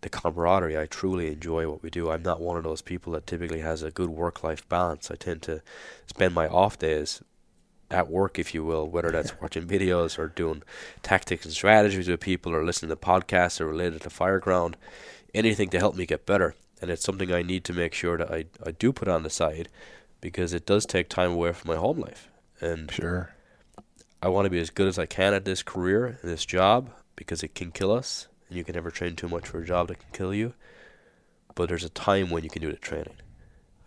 the 0.00 0.08
camaraderie, 0.08 0.78
I 0.78 0.86
truly 0.86 1.28
enjoy 1.28 1.68
what 1.68 1.82
we 1.82 1.90
do. 1.90 2.10
I'm 2.10 2.22
not 2.22 2.40
one 2.40 2.56
of 2.56 2.64
those 2.64 2.82
people 2.82 3.12
that 3.12 3.26
typically 3.26 3.60
has 3.60 3.82
a 3.82 3.90
good 3.90 4.10
work 4.10 4.42
life 4.42 4.68
balance. 4.68 5.10
I 5.10 5.14
tend 5.14 5.42
to 5.42 5.62
spend 6.06 6.34
my 6.34 6.48
off 6.48 6.78
days 6.78 7.22
at 7.90 8.10
work, 8.10 8.38
if 8.38 8.54
you 8.54 8.64
will, 8.64 8.88
whether 8.88 9.10
that's 9.10 9.38
watching 9.40 9.66
videos 9.66 10.18
or 10.18 10.28
doing 10.28 10.62
tactics 11.02 11.44
and 11.44 11.54
strategies 11.54 12.08
with 12.08 12.20
people 12.20 12.54
or 12.54 12.64
listening 12.64 12.90
to 12.90 12.96
podcasts 12.96 13.58
that 13.58 13.64
are 13.64 13.68
related 13.68 14.00
to 14.02 14.08
Fireground, 14.08 14.74
anything 15.34 15.68
to 15.70 15.78
help 15.78 15.96
me 15.96 16.06
get 16.06 16.26
better. 16.26 16.54
And 16.80 16.90
it's 16.90 17.04
something 17.04 17.32
I 17.32 17.42
need 17.42 17.64
to 17.64 17.72
make 17.72 17.94
sure 17.94 18.18
that 18.18 18.30
I, 18.30 18.46
I 18.64 18.72
do 18.72 18.92
put 18.92 19.08
on 19.08 19.22
the 19.22 19.30
side 19.30 19.68
because 20.20 20.52
it 20.52 20.66
does 20.66 20.86
take 20.86 21.08
time 21.08 21.32
away 21.32 21.52
from 21.52 21.70
my 21.70 21.76
home 21.76 22.00
life. 22.00 22.28
And 22.60 22.90
sure 22.90 23.34
I 24.24 24.28
want 24.28 24.46
to 24.46 24.50
be 24.50 24.58
as 24.58 24.70
good 24.70 24.88
as 24.88 24.98
I 24.98 25.04
can 25.04 25.34
at 25.34 25.44
this 25.44 25.62
career 25.62 26.18
this 26.24 26.46
job 26.46 26.88
because 27.14 27.42
it 27.42 27.54
can 27.54 27.70
kill 27.70 27.92
us, 27.92 28.26
and 28.48 28.56
you 28.56 28.64
can 28.64 28.74
never 28.74 28.90
train 28.90 29.16
too 29.16 29.28
much 29.28 29.46
for 29.46 29.60
a 29.60 29.66
job 29.66 29.88
that 29.88 30.00
can 30.00 30.08
kill 30.14 30.32
you. 30.32 30.54
But 31.54 31.68
there's 31.68 31.84
a 31.84 31.90
time 31.90 32.30
when 32.30 32.42
you 32.42 32.48
can 32.48 32.62
do 32.62 32.70
the 32.70 32.78
training, 32.78 33.16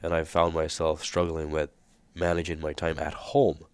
and 0.04 0.14
I 0.14 0.24
found 0.24 0.54
myself 0.54 1.04
struggling 1.04 1.50
with 1.50 1.72
managing 2.14 2.62
my 2.62 2.72
time 2.72 3.00
at 3.00 3.16
home 3.16 3.66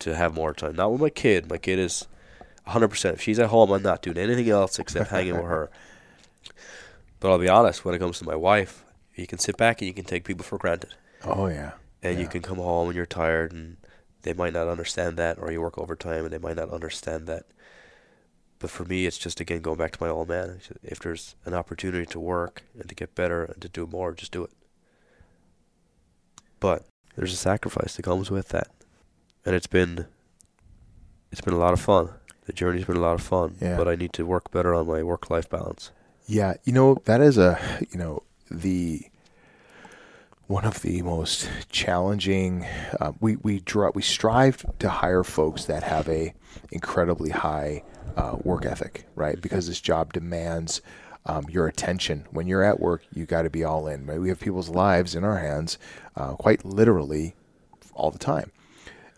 to 0.00 0.16
have 0.16 0.34
more 0.34 0.52
time. 0.52 0.76
Not 0.76 0.92
with 0.92 1.00
my 1.00 1.10
kid. 1.10 1.50
My 1.50 1.58
kid 1.58 1.78
is 1.78 2.06
100%. 2.66 3.14
If 3.14 3.22
she's 3.22 3.38
at 3.38 3.50
home, 3.50 3.70
I'm 3.70 3.82
not 3.82 4.02
doing 4.02 4.18
anything 4.18 4.48
else 4.48 4.78
except 4.78 5.10
hanging 5.10 5.36
with 5.36 5.44
her. 5.44 5.70
But 7.20 7.32
I'll 7.32 7.38
be 7.38 7.48
honest, 7.48 7.84
when 7.84 7.96
it 7.96 7.98
comes 7.98 8.20
to 8.20 8.24
my 8.24 8.36
wife, 8.36 8.84
you 9.16 9.26
can 9.26 9.40
sit 9.40 9.56
back 9.56 9.80
and 9.80 9.88
you 9.88 9.92
can 9.92 10.04
take 10.04 10.22
people 10.22 10.44
for 10.44 10.56
granted. 10.56 10.94
Oh, 11.24 11.48
yeah. 11.48 11.72
And 12.00 12.14
yeah. 12.14 12.20
you 12.20 12.28
can 12.28 12.42
come 12.42 12.58
home 12.58 12.86
and 12.86 12.96
you're 12.96 13.06
tired 13.06 13.50
and 13.50 13.76
they 14.22 14.32
might 14.32 14.52
not 14.52 14.68
understand 14.68 15.16
that, 15.16 15.38
or 15.38 15.50
you 15.50 15.60
work 15.60 15.78
overtime 15.78 16.24
and 16.24 16.32
they 16.32 16.38
might 16.38 16.56
not 16.56 16.70
understand 16.70 17.26
that. 17.26 17.46
But 18.58 18.70
for 18.70 18.84
me, 18.84 19.06
it's 19.06 19.18
just 19.18 19.40
again 19.40 19.62
going 19.62 19.78
back 19.78 19.92
to 19.92 20.02
my 20.02 20.08
old 20.08 20.28
man. 20.28 20.60
If 20.82 20.98
there's 20.98 21.36
an 21.44 21.54
opportunity 21.54 22.06
to 22.06 22.20
work 22.20 22.62
and 22.78 22.88
to 22.88 22.94
get 22.94 23.14
better 23.14 23.44
and 23.44 23.60
to 23.62 23.68
do 23.68 23.86
more, 23.86 24.12
just 24.12 24.32
do 24.32 24.44
it. 24.44 24.50
But 26.60 26.84
there's 27.14 27.32
a 27.32 27.36
sacrifice 27.36 27.96
that 27.96 28.02
comes 28.02 28.30
with 28.30 28.48
that, 28.48 28.68
and 29.48 29.56
it's 29.56 29.66
been 29.66 30.04
it's 31.32 31.40
been 31.40 31.54
a 31.54 31.58
lot 31.58 31.72
of 31.72 31.80
fun. 31.80 32.10
The 32.44 32.52
journey's 32.52 32.84
been 32.84 32.98
a 32.98 33.00
lot 33.00 33.14
of 33.14 33.22
fun, 33.22 33.56
yeah. 33.60 33.78
but 33.78 33.88
I 33.88 33.96
need 33.96 34.12
to 34.14 34.26
work 34.26 34.50
better 34.50 34.74
on 34.74 34.86
my 34.86 35.02
work-life 35.02 35.48
balance. 35.48 35.90
Yeah, 36.26 36.54
you 36.64 36.72
know 36.74 37.00
that 37.06 37.22
is 37.22 37.38
a 37.38 37.58
you 37.90 37.98
know 37.98 38.24
the 38.50 39.06
one 40.48 40.66
of 40.66 40.82
the 40.82 41.00
most 41.00 41.48
challenging. 41.70 42.66
Uh, 43.00 43.12
we 43.20 43.36
we 43.36 43.60
draw, 43.60 43.90
we 43.94 44.02
strive 44.02 44.66
to 44.80 44.90
hire 44.90 45.24
folks 45.24 45.64
that 45.64 45.82
have 45.82 46.10
a 46.10 46.34
incredibly 46.70 47.30
high 47.30 47.84
uh, 48.18 48.36
work 48.42 48.66
ethic, 48.66 49.06
right? 49.14 49.40
Because 49.40 49.66
this 49.66 49.80
job 49.80 50.12
demands 50.12 50.82
um, 51.24 51.46
your 51.48 51.66
attention. 51.66 52.26
When 52.32 52.46
you're 52.46 52.62
at 52.62 52.80
work, 52.80 53.02
you 53.14 53.24
got 53.24 53.42
to 53.42 53.50
be 53.50 53.64
all 53.64 53.86
in. 53.86 54.04
Right? 54.04 54.20
We 54.20 54.28
have 54.28 54.40
people's 54.40 54.68
lives 54.68 55.14
in 55.14 55.24
our 55.24 55.38
hands, 55.38 55.78
uh, 56.16 56.34
quite 56.34 56.66
literally, 56.66 57.34
all 57.94 58.10
the 58.10 58.18
time, 58.18 58.52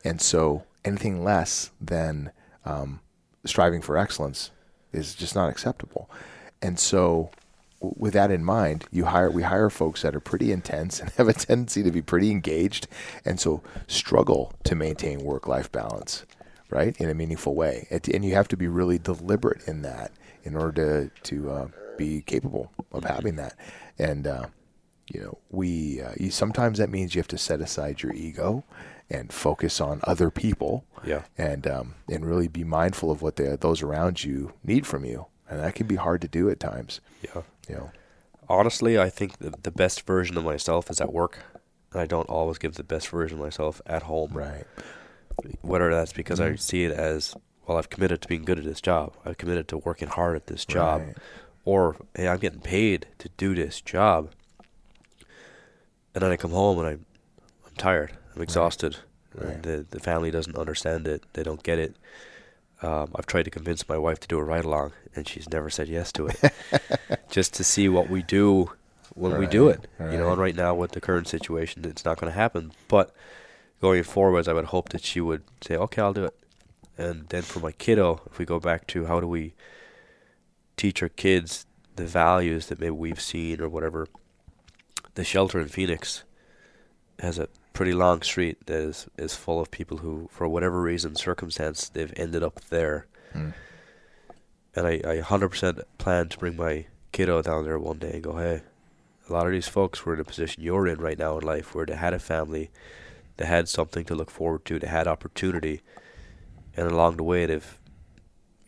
and 0.04 0.20
so 0.20 0.64
anything 0.84 1.22
less 1.22 1.70
than 1.80 2.32
um, 2.64 3.00
striving 3.44 3.82
for 3.82 3.96
excellence 3.96 4.50
is 4.92 5.14
just 5.14 5.34
not 5.34 5.50
acceptable. 5.50 6.10
And 6.62 6.78
so 6.78 7.30
with 7.80 8.12
that 8.12 8.30
in 8.30 8.44
mind, 8.44 8.84
you 8.90 9.06
hire 9.06 9.30
we 9.30 9.42
hire 9.42 9.70
folks 9.70 10.02
that 10.02 10.14
are 10.14 10.20
pretty 10.20 10.52
intense 10.52 11.00
and 11.00 11.10
have 11.10 11.28
a 11.28 11.32
tendency 11.32 11.82
to 11.82 11.90
be 11.90 12.02
pretty 12.02 12.30
engaged, 12.30 12.86
and 13.24 13.40
so 13.40 13.62
struggle 13.86 14.52
to 14.64 14.74
maintain 14.74 15.20
work-life 15.20 15.72
balance, 15.72 16.24
right, 16.68 16.96
in 17.00 17.08
a 17.08 17.14
meaningful 17.14 17.54
way. 17.54 17.86
And 17.90 18.24
you 18.24 18.34
have 18.34 18.48
to 18.48 18.56
be 18.56 18.68
really 18.68 18.98
deliberate 18.98 19.66
in 19.66 19.82
that 19.82 20.12
in 20.44 20.54
order 20.54 21.10
to 21.22 21.22
to 21.30 21.50
uh, 21.50 21.68
be 21.96 22.22
capable 22.22 22.70
of 22.92 23.04
having 23.04 23.36
that. 23.36 23.54
And 23.98 24.26
uh, 24.26 24.46
you 25.12 25.20
know, 25.20 25.38
we 25.50 26.02
uh, 26.02 26.12
you, 26.18 26.30
sometimes 26.30 26.78
that 26.78 26.90
means 26.90 27.14
you 27.14 27.20
have 27.20 27.28
to 27.28 27.38
set 27.38 27.60
aside 27.60 28.02
your 28.02 28.12
ego 28.12 28.64
and 29.10 29.32
focus 29.32 29.80
on 29.80 30.00
other 30.04 30.30
people. 30.30 30.84
Yeah. 31.04 31.22
And 31.36 31.66
um, 31.66 31.94
and 32.08 32.24
really 32.24 32.48
be 32.48 32.64
mindful 32.64 33.10
of 33.10 33.22
what 33.22 33.36
the, 33.36 33.56
those 33.60 33.82
around 33.82 34.22
you 34.24 34.52
need 34.64 34.86
from 34.86 35.04
you, 35.04 35.26
and 35.48 35.58
that 35.60 35.74
can 35.74 35.86
be 35.86 35.96
hard 35.96 36.20
to 36.22 36.28
do 36.28 36.48
at 36.50 36.60
times. 36.60 37.00
Yeah. 37.22 37.42
You 37.68 37.74
know. 37.74 37.90
Honestly, 38.48 38.98
I 38.98 39.10
think 39.10 39.38
the, 39.38 39.50
the 39.62 39.70
best 39.70 40.06
version 40.06 40.36
of 40.36 40.44
myself 40.44 40.90
is 40.90 41.00
at 41.00 41.12
work, 41.12 41.38
and 41.92 42.00
I 42.00 42.06
don't 42.06 42.28
always 42.28 42.58
give 42.58 42.74
the 42.74 42.82
best 42.84 43.08
version 43.08 43.38
of 43.38 43.44
myself 43.44 43.80
at 43.86 44.02
home. 44.04 44.32
Right. 44.32 44.64
Whether 45.62 45.90
that's 45.90 46.12
because 46.12 46.38
Mhm. 46.40 46.52
I 46.52 46.56
see 46.56 46.84
it 46.84 46.92
as, 46.92 47.34
well, 47.66 47.78
I've 47.78 47.88
committed 47.90 48.20
to 48.22 48.28
being 48.28 48.44
good 48.44 48.58
at 48.58 48.64
this 48.64 48.80
job. 48.80 49.14
I've 49.24 49.38
committed 49.38 49.68
to 49.68 49.78
working 49.78 50.08
hard 50.08 50.36
at 50.36 50.48
this 50.48 50.64
job. 50.64 51.00
Right. 51.00 51.16
Or, 51.64 51.96
hey, 52.14 52.26
I'm 52.28 52.38
getting 52.38 52.60
paid 52.60 53.06
to 53.18 53.28
do 53.36 53.54
this 53.54 53.80
job. 53.80 54.32
And 56.14 56.22
then 56.22 56.30
I 56.32 56.36
come 56.36 56.50
home 56.50 56.78
and 56.78 56.88
I'm, 56.88 57.06
I'm 57.66 57.76
tired. 57.76 58.12
I'm 58.34 58.42
exhausted. 58.42 58.96
Right. 59.34 59.62
The, 59.62 59.86
the 59.90 60.00
family 60.00 60.30
doesn't 60.30 60.56
understand 60.56 61.06
it. 61.06 61.22
They 61.34 61.42
don't 61.42 61.62
get 61.62 61.78
it. 61.78 61.96
Um, 62.82 63.10
I've 63.14 63.26
tried 63.26 63.44
to 63.44 63.50
convince 63.50 63.88
my 63.88 63.98
wife 63.98 64.20
to 64.20 64.28
do 64.28 64.38
a 64.38 64.44
ride 64.44 64.64
along, 64.64 64.92
and 65.14 65.28
she's 65.28 65.48
never 65.50 65.68
said 65.70 65.88
yes 65.88 66.10
to 66.12 66.28
it. 66.28 66.40
Just 67.30 67.54
to 67.54 67.64
see 67.64 67.88
what 67.88 68.08
we 68.08 68.22
do 68.22 68.70
when 69.14 69.38
we 69.38 69.46
do 69.46 69.68
Right, 69.68 69.78
it. 69.98 70.12
You 70.12 70.18
know, 70.18 70.30
and 70.30 70.40
right 70.40 70.54
now 70.56 70.74
with 70.74 70.92
the 70.92 71.00
current 71.00 71.28
situation, 71.28 71.84
it's 71.84 72.04
not 72.04 72.18
going 72.18 72.32
to 72.32 72.36
happen. 72.38 72.72
But 72.88 73.14
going 73.80 74.02
forwards, 74.02 74.48
I 74.48 74.52
would 74.54 74.66
hope 74.66 74.88
that 74.90 75.04
she 75.04 75.20
would 75.20 75.42
say, 75.60 75.76
"Okay, 75.76 76.00
I'll 76.00 76.12
do 76.14 76.24
it." 76.24 76.34
And 76.96 77.28
then 77.28 77.42
for 77.42 77.60
my 77.60 77.72
kiddo, 77.72 78.22
if 78.30 78.38
we 78.38 78.44
go 78.44 78.58
back 78.60 78.86
to 78.88 79.06
how 79.06 79.20
do 79.20 79.26
we 79.26 79.54
teach 80.76 81.02
our 81.02 81.08
kids 81.08 81.66
the 81.96 82.06
values 82.06 82.66
that 82.68 82.80
maybe 82.80 82.90
we've 82.92 83.20
seen 83.20 83.60
or 83.60 83.68
whatever, 83.68 84.06
the 85.14 85.24
shelter 85.24 85.60
in 85.60 85.68
Phoenix 85.68 86.24
has 87.18 87.38
a 87.38 87.48
pretty 87.72 87.92
long 87.92 88.22
street 88.22 88.66
that 88.66 88.80
is, 88.80 89.08
is 89.16 89.34
full 89.34 89.60
of 89.60 89.70
people 89.70 89.98
who, 89.98 90.28
for 90.30 90.48
whatever 90.48 90.80
reason, 90.80 91.14
circumstance, 91.14 91.88
they've 91.88 92.12
ended 92.16 92.42
up 92.42 92.60
there. 92.68 93.06
Mm. 93.34 93.54
And 94.74 94.86
I, 94.86 95.00
I 95.04 95.20
100% 95.20 95.82
plan 95.98 96.28
to 96.28 96.38
bring 96.38 96.56
my 96.56 96.86
kiddo 97.12 97.42
down 97.42 97.64
there 97.64 97.78
one 97.78 97.98
day 97.98 98.12
and 98.14 98.22
go, 98.22 98.36
hey, 98.36 98.62
a 99.28 99.32
lot 99.32 99.46
of 99.46 99.52
these 99.52 99.68
folks 99.68 100.04
were 100.04 100.14
in 100.14 100.20
a 100.20 100.24
position 100.24 100.62
you're 100.62 100.86
in 100.86 101.00
right 101.00 101.18
now 101.18 101.38
in 101.38 101.44
life 101.44 101.74
where 101.74 101.86
they 101.86 101.94
had 101.94 102.14
a 102.14 102.18
family, 102.18 102.70
they 103.36 103.46
had 103.46 103.68
something 103.68 104.04
to 104.04 104.14
look 104.14 104.30
forward 104.30 104.64
to, 104.66 104.78
they 104.78 104.86
had 104.86 105.06
opportunity, 105.06 105.80
and 106.76 106.90
along 106.90 107.16
the 107.16 107.22
way 107.22 107.46
they've, 107.46 107.78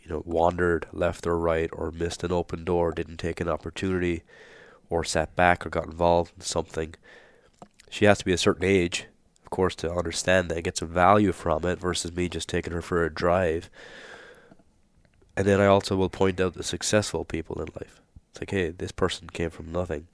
you 0.02 0.10
know, 0.10 0.22
wandered 0.24 0.86
left 0.92 1.26
or 1.26 1.38
right 1.38 1.70
or 1.72 1.90
missed 1.90 2.24
an 2.24 2.32
open 2.32 2.64
door, 2.64 2.92
didn't 2.92 3.18
take 3.18 3.40
an 3.40 3.48
opportunity, 3.48 4.22
or 4.90 5.04
sat 5.04 5.34
back 5.34 5.64
or 5.64 5.70
got 5.70 5.86
involved 5.86 6.32
in 6.36 6.42
something. 6.42 6.94
She 7.92 8.06
has 8.06 8.16
to 8.20 8.24
be 8.24 8.32
a 8.32 8.38
certain 8.38 8.64
age, 8.64 9.04
of 9.44 9.50
course, 9.50 9.74
to 9.74 9.92
understand 9.92 10.48
that 10.48 10.54
and 10.54 10.64
get 10.64 10.78
some 10.78 10.88
value 10.88 11.30
from 11.30 11.66
it 11.66 11.78
versus 11.78 12.10
me 12.10 12.26
just 12.26 12.48
taking 12.48 12.72
her 12.72 12.80
for 12.80 13.04
a 13.04 13.12
drive. 13.12 13.68
And 15.36 15.46
then 15.46 15.60
I 15.60 15.66
also 15.66 15.94
will 15.94 16.08
point 16.08 16.40
out 16.40 16.54
the 16.54 16.62
successful 16.62 17.26
people 17.26 17.60
in 17.60 17.68
life. 17.78 18.00
It's 18.30 18.40
like, 18.40 18.50
hey, 18.50 18.70
this 18.70 18.92
person 18.92 19.28
came 19.28 19.50
from 19.50 19.70
nothing. 19.70 20.06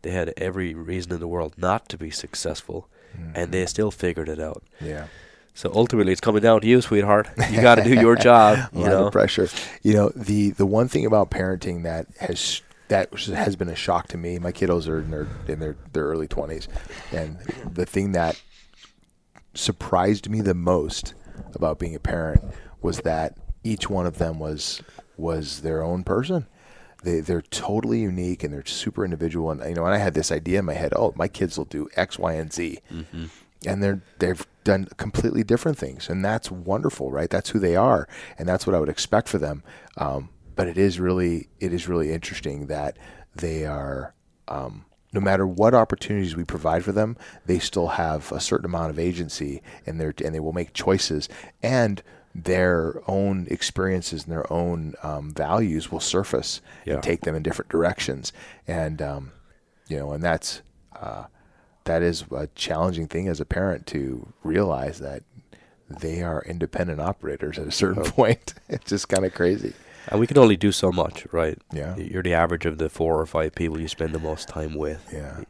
They 0.00 0.12
had 0.12 0.32
every 0.38 0.72
reason 0.72 1.12
in 1.12 1.20
the 1.20 1.28
world 1.28 1.52
not 1.58 1.86
to 1.90 1.98
be 1.98 2.10
successful, 2.10 2.88
and 3.34 3.52
they 3.52 3.60
mm-hmm. 3.60 3.66
still 3.66 3.90
figured 3.90 4.30
it 4.30 4.40
out. 4.40 4.62
Yeah. 4.80 5.08
So 5.52 5.70
ultimately, 5.74 6.12
it's 6.12 6.22
coming 6.22 6.40
down 6.40 6.62
to 6.62 6.66
you, 6.66 6.80
sweetheart. 6.80 7.28
You 7.50 7.60
got 7.60 7.74
to 7.74 7.84
do 7.84 7.92
your 7.92 8.16
job. 8.16 8.56
a 8.72 8.76
You 8.76 8.84
lot 8.84 8.90
know. 8.90 9.06
of 9.08 9.12
pressure. 9.12 9.48
You 9.82 9.92
know, 9.92 10.12
the 10.16 10.50
the 10.50 10.64
one 10.64 10.88
thing 10.88 11.04
about 11.04 11.30
parenting 11.30 11.82
that 11.82 12.06
has 12.20 12.62
that 12.88 13.12
has 13.12 13.56
been 13.56 13.68
a 13.68 13.74
shock 13.74 14.08
to 14.08 14.16
me. 14.16 14.38
My 14.38 14.52
kiddos 14.52 14.88
are 14.88 15.00
in 15.00 15.10
their 15.10 15.26
in 15.46 15.60
their, 15.60 15.76
their 15.92 16.04
early 16.04 16.28
twenties, 16.28 16.68
and 17.12 17.38
the 17.70 17.86
thing 17.86 18.12
that 18.12 18.40
surprised 19.54 20.28
me 20.28 20.40
the 20.40 20.54
most 20.54 21.14
about 21.54 21.78
being 21.78 21.94
a 21.94 22.00
parent 22.00 22.42
was 22.80 23.00
that 23.00 23.36
each 23.64 23.90
one 23.90 24.06
of 24.06 24.18
them 24.18 24.38
was 24.38 24.82
was 25.16 25.62
their 25.62 25.82
own 25.82 26.04
person. 26.04 26.46
They 27.02 27.20
they're 27.20 27.42
totally 27.42 28.00
unique 28.00 28.42
and 28.42 28.52
they're 28.52 28.66
super 28.66 29.04
individual. 29.04 29.50
And 29.50 29.60
you 29.68 29.74
know, 29.74 29.86
and 29.86 29.94
I 29.94 29.98
had 29.98 30.14
this 30.14 30.32
idea 30.32 30.60
in 30.60 30.64
my 30.64 30.74
head. 30.74 30.92
Oh, 30.96 31.12
my 31.16 31.28
kids 31.28 31.56
will 31.56 31.64
do 31.64 31.88
X, 31.96 32.18
Y, 32.18 32.32
and 32.34 32.52
Z 32.52 32.80
and 33.66 33.82
they're 33.82 34.02
they've 34.18 34.46
done 34.64 34.86
completely 34.96 35.42
different 35.42 35.78
things, 35.78 36.08
and 36.08 36.24
that's 36.24 36.50
wonderful, 36.50 37.10
right? 37.10 37.30
That's 37.30 37.50
who 37.50 37.58
they 37.58 37.76
are, 37.76 38.08
and 38.38 38.48
that's 38.48 38.66
what 38.66 38.74
I 38.74 38.80
would 38.80 38.88
expect 38.88 39.28
for 39.28 39.38
them. 39.38 39.62
Um, 39.96 40.28
but 40.58 40.66
it 40.68 40.76
is 40.76 40.98
really 41.00 41.48
it 41.60 41.72
is 41.72 41.88
really 41.88 42.12
interesting 42.12 42.66
that 42.66 42.96
they 43.34 43.64
are. 43.64 44.14
Um, 44.48 44.84
no 45.12 45.20
matter 45.20 45.46
what 45.46 45.72
opportunities 45.72 46.36
we 46.36 46.44
provide 46.44 46.84
for 46.84 46.92
them, 46.92 47.16
they 47.46 47.58
still 47.58 47.86
have 47.88 48.30
a 48.30 48.40
certain 48.40 48.66
amount 48.66 48.90
of 48.90 48.98
agency, 48.98 49.62
and 49.86 49.98
they 49.98 50.12
and 50.24 50.34
they 50.34 50.40
will 50.40 50.52
make 50.52 50.74
choices, 50.74 51.28
and 51.62 52.02
their 52.34 53.00
own 53.08 53.46
experiences 53.50 54.24
and 54.24 54.32
their 54.32 54.52
own 54.52 54.94
um, 55.02 55.32
values 55.32 55.90
will 55.90 56.00
surface 56.00 56.60
Yeah. 56.84 56.94
and 56.94 57.02
take 57.02 57.22
them 57.22 57.34
in 57.34 57.42
different 57.42 57.70
directions, 57.70 58.32
and 58.66 59.00
um, 59.00 59.32
you 59.88 59.96
know, 59.96 60.12
and 60.12 60.22
that's 60.22 60.60
uh, 61.00 61.24
that 61.84 62.02
is 62.02 62.24
a 62.30 62.48
challenging 62.54 63.06
thing 63.08 63.28
as 63.28 63.40
a 63.40 63.46
parent 63.46 63.86
to 63.86 64.30
realize 64.42 64.98
that 64.98 65.22
they 65.88 66.22
are 66.22 66.42
independent 66.46 67.00
operators 67.00 67.58
at 67.58 67.66
a 67.66 67.72
certain 67.72 68.02
point. 68.18 68.52
It's 68.68 68.90
just 68.90 69.08
kind 69.08 69.24
of 69.24 69.32
crazy. 69.32 69.72
And 70.10 70.20
we 70.20 70.26
can 70.26 70.38
only 70.38 70.56
do 70.56 70.72
so 70.72 70.90
much, 70.92 71.26
right? 71.32 71.58
Yeah. 71.72 71.96
You're 71.96 72.22
the 72.22 72.34
average 72.34 72.66
of 72.66 72.78
the 72.78 72.88
four 72.88 73.20
or 73.20 73.26
five 73.26 73.54
people 73.54 73.80
you 73.80 73.88
spend 73.88 74.14
the 74.14 74.18
most 74.18 74.48
time 74.48 74.74
with. 74.74 75.06
Yeah. 75.12 75.44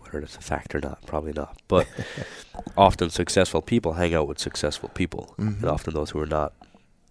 Whether 0.00 0.20
it's 0.20 0.36
a 0.36 0.40
fact 0.40 0.74
or 0.74 0.80
not, 0.80 1.04
probably 1.06 1.32
not. 1.32 1.60
But 1.68 1.86
often 2.76 3.10
successful 3.10 3.62
people 3.62 3.94
hang 3.94 4.14
out 4.14 4.26
with 4.26 4.38
successful 4.38 4.88
people, 4.90 5.34
Mhm. 5.38 5.60
and 5.60 5.64
often 5.66 5.94
those 5.94 6.10
who 6.10 6.20
are 6.20 6.26
not 6.26 6.52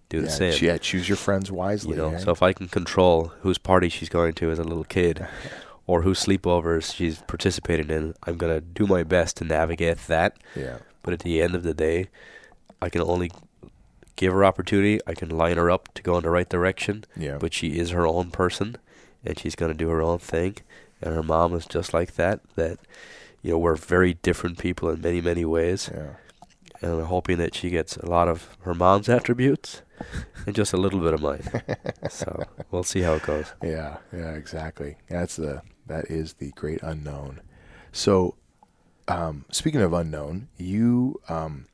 do 0.10 0.22
the 0.22 0.30
same. 0.30 0.54
yeah, 0.62 0.78
choose 0.78 1.08
your 1.08 1.16
friends 1.18 1.52
wisely. 1.52 1.92
you 1.92 1.96
know, 1.98 2.10
right? 2.12 2.20
so 2.22 2.32
if 2.32 2.42
I 2.42 2.52
can 2.54 2.68
control 2.68 3.32
whose 3.42 3.58
party 3.60 3.90
she's 3.90 4.10
going 4.10 4.34
to 4.34 4.50
as 4.50 4.58
a 4.60 4.64
little 4.64 4.84
kid, 4.84 5.26
or 5.88 6.02
whose 6.02 6.20
sleepovers 6.24 6.94
she's 6.96 7.22
participating 7.28 7.90
in, 7.90 8.16
I'm 8.24 8.36
gonna 8.38 8.60
do 8.62 8.86
my 8.88 9.04
best 9.04 9.38
to 9.38 9.44
navigate 9.46 9.98
that. 10.08 10.38
yeah, 10.56 10.78
But 11.04 11.14
at 11.14 11.20
the 11.20 11.42
end 11.42 11.54
of 11.56 11.64
the 11.64 11.74
day, 11.76 12.10
I 12.82 12.90
can 12.90 13.02
only 13.02 13.32
give 14.20 14.34
her 14.34 14.44
opportunity. 14.44 15.00
I 15.08 15.14
can 15.14 15.30
line 15.30 15.56
her 15.58 15.72
up 15.72 15.94
to 15.96 16.04
go 16.04 16.18
in 16.18 16.24
the 16.24 16.30
right 16.30 16.50
direction. 16.50 17.06
yeah, 17.16 17.38
But 17.40 17.54
she 17.54 17.80
is 17.80 17.92
her 17.92 18.06
own 18.06 18.32
person, 18.32 18.76
and 19.26 19.40
she's 19.40 19.56
gonna 19.56 19.74
do 19.74 19.90
her 19.90 20.02
own 20.02 20.20
thing. 20.20 20.58
And 21.02 21.16
her 21.16 21.24
mom 21.24 21.54
is 21.56 21.66
just 21.66 21.94
like 21.94 22.16
that. 22.16 22.42
That 22.56 22.78
you 23.42 23.52
know 23.52 23.58
we're 23.60 23.76
very 23.76 24.16
different 24.16 24.58
people 24.58 24.90
in 24.90 25.00
many 25.02 25.22
many 25.22 25.46
ways. 25.46 25.90
yeah, 25.94 26.16
And 26.82 26.92
I'm 27.00 27.06
hoping 27.06 27.38
that 27.38 27.56
she 27.56 27.70
gets 27.70 27.96
a 27.98 28.06
lot 28.06 28.28
of 28.28 28.58
her 28.66 28.74
mom's 28.74 29.08
attributes 29.08 29.82
and 30.46 30.54
just 30.56 30.74
a 30.74 30.78
little 30.78 31.00
bit 31.00 31.14
of 31.14 31.22
mine. 31.22 31.44
so 32.10 32.44
we'll 32.72 32.84
see 32.84 33.02
how 33.02 33.14
it 33.14 33.24
goes. 33.24 33.54
yeah, 33.64 33.98
yeah, 34.12 34.32
exactly. 34.42 34.98
That's 35.10 35.36
the 35.38 35.62
that 35.88 36.06
is 36.12 36.34
the 36.34 36.52
great 36.52 36.82
unknown. 36.84 37.40
So, 37.94 38.36
um, 39.08 39.46
speaking 39.52 39.82
of 39.82 39.94
unknown, 39.94 40.50
you 40.58 41.20
um, 41.30 41.66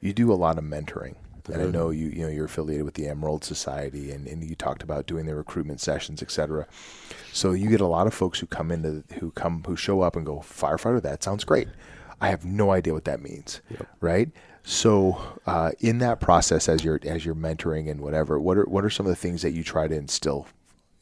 you 0.00 0.12
do 0.12 0.32
a 0.32 0.38
lot 0.44 0.58
of 0.58 0.64
mentoring. 0.64 1.14
And 1.52 1.60
I 1.62 1.66
know 1.66 1.90
you 1.90 2.08
you 2.08 2.22
know 2.22 2.28
you're 2.28 2.46
affiliated 2.46 2.84
with 2.84 2.94
the 2.94 3.06
Emerald 3.06 3.44
Society, 3.44 4.10
and, 4.10 4.26
and 4.26 4.42
you 4.42 4.54
talked 4.54 4.82
about 4.82 5.06
doing 5.06 5.26
the 5.26 5.34
recruitment 5.34 5.80
sessions, 5.80 6.22
et 6.22 6.30
cetera. 6.30 6.66
So 7.32 7.52
you 7.52 7.68
get 7.68 7.80
a 7.82 7.86
lot 7.86 8.06
of 8.06 8.14
folks 8.14 8.38
who 8.38 8.46
come 8.46 8.70
into 8.70 9.04
who 9.20 9.30
come 9.32 9.62
who 9.66 9.76
show 9.76 10.00
up 10.00 10.16
and 10.16 10.24
go 10.24 10.38
firefighter. 10.38 11.02
That 11.02 11.22
sounds 11.22 11.44
great. 11.44 11.68
I 12.20 12.28
have 12.28 12.44
no 12.44 12.70
idea 12.70 12.94
what 12.94 13.04
that 13.04 13.20
means, 13.20 13.60
Yep. 13.70 13.88
right? 14.00 14.30
So 14.62 15.18
uh, 15.46 15.72
in 15.80 15.98
that 15.98 16.20
process, 16.20 16.68
as 16.68 16.82
you're 16.82 16.98
as 17.04 17.24
you're 17.26 17.34
mentoring 17.34 17.90
and 17.90 18.00
whatever, 18.00 18.40
what 18.40 18.56
are 18.56 18.64
what 18.64 18.82
are 18.84 18.90
some 18.90 19.04
of 19.04 19.10
the 19.10 19.16
things 19.16 19.42
that 19.42 19.50
you 19.50 19.62
try 19.62 19.86
to 19.88 19.94
instill 19.94 20.46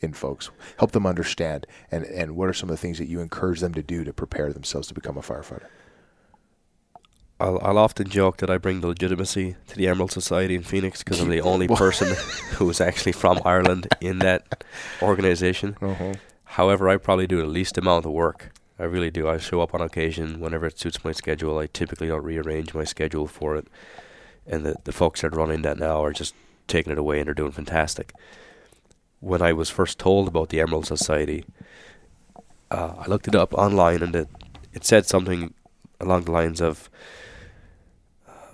in 0.01 0.13
folks, 0.13 0.51
help 0.79 0.91
them 0.91 1.07
understand, 1.07 1.65
and 1.93 2.05
and 2.07 2.35
what 2.35 2.49
are 2.49 2.53
some 2.53 2.69
of 2.69 2.75
the 2.75 2.81
things 2.81 2.99
that 2.99 3.07
you 3.07 3.21
encourage 3.21 3.61
them 3.61 3.75
to 3.75 3.83
do 3.85 4.03
to 4.03 4.13
prepare 4.13 4.53
themselves 4.53 4.89
to 4.89 4.95
become 4.95 5.17
a 5.17 5.21
firefighter? 5.21 5.67
I'll, 7.43 7.59
I'll 7.61 7.79
often 7.79 8.09
joke 8.09 8.37
that 8.37 8.51
I 8.51 8.59
bring 8.59 8.83
the 8.83 8.87
legitimacy 8.87 9.57
to 9.67 9.77
the 9.77 9.89
Emerald 9.89 10.13
Society 10.13 10.55
in 10.55 10.63
Phoenix 10.63 11.03
because 11.03 11.21
I'm 11.21 11.29
the 11.29 11.41
only 11.53 11.67
person 11.67 12.15
who 12.53 12.71
is 12.71 12.81
actually 12.81 13.13
from 13.13 13.41
Ireland 13.45 13.89
in 14.01 14.21
that 14.21 14.65
organization. 15.03 15.77
Uh-huh. 15.83 16.15
However, 16.45 16.89
I 16.89 16.99
probably 16.99 17.27
do 17.27 17.39
the 17.39 17.47
least 17.47 17.77
amount 17.77 18.07
of 18.07 18.13
work. 18.13 18.53
I 18.79 18.85
really 18.85 19.11
do. 19.11 19.29
I 19.29 19.39
show 19.39 19.61
up 19.61 19.75
on 19.75 19.81
occasion 19.81 20.39
whenever 20.39 20.67
it 20.67 20.79
suits 20.79 21.05
my 21.05 21.11
schedule. 21.11 21.59
I 21.59 21.67
typically 21.67 22.07
don't 22.07 22.23
rearrange 22.23 22.75
my 22.75 22.85
schedule 22.85 23.27
for 23.27 23.57
it. 23.57 23.67
And 24.47 24.65
the, 24.65 24.77
the 24.85 24.93
folks 24.93 25.23
that 25.23 25.35
are 25.35 25.37
running 25.37 25.63
that 25.63 25.79
now 25.79 26.05
are 26.05 26.13
just 26.13 26.35
taking 26.69 26.93
it 26.93 26.99
away 26.99 27.19
and 27.19 27.27
they're 27.27 27.35
doing 27.35 27.53
fantastic. 27.53 28.13
When 29.19 29.43
I 29.43 29.53
was 29.53 29.69
first 29.69 29.99
told 29.99 30.29
about 30.29 30.51
the 30.51 30.61
Emerald 30.61 30.87
Society, 30.87 31.45
uh, 32.71 32.95
I 32.99 33.07
looked 33.07 33.27
it 33.27 33.35
up 33.35 33.53
online 33.55 34.03
and 34.03 34.15
it, 34.15 34.29
it 34.73 34.85
said 34.85 35.07
something 35.07 35.55
along 36.01 36.25
the 36.25 36.33
lines 36.33 36.61
of 36.61 36.89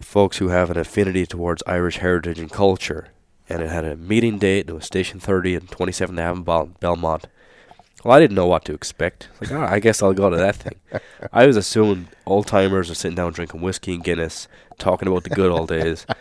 folks 0.08 0.38
who 0.38 0.48
have 0.48 0.70
an 0.70 0.78
affinity 0.78 1.26
towards 1.26 1.62
Irish 1.66 1.98
heritage 1.98 2.38
and 2.38 2.50
culture 2.50 3.08
and 3.46 3.62
it 3.62 3.68
had 3.68 3.84
a 3.84 3.94
meeting 3.94 4.38
date. 4.38 4.66
It 4.66 4.72
was 4.72 4.86
Station 4.86 5.20
30 5.20 5.54
and 5.54 5.68
27th 5.68 6.18
Avenue, 6.18 6.44
Bel- 6.44 6.70
Belmont. 6.80 7.26
Well, 8.02 8.16
I 8.16 8.20
didn't 8.20 8.34
know 8.34 8.46
what 8.46 8.64
to 8.64 8.72
expect. 8.72 9.28
Like, 9.38 9.52
oh, 9.52 9.60
I 9.60 9.80
guess 9.80 10.02
I'll 10.02 10.14
go 10.14 10.30
to 10.30 10.36
that 10.36 10.56
thing. 10.56 10.76
I 11.32 11.46
was 11.46 11.58
assuming 11.58 12.08
old 12.24 12.46
timers 12.46 12.90
are 12.90 12.94
sitting 12.94 13.16
down 13.16 13.32
drinking 13.34 13.60
whiskey 13.60 13.92
and 13.92 14.02
Guinness, 14.02 14.48
talking 14.78 15.08
about 15.08 15.24
the 15.24 15.30
good 15.30 15.50
old 15.50 15.68
days. 15.68 16.06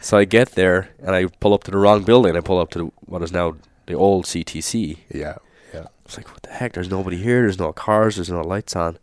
So 0.00 0.16
I 0.16 0.26
get 0.26 0.52
there 0.52 0.90
and 1.00 1.10
I 1.10 1.26
pull 1.26 1.52
up 1.52 1.64
to 1.64 1.72
the 1.72 1.76
wrong 1.76 2.04
building. 2.04 2.36
I 2.36 2.40
pull 2.40 2.60
up 2.60 2.70
to 2.70 2.92
what 3.06 3.20
is 3.20 3.32
now 3.32 3.56
the 3.86 3.94
old 3.94 4.26
CTC. 4.26 4.98
Yeah. 5.12 5.38
Yeah. 5.74 5.86
It's 6.04 6.16
like, 6.16 6.28
what 6.30 6.44
the 6.44 6.50
heck? 6.50 6.74
There's 6.74 6.88
nobody 6.88 7.16
here. 7.16 7.42
There's 7.42 7.58
no 7.58 7.72
cars. 7.72 8.14
There's 8.14 8.30
no 8.30 8.42
lights 8.42 8.76
on. 8.76 8.98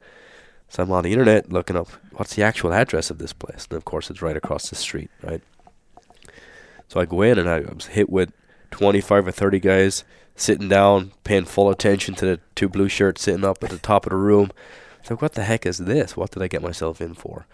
So 0.75 0.83
I'm 0.83 0.91
on 0.91 1.05
the 1.05 1.13
internet 1.13 1.53
looking 1.53 1.77
up 1.77 1.87
what's 2.11 2.35
the 2.35 2.43
actual 2.43 2.73
address 2.73 3.09
of 3.09 3.17
this 3.17 3.31
place. 3.31 3.65
And 3.69 3.77
of 3.77 3.85
course, 3.85 4.09
it's 4.09 4.21
right 4.21 4.35
across 4.35 4.69
the 4.69 4.75
street, 4.75 5.09
right? 5.23 5.41
So 6.89 6.99
I 6.99 7.05
go 7.05 7.21
in 7.21 7.39
and 7.39 7.47
I 7.47 7.61
was 7.61 7.85
hit 7.85 8.09
with 8.09 8.33
25 8.71 9.29
or 9.29 9.31
30 9.31 9.61
guys 9.61 10.03
sitting 10.35 10.67
down, 10.67 11.13
paying 11.23 11.45
full 11.45 11.69
attention 11.69 12.13
to 12.15 12.25
the 12.25 12.39
two 12.55 12.67
blue 12.67 12.89
shirts 12.89 13.21
sitting 13.21 13.45
up 13.45 13.63
at 13.63 13.69
the 13.69 13.77
top 13.77 14.05
of 14.05 14.09
the 14.09 14.17
room. 14.17 14.51
It's 14.99 15.09
like, 15.09 15.21
what 15.21 15.35
the 15.35 15.45
heck 15.45 15.65
is 15.65 15.77
this? 15.77 16.17
What 16.17 16.31
did 16.31 16.43
I 16.43 16.49
get 16.49 16.61
myself 16.61 16.99
in 16.99 17.13
for? 17.13 17.47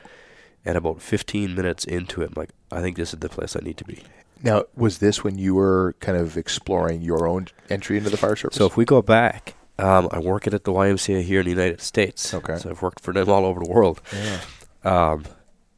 And 0.65 0.76
about 0.76 0.99
15 0.99 1.53
minutes 1.53 1.86
into 1.86 2.24
it, 2.24 2.30
I'm 2.30 2.34
like, 2.36 2.49
I 2.72 2.82
think 2.82 2.97
this 2.97 3.13
is 3.13 3.19
the 3.19 3.30
place 3.30 3.55
I 3.55 3.59
need 3.59 3.78
to 3.78 3.86
be. 3.86 4.01
Now, 4.41 4.63
was 4.76 4.97
this 4.97 5.24
when 5.24 5.38
you 5.38 5.53
were 5.53 5.93
kind 5.99 6.17
of 6.17 6.38
exploring 6.38 7.03
your 7.03 7.28
own 7.28 7.49
entry 7.69 7.99
into 7.99 8.09
the 8.09 8.17
fire 8.17 8.36
service? 8.36 8.57
So 8.57 8.65
if 8.65 8.78
we 8.78 8.84
go 8.84 9.03
back, 9.03 9.53
um, 9.82 10.08
I 10.12 10.20
work 10.20 10.48
at 10.48 10.64
the 10.64 10.72
YMCA 10.72 11.24
here 11.24 11.40
in 11.40 11.46
the 11.46 11.52
United 11.52 11.82
States. 11.82 12.34
Okay. 12.34 12.58
So 12.58 12.70
I've 12.70 12.82
worked 12.82 13.00
for 13.00 13.14
them 13.14 13.30
all 13.30 13.46
over 13.46 13.64
the 13.64 13.70
world. 13.70 14.02
yeah. 14.14 14.42
Um, 14.84 15.26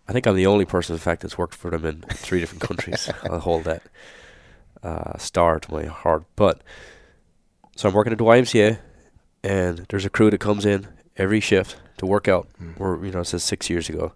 I 0.08 0.12
think 0.12 0.28
I'm 0.28 0.36
the 0.36 0.47
only 0.47 0.66
person, 0.66 0.93
in 0.93 0.99
fact, 0.99 1.22
that's 1.22 1.38
worked 1.38 1.56
for 1.56 1.72
them 1.72 1.86
in 1.86 2.01
three 2.10 2.39
different 2.39 2.62
countries. 2.68 3.10
I'll 3.24 3.39
hold 3.39 3.64
that 3.64 3.84
uh, 4.84 5.18
star 5.18 5.60
to 5.60 5.74
my 5.74 5.86
heart. 5.86 6.26
But 6.36 6.62
so 7.76 7.88
I'm 7.88 7.95
working 7.95 8.12
at 8.12 8.18
the 8.18 8.26
YMCA, 8.26 8.80
and 9.43 9.86
there's 9.89 10.06
a 10.06 10.10
crew 10.10 10.30
that 10.30 10.39
comes 10.39 10.66
in 10.66 10.88
every 11.16 11.39
shift 11.39 11.78
to 11.97 12.06
work 12.06 12.28
out. 12.28 12.49
Mm. 12.62 12.80
Or 12.80 13.06
you 13.06 13.12
know, 13.12 13.22
it 13.22 13.26
says 13.26 13.43
six 13.43 13.70
years 13.70 13.89
ago. 13.89 14.14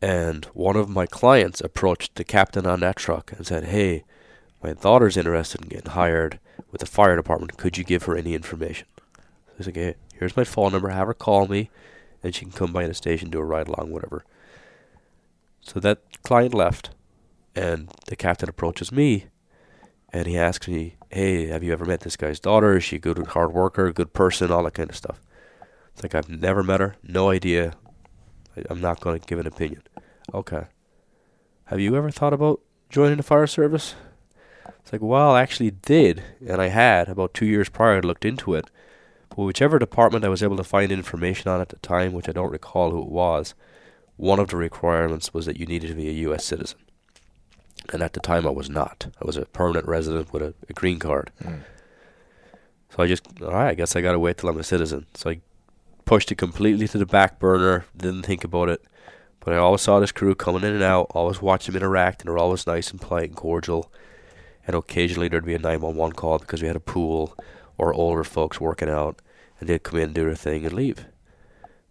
And 0.00 0.44
one 0.46 0.76
of 0.76 0.88
my 0.88 1.06
clients 1.06 1.60
approached 1.60 2.14
the 2.14 2.24
captain 2.24 2.66
on 2.66 2.80
that 2.80 2.96
truck 2.96 3.32
and 3.32 3.46
said, 3.46 3.64
"Hey, 3.64 4.04
my 4.62 4.72
daughter's 4.72 5.16
interested 5.16 5.62
in 5.62 5.68
getting 5.68 5.92
hired 5.92 6.38
with 6.70 6.80
the 6.80 6.86
fire 6.86 7.16
department. 7.16 7.56
Could 7.56 7.78
you 7.78 7.84
give 7.84 8.04
her 8.04 8.16
any 8.16 8.34
information?" 8.34 8.86
So 8.96 9.54
he's 9.56 9.66
like, 9.66 9.76
"Hey, 9.76 9.94
here's 10.14 10.36
my 10.36 10.44
phone 10.44 10.72
number. 10.72 10.88
Have 10.88 11.08
her 11.08 11.14
call 11.14 11.46
me, 11.46 11.70
and 12.22 12.34
she 12.34 12.44
can 12.44 12.52
come 12.52 12.72
by 12.72 12.86
the 12.86 12.94
station, 12.94 13.30
do 13.30 13.38
a 13.38 13.44
ride 13.44 13.68
along, 13.68 13.90
whatever." 13.90 14.24
So 15.60 15.80
that 15.80 16.22
client 16.22 16.54
left, 16.54 16.90
and 17.54 17.88
the 18.06 18.16
captain 18.16 18.48
approaches 18.48 18.92
me, 18.92 19.26
and 20.12 20.26
he 20.26 20.38
asks 20.38 20.68
me, 20.68 20.96
"Hey, 21.10 21.46
have 21.46 21.62
you 21.62 21.72
ever 21.72 21.84
met 21.84 22.00
this 22.00 22.16
guy's 22.16 22.40
daughter? 22.40 22.76
Is 22.76 22.84
she 22.84 22.96
a 22.96 23.00
good, 23.00 23.18
hard 23.28 23.52
worker, 23.52 23.92
good 23.92 24.12
person, 24.12 24.50
all 24.50 24.64
that 24.64 24.74
kind 24.74 24.90
of 24.90 24.96
stuff?" 24.96 25.20
It's 25.92 26.02
like 26.02 26.14
I've 26.14 26.28
never 26.28 26.62
met 26.62 26.80
her, 26.80 26.96
no 27.02 27.30
idea. 27.30 27.72
I, 28.56 28.64
I'm 28.68 28.80
not 28.80 29.00
going 29.00 29.18
to 29.18 29.26
give 29.26 29.38
an 29.38 29.46
opinion. 29.46 29.82
Okay. 30.34 30.64
Have 31.64 31.80
you 31.80 31.96
ever 31.96 32.10
thought 32.10 32.34
about 32.34 32.60
joining 32.90 33.16
the 33.16 33.22
fire 33.22 33.46
service? 33.46 33.94
It's 34.86 34.92
like, 34.92 35.02
well, 35.02 35.32
I 35.32 35.42
actually 35.42 35.72
did, 35.72 36.22
and 36.46 36.62
I 36.62 36.68
had 36.68 37.08
about 37.08 37.34
two 37.34 37.44
years 37.44 37.68
prior. 37.68 37.96
I 37.96 37.98
looked 37.98 38.24
into 38.24 38.54
it, 38.54 38.70
but 39.30 39.38
whichever 39.38 39.80
department 39.80 40.24
I 40.24 40.28
was 40.28 40.44
able 40.44 40.56
to 40.58 40.62
find 40.62 40.92
information 40.92 41.50
on 41.50 41.60
at 41.60 41.70
the 41.70 41.76
time, 41.78 42.12
which 42.12 42.28
I 42.28 42.32
don't 42.32 42.52
recall 42.52 42.92
who 42.92 43.02
it 43.02 43.08
was, 43.08 43.54
one 44.14 44.38
of 44.38 44.46
the 44.46 44.56
requirements 44.56 45.34
was 45.34 45.44
that 45.46 45.56
you 45.56 45.66
needed 45.66 45.88
to 45.88 45.94
be 45.94 46.08
a 46.08 46.12
U.S. 46.28 46.44
citizen, 46.44 46.78
and 47.92 48.00
at 48.00 48.12
the 48.12 48.20
time 48.20 48.46
I 48.46 48.50
was 48.50 48.70
not. 48.70 49.08
I 49.20 49.24
was 49.24 49.36
a 49.36 49.46
permanent 49.46 49.88
resident 49.88 50.32
with 50.32 50.42
a, 50.42 50.54
a 50.68 50.72
green 50.72 51.00
card. 51.00 51.32
Mm. 51.42 51.64
So 52.90 53.02
I 53.02 53.08
just, 53.08 53.26
all 53.42 53.54
right, 53.54 53.70
I 53.70 53.74
guess 53.74 53.96
I 53.96 54.02
gotta 54.02 54.20
wait 54.20 54.38
till 54.38 54.50
I'm 54.50 54.60
a 54.60 54.62
citizen. 54.62 55.06
So 55.14 55.30
I 55.30 55.40
pushed 56.04 56.30
it 56.30 56.38
completely 56.38 56.86
to 56.86 56.98
the 56.98 57.06
back 57.06 57.40
burner, 57.40 57.86
didn't 57.96 58.22
think 58.22 58.44
about 58.44 58.68
it. 58.68 58.84
But 59.40 59.52
I 59.52 59.56
always 59.56 59.80
saw 59.80 59.98
this 59.98 60.12
crew 60.12 60.36
coming 60.36 60.62
in 60.62 60.74
and 60.74 60.82
out, 60.84 61.10
always 61.10 61.42
watched 61.42 61.66
them 61.66 61.74
interact, 61.74 62.20
and 62.20 62.28
they're 62.28 62.38
always 62.38 62.68
nice 62.68 62.92
and 62.92 63.00
polite 63.00 63.30
and 63.30 63.36
cordial. 63.36 63.90
And 64.66 64.74
occasionally 64.74 65.28
there'd 65.28 65.44
be 65.44 65.54
a 65.54 65.58
911 65.58 66.16
call 66.16 66.38
because 66.38 66.60
we 66.60 66.66
had 66.68 66.76
a 66.76 66.80
pool 66.80 67.36
or 67.78 67.94
older 67.94 68.24
folks 68.24 68.60
working 68.60 68.88
out, 68.88 69.20
and 69.60 69.68
they'd 69.68 69.82
come 69.82 70.00
in, 70.00 70.12
do 70.12 70.24
their 70.24 70.34
thing, 70.34 70.64
and 70.64 70.74
leave. 70.74 71.06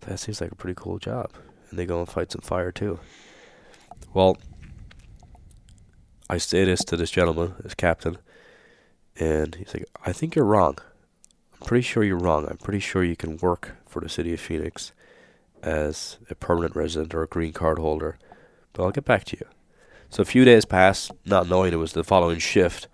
That 0.01 0.19
seems 0.19 0.41
like 0.41 0.51
a 0.51 0.55
pretty 0.55 0.75
cool 0.75 0.99
job. 0.99 1.31
And 1.69 1.79
they 1.79 1.85
go 1.85 1.99
and 1.99 2.09
fight 2.09 2.31
some 2.31 2.41
fire 2.41 2.71
too. 2.71 2.99
Well, 4.13 4.37
I 6.29 6.37
say 6.37 6.65
this 6.65 6.83
to 6.85 6.97
this 6.97 7.11
gentleman, 7.11 7.55
this 7.61 7.75
captain, 7.75 8.17
and 9.17 9.55
he's 9.55 9.73
like, 9.73 9.85
I 10.05 10.11
think 10.11 10.35
you're 10.35 10.45
wrong. 10.45 10.77
I'm 11.53 11.65
pretty 11.65 11.83
sure 11.83 12.03
you're 12.03 12.17
wrong. 12.17 12.47
I'm 12.49 12.57
pretty 12.57 12.79
sure 12.79 13.03
you 13.03 13.15
can 13.15 13.37
work 13.37 13.75
for 13.85 14.01
the 14.01 14.09
city 14.09 14.33
of 14.33 14.39
Phoenix 14.39 14.91
as 15.63 16.17
a 16.29 16.35
permanent 16.35 16.75
resident 16.75 17.13
or 17.13 17.23
a 17.23 17.27
green 17.27 17.53
card 17.53 17.79
holder, 17.79 18.17
but 18.73 18.83
I'll 18.83 18.91
get 18.91 19.05
back 19.05 19.23
to 19.25 19.37
you. 19.37 19.45
So 20.09 20.21
a 20.21 20.25
few 20.25 20.45
days 20.45 20.65
pass, 20.65 21.11
not 21.25 21.49
knowing 21.49 21.73
it 21.73 21.77
was 21.77 21.93
the 21.93 22.03
following 22.03 22.39
shift. 22.39 22.87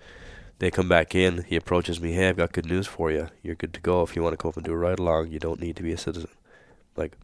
They 0.60 0.72
come 0.72 0.88
back 0.88 1.16
in. 1.16 1.44
He 1.44 1.56
approaches 1.56 2.00
me. 2.00 2.14
Hey, 2.14 2.30
I've 2.30 2.38
got 2.38 2.54
good 2.54 2.66
news 2.66 2.88
for 2.88 3.12
you. 3.12 3.30
You're 3.42 3.56
good 3.56 3.74
to 3.74 3.80
go 3.80 4.04
if 4.04 4.16
you 4.16 4.22
want 4.22 4.34
to 4.34 4.38
come 4.38 4.50
up 4.50 4.58
and 4.58 4.66
do 4.66 4.74
a 4.74 4.78
ride 4.78 5.00
along. 5.00 5.30
You 5.30 5.40
don't 5.40 5.60
need 5.60 5.76
to 5.78 5.84
be 5.84 5.92
a 5.92 5.98
citizen. 5.98 6.30
Like, 6.96 7.18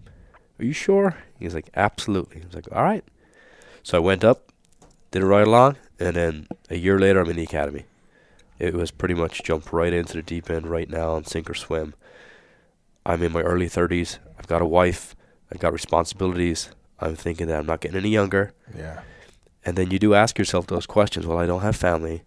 are 0.59 0.65
you 0.65 0.73
sure? 0.73 1.17
He's 1.39 1.53
like, 1.53 1.69
absolutely. 1.75 2.41
I 2.41 2.45
was 2.45 2.55
like, 2.55 2.67
all 2.71 2.83
right. 2.83 3.03
So 3.83 3.97
I 3.97 3.99
went 3.99 4.23
up, 4.23 4.51
did 5.11 5.21
a 5.21 5.25
ride 5.25 5.47
along, 5.47 5.77
and 5.99 6.15
then 6.15 6.47
a 6.69 6.77
year 6.77 6.99
later, 6.99 7.21
I'm 7.21 7.29
in 7.29 7.37
the 7.37 7.43
academy. 7.43 7.85
It 8.59 8.73
was 8.73 8.89
pretty 8.89 9.13
much 9.13 9.43
jump 9.43 9.71
right 9.71 9.93
into 9.93 10.13
the 10.13 10.23
deep 10.23 10.49
end 10.49 10.67
right 10.67 10.89
now 10.89 11.15
and 11.15 11.27
sink 11.27 11.49
or 11.49 11.53
swim. 11.53 11.93
I'm 13.05 13.21
in 13.21 13.31
my 13.31 13.41
early 13.41 13.67
30s. 13.67 14.17
I've 14.37 14.47
got 14.47 14.61
a 14.61 14.65
wife. 14.65 15.15
I've 15.51 15.59
got 15.59 15.73
responsibilities. 15.73 16.71
I'm 16.99 17.15
thinking 17.15 17.47
that 17.47 17.59
I'm 17.59 17.65
not 17.67 17.81
getting 17.81 17.97
any 17.97 18.09
younger. 18.09 18.53
Yeah. 18.75 19.01
And 19.67 19.77
then 19.77 19.91
you 19.91 19.99
do 19.99 20.13
ask 20.13 20.39
yourself 20.39 20.65
those 20.67 20.85
questions. 20.85 21.27
Well, 21.27 21.37
I 21.37 21.45
don't 21.45 21.61
have 21.61 21.75
family. 21.75 22.23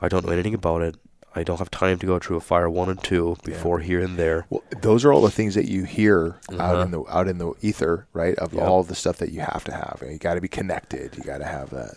I 0.00 0.08
don't 0.08 0.24
know 0.24 0.32
anything 0.32 0.54
about 0.54 0.82
it. 0.82 0.94
I 1.34 1.42
don't 1.42 1.58
have 1.58 1.70
time 1.70 1.98
to 1.98 2.06
go 2.06 2.18
through 2.18 2.36
a 2.36 2.40
fire 2.40 2.70
one 2.70 2.88
and 2.88 3.02
two 3.02 3.36
Yeah. 3.44 3.52
before 3.52 3.80
here 3.80 4.00
and 4.00 4.16
there. 4.16 4.46
Well, 4.48 4.62
those 4.80 5.04
are 5.04 5.12
all 5.12 5.20
the 5.20 5.30
things 5.30 5.54
that 5.56 5.66
you 5.66 5.82
hear 5.84 6.36
out 6.52 6.60
Uh-huh. 6.60 6.80
in 6.82 6.90
the 6.92 7.02
out 7.10 7.28
in 7.28 7.38
the 7.38 7.52
ether, 7.60 8.06
right? 8.14 8.34
Of 8.38 8.54
Yep. 8.54 8.62
all 8.62 8.82
the 8.84 8.94
stuff 8.94 9.18
that 9.18 9.32
you 9.32 9.40
have 9.40 9.64
to 9.64 9.72
have. 9.72 10.02
You 10.08 10.16
got 10.16 10.34
to 10.34 10.40
be 10.40 10.48
connected. 10.48 11.16
You 11.18 11.24
got 11.24 11.38
to 11.38 11.44
have 11.44 11.74
uh, 11.74 11.88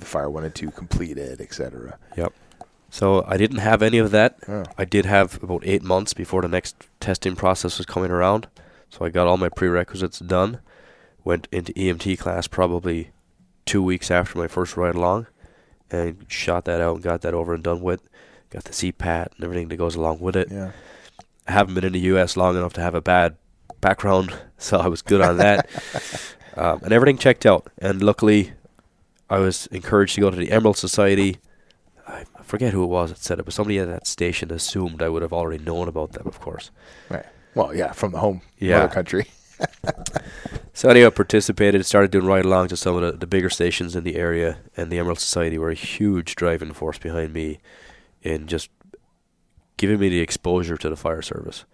the 0.00 0.06
fire 0.06 0.28
one 0.30 0.42
and 0.44 0.54
two 0.54 0.70
completed, 0.72 1.40
etc. 1.40 1.98
Yep. 2.16 2.32
So 2.88 3.24
I 3.28 3.36
didn't 3.36 3.58
have 3.58 3.82
any 3.82 3.98
of 3.98 4.10
that. 4.10 4.38
Oh. 4.48 4.64
I 4.76 4.84
did 4.86 5.04
have 5.06 5.40
about 5.42 5.62
eight 5.64 5.82
months 5.84 6.12
before 6.14 6.42
the 6.42 6.48
next 6.48 6.74
testing 6.98 7.36
process 7.36 7.76
was 7.78 7.86
coming 7.86 8.10
around. 8.10 8.48
So 8.88 9.04
I 9.04 9.10
got 9.10 9.28
all 9.28 9.36
my 9.36 9.50
prerequisites 9.50 10.18
done. 10.18 10.58
Went 11.22 11.46
into 11.52 11.72
EMT 11.78 12.16
class 12.18 12.48
probably 12.48 13.10
two 13.70 13.82
weeks 13.82 14.10
after 14.10 14.36
my 14.36 14.48
first 14.48 14.76
ride 14.76 14.96
along, 14.96 15.28
and 15.92 16.26
shot 16.26 16.64
that 16.64 16.80
out 16.80 16.96
and 16.96 17.04
got 17.04 17.20
that 17.20 17.34
over 17.34 17.54
and 17.54 17.62
done 17.62 17.80
with. 17.80 18.08
Got 18.50 18.64
the 18.64 18.72
CPAT 18.72 19.28
and 19.36 19.44
everything 19.44 19.68
that 19.68 19.76
goes 19.76 19.94
along 19.94 20.18
with 20.18 20.34
it. 20.34 20.48
Yeah. 20.50 20.72
I 21.46 21.52
haven't 21.52 21.74
been 21.74 21.84
in 21.84 21.92
the 21.92 22.00
U.S. 22.00 22.36
long 22.36 22.56
enough 22.56 22.72
to 22.74 22.80
have 22.80 22.96
a 22.96 23.00
bad 23.00 23.36
background, 23.80 24.34
so 24.58 24.78
I 24.78 24.88
was 24.88 25.02
good 25.02 25.20
on 25.20 25.36
that. 25.36 25.70
um, 26.56 26.80
and 26.82 26.92
everything 26.92 27.16
checked 27.16 27.46
out. 27.46 27.70
And 27.78 28.02
luckily, 28.02 28.54
I 29.28 29.38
was 29.38 29.68
encouraged 29.68 30.16
to 30.16 30.20
go 30.20 30.30
to 30.30 30.36
the 30.36 30.50
Emerald 30.50 30.76
Society. 30.76 31.36
I 32.08 32.24
forget 32.42 32.72
who 32.72 32.82
it 32.82 32.88
was 32.88 33.10
that 33.10 33.18
said 33.22 33.38
it, 33.38 33.44
but 33.44 33.54
somebody 33.54 33.78
at 33.78 33.86
that 33.86 34.08
station 34.08 34.50
assumed 34.50 35.00
I 35.00 35.08
would 35.08 35.22
have 35.22 35.32
already 35.32 35.62
known 35.62 35.86
about 35.86 36.12
them, 36.12 36.26
of 36.26 36.40
course. 36.40 36.72
Right. 37.08 37.26
Well, 37.54 37.72
yeah, 37.72 37.92
from 37.92 38.10
the 38.10 38.18
home 38.18 38.42
Yeah. 38.58 38.88
country. 38.88 39.26
So 40.80 40.88
I 40.88 41.10
participated, 41.10 41.74
and 41.74 41.84
started 41.84 42.10
doing 42.10 42.24
ride 42.24 42.46
along 42.46 42.68
to 42.68 42.76
some 42.78 42.96
of 42.96 43.02
the, 43.02 43.12
the 43.18 43.26
bigger 43.26 43.50
stations 43.50 43.94
in 43.94 44.02
the 44.02 44.16
area, 44.16 44.60
and 44.78 44.90
the 44.90 44.98
Emerald 44.98 45.18
Society 45.18 45.58
were 45.58 45.68
a 45.68 45.74
huge 45.74 46.36
driving 46.36 46.72
force 46.72 46.96
behind 46.96 47.34
me 47.34 47.60
in 48.22 48.46
just 48.46 48.70
giving 49.76 50.00
me 50.00 50.08
the 50.08 50.20
exposure 50.20 50.78
to 50.78 50.88
the 50.88 50.96
fire 50.96 51.20
service. 51.20 51.66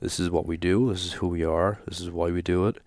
This 0.00 0.18
is 0.18 0.30
what 0.30 0.46
we 0.46 0.56
do. 0.56 0.90
This 0.90 1.04
is 1.04 1.12
who 1.12 1.28
we 1.28 1.44
are. 1.44 1.80
This 1.86 2.00
is 2.00 2.10
why 2.10 2.30
we 2.30 2.40
do 2.40 2.66
it. 2.66 2.78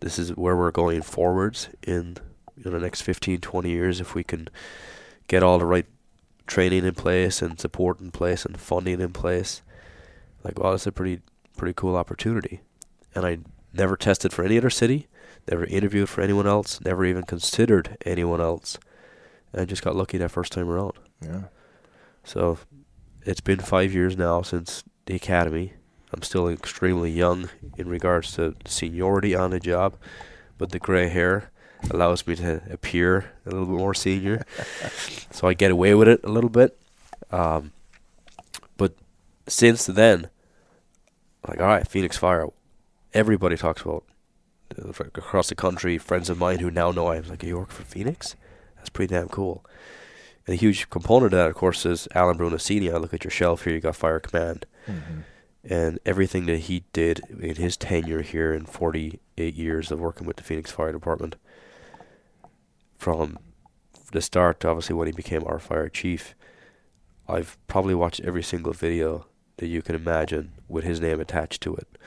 This 0.00 0.18
is 0.18 0.34
where 0.34 0.56
we're 0.56 0.70
going 0.70 1.02
forwards 1.02 1.68
in, 1.82 2.16
the 2.56 2.70
next 2.70 3.02
15, 3.02 3.42
20 3.42 3.68
years 3.68 4.00
if 4.00 4.14
we 4.14 4.24
can 4.24 4.48
get 5.26 5.42
all 5.42 5.58
the 5.58 5.66
right 5.66 5.86
training 6.46 6.86
in 6.86 6.94
place 6.94 7.42
and 7.42 7.60
support 7.60 8.00
in 8.00 8.10
place 8.10 8.46
and 8.46 8.58
funding 8.58 9.02
in 9.02 9.12
place. 9.12 9.60
Like, 10.42 10.58
wow, 10.58 10.72
it's 10.72 10.86
a 10.86 10.92
pretty 10.92 11.20
pretty 11.58 11.74
cool 11.74 11.96
opportunity. 11.96 12.62
And 13.14 13.26
I 13.26 13.38
never 13.72 13.96
tested 13.96 14.32
for 14.32 14.44
any 14.44 14.58
other 14.58 14.70
city, 14.70 15.06
never 15.50 15.64
interviewed 15.64 16.08
for 16.08 16.20
anyone 16.20 16.46
else, 16.46 16.80
never 16.80 17.04
even 17.04 17.22
considered 17.24 17.96
anyone 18.04 18.40
else. 18.40 18.78
And 19.52 19.68
just 19.68 19.82
got 19.82 19.96
lucky 19.96 20.18
that 20.18 20.30
first 20.30 20.52
time 20.52 20.68
around. 20.68 20.92
Yeah. 21.22 21.44
So 22.24 22.58
it's 23.22 23.40
been 23.40 23.58
five 23.58 23.92
years 23.92 24.16
now 24.16 24.42
since 24.42 24.84
the 25.06 25.14
academy. 25.14 25.72
I'm 26.12 26.22
still 26.22 26.48
extremely 26.48 27.10
young 27.10 27.50
in 27.76 27.88
regards 27.88 28.32
to 28.32 28.54
seniority 28.66 29.34
on 29.34 29.50
the 29.50 29.60
job, 29.60 29.96
but 30.56 30.70
the 30.70 30.78
gray 30.78 31.08
hair 31.08 31.50
allows 31.90 32.26
me 32.26 32.36
to 32.36 32.62
appear 32.70 33.32
a 33.46 33.50
little 33.50 33.66
bit 33.66 33.76
more 33.76 33.94
senior, 33.94 34.44
so 35.30 35.48
I 35.48 35.54
get 35.54 35.70
away 35.70 35.94
with 35.94 36.08
it 36.08 36.20
a 36.24 36.28
little 36.28 36.50
bit. 36.50 36.78
Um, 37.30 37.72
but 38.76 38.94
since 39.46 39.86
then, 39.86 40.30
like 41.46 41.60
all 41.60 41.66
right, 41.66 41.86
Phoenix 41.86 42.16
Fire, 42.16 42.46
everybody 43.14 43.56
talks 43.56 43.82
about 43.82 44.04
uh, 44.78 44.90
across 44.90 45.48
the 45.48 45.54
country. 45.54 45.98
Friends 45.98 46.30
of 46.30 46.38
mine 46.38 46.58
who 46.58 46.70
now 46.70 46.90
know 46.90 47.08
I'm 47.08 47.28
like, 47.28 47.42
you 47.42 47.58
work 47.58 47.70
for 47.70 47.82
Phoenix? 47.82 48.36
That's 48.76 48.88
pretty 48.88 49.14
damn 49.14 49.28
cool. 49.28 49.64
And 50.46 50.54
a 50.54 50.56
huge 50.56 50.88
component 50.90 51.32
of 51.32 51.38
that, 51.38 51.50
of 51.50 51.54
course, 51.54 51.84
is 51.84 52.08
Alan 52.14 52.38
Brunacini. 52.38 52.92
Look 53.00 53.14
at 53.14 53.24
your 53.24 53.30
shelf 53.30 53.64
here. 53.64 53.74
You 53.74 53.80
got 53.80 53.96
Fire 53.96 54.20
Command. 54.20 54.66
Mm-hmm 54.86 55.20
and 55.64 55.98
everything 56.06 56.46
that 56.46 56.60
he 56.60 56.84
did 56.92 57.20
in 57.40 57.56
his 57.56 57.76
tenure 57.76 58.22
here 58.22 58.54
in 58.54 58.64
48 58.64 59.54
years 59.54 59.90
of 59.90 60.00
working 60.00 60.26
with 60.26 60.36
the 60.36 60.42
Phoenix 60.42 60.70
Fire 60.70 60.92
Department, 60.92 61.36
from 62.96 63.38
the 64.12 64.22
start, 64.22 64.64
obviously 64.64 64.94
when 64.94 65.06
he 65.06 65.12
became 65.12 65.44
our 65.44 65.58
fire 65.58 65.88
chief, 65.88 66.34
I've 67.28 67.58
probably 67.66 67.94
watched 67.94 68.20
every 68.20 68.42
single 68.42 68.72
video 68.72 69.26
that 69.58 69.66
you 69.66 69.82
can 69.82 69.94
imagine 69.94 70.52
with 70.68 70.84
his 70.84 71.00
name 71.00 71.20
attached 71.20 71.62
to 71.62 71.76
it, 71.76 71.98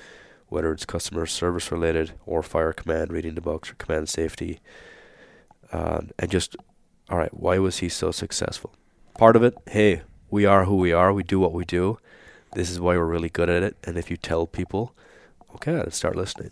whether 0.51 0.71
it's 0.71 0.85
customer 0.85 1.25
service 1.25 1.71
related 1.71 2.13
or 2.25 2.43
fire 2.43 2.73
command, 2.73 3.11
reading 3.11 3.35
the 3.35 3.41
books, 3.41 3.71
or 3.71 3.75
command 3.75 4.09
safety, 4.09 4.59
uh, 5.71 6.01
and 6.19 6.29
just, 6.29 6.55
all 7.09 7.17
right, 7.17 7.33
why 7.33 7.57
was 7.57 7.79
he 7.79 7.89
so 7.89 8.11
successful? 8.11 8.73
Part 9.17 9.35
of 9.35 9.43
it, 9.43 9.57
hey, 9.69 10.03
we 10.29 10.45
are 10.45 10.65
who 10.65 10.75
we 10.75 10.91
are, 10.91 11.11
we 11.11 11.23
do 11.23 11.39
what 11.39 11.53
we 11.53 11.65
do 11.65 11.97
this 12.53 12.69
is 12.69 12.79
why 12.79 12.97
we're 12.97 13.05
really 13.05 13.29
good 13.29 13.49
at 13.49 13.63
it. 13.63 13.77
And 13.83 13.97
if 13.97 14.11
you 14.11 14.17
tell 14.17 14.45
people, 14.45 14.93
okay, 15.55 15.77
let's 15.77 15.97
start 15.97 16.15
listening. 16.15 16.51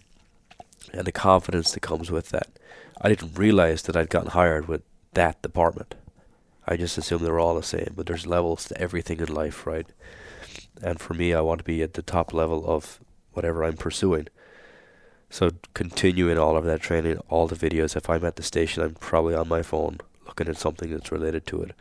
And 0.93 1.05
the 1.05 1.11
confidence 1.11 1.71
that 1.71 1.81
comes 1.81 2.09
with 2.09 2.29
that. 2.29 2.47
I 3.01 3.09
didn't 3.09 3.37
realize 3.37 3.83
that 3.83 3.95
I'd 3.95 4.09
gotten 4.09 4.31
hired 4.31 4.67
with 4.67 4.81
that 5.13 5.41
department. 5.41 5.95
I 6.67 6.77
just 6.77 6.97
assumed 6.97 7.25
they 7.25 7.31
were 7.31 7.39
all 7.39 7.55
the 7.55 7.63
same, 7.63 7.93
but 7.95 8.05
there's 8.05 8.27
levels 8.27 8.65
to 8.65 8.79
everything 8.79 9.19
in 9.19 9.33
life, 9.33 9.65
right? 9.65 9.87
And 10.81 10.99
for 10.99 11.13
me, 11.13 11.33
I 11.33 11.41
want 11.41 11.59
to 11.59 11.63
be 11.63 11.81
at 11.81 11.93
the 11.93 12.01
top 12.01 12.33
level 12.33 12.65
of 12.65 12.99
whatever 13.39 13.63
I'm 13.63 13.77
pursuing. 13.77 14.27
So 15.29 15.51
continuing 15.73 16.37
all 16.37 16.57
of 16.57 16.65
that 16.65 16.81
training, 16.81 17.19
all 17.29 17.47
the 17.47 17.55
videos. 17.55 17.95
If 17.95 18.09
I'm 18.09 18.25
at 18.25 18.35
the 18.35 18.43
station, 18.43 18.83
I'm 18.83 18.95
probably 18.95 19.33
on 19.33 19.47
my 19.47 19.61
phone 19.61 19.99
looking 20.27 20.49
at 20.49 20.57
something 20.57 20.91
that's 20.91 21.09
related 21.09 21.45
to 21.47 21.63
it. 21.63 21.71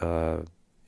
Uh, 0.00 0.38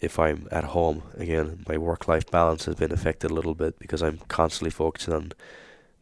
if 0.00 0.18
I'm 0.18 0.48
at 0.50 0.64
home, 0.64 1.04
again, 1.16 1.64
my 1.68 1.78
work 1.78 2.08
life 2.08 2.28
balance 2.28 2.64
has 2.64 2.74
been 2.74 2.90
affected 2.90 3.30
a 3.30 3.34
little 3.34 3.54
bit 3.54 3.78
because 3.78 4.02
I'm 4.02 4.18
constantly 4.26 4.70
focusing 4.70 5.14
on 5.14 5.30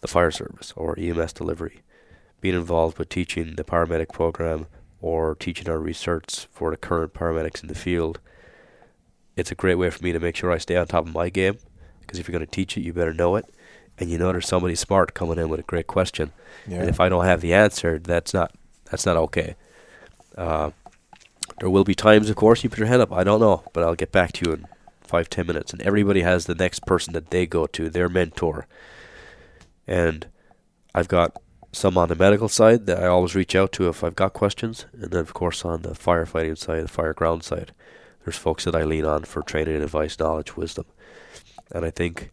the 0.00 0.08
fire 0.08 0.30
service 0.30 0.72
or 0.74 0.98
EMS 0.98 1.34
delivery. 1.34 1.82
Being 2.40 2.54
involved 2.54 2.96
with 2.96 3.10
teaching 3.10 3.56
the 3.56 3.64
paramedic 3.64 4.10
program 4.10 4.68
or 5.02 5.34
teaching 5.34 5.68
our 5.68 5.78
research 5.78 6.46
for 6.50 6.70
the 6.70 6.78
current 6.78 7.12
paramedics 7.12 7.60
in 7.60 7.68
the 7.68 7.74
field, 7.74 8.20
it's 9.36 9.50
a 9.50 9.54
great 9.54 9.74
way 9.74 9.90
for 9.90 10.02
me 10.02 10.12
to 10.12 10.20
make 10.20 10.36
sure 10.36 10.50
I 10.50 10.56
stay 10.56 10.76
on 10.76 10.86
top 10.86 11.06
of 11.06 11.12
my 11.12 11.28
game. 11.28 11.58
Because 12.00 12.18
if 12.20 12.28
you're 12.28 12.38
going 12.38 12.46
to 12.46 12.50
teach 12.50 12.76
it, 12.76 12.82
you 12.82 12.92
better 12.92 13.12
know 13.12 13.36
it. 13.36 13.52
And 13.98 14.10
you 14.10 14.18
know 14.18 14.32
there's 14.32 14.48
somebody 14.48 14.74
smart 14.74 15.14
coming 15.14 15.38
in 15.38 15.48
with 15.48 15.60
a 15.60 15.64
great 15.64 15.86
question. 15.86 16.32
Yeah. 16.66 16.80
And 16.80 16.88
if 16.88 17.00
I 17.00 17.08
don't 17.08 17.24
have 17.24 17.40
the 17.40 17.54
answer, 17.54 17.98
that's 17.98 18.34
not 18.34 18.52
that's 18.90 19.06
not 19.06 19.16
okay. 19.16 19.56
Uh, 20.36 20.70
there 21.60 21.70
will 21.70 21.84
be 21.84 21.94
times, 21.94 22.28
of 22.28 22.36
course, 22.36 22.62
you 22.62 22.70
put 22.70 22.78
your 22.78 22.88
hand 22.88 23.02
up. 23.02 23.12
I 23.12 23.24
don't 23.24 23.40
know, 23.40 23.64
but 23.72 23.82
I'll 23.82 23.94
get 23.94 24.12
back 24.12 24.32
to 24.32 24.44
you 24.44 24.52
in 24.54 24.66
five, 25.02 25.30
ten 25.30 25.46
minutes. 25.46 25.72
And 25.72 25.80
everybody 25.82 26.22
has 26.22 26.46
the 26.46 26.54
next 26.54 26.84
person 26.84 27.14
that 27.14 27.30
they 27.30 27.46
go 27.46 27.66
to, 27.66 27.88
their 27.88 28.08
mentor. 28.08 28.66
And 29.86 30.26
I've 30.94 31.08
got 31.08 31.40
some 31.72 31.96
on 31.96 32.08
the 32.08 32.14
medical 32.14 32.48
side 32.48 32.86
that 32.86 33.02
I 33.02 33.06
always 33.06 33.34
reach 33.34 33.54
out 33.54 33.72
to 33.72 33.88
if 33.88 34.04
I've 34.04 34.16
got 34.16 34.32
questions. 34.32 34.86
And 34.92 35.10
then, 35.10 35.20
of 35.20 35.34
course, 35.34 35.64
on 35.64 35.82
the 35.82 35.90
firefighting 35.90 36.58
side, 36.58 36.84
the 36.84 36.88
fire 36.88 37.14
ground 37.14 37.44
side, 37.44 37.72
there's 38.24 38.36
folks 38.36 38.64
that 38.64 38.74
I 38.74 38.82
lean 38.82 39.04
on 39.04 39.24
for 39.24 39.42
training, 39.42 39.82
advice, 39.82 40.18
knowledge, 40.18 40.56
wisdom. 40.56 40.86
And 41.70 41.84
I 41.84 41.90
think 41.90 42.32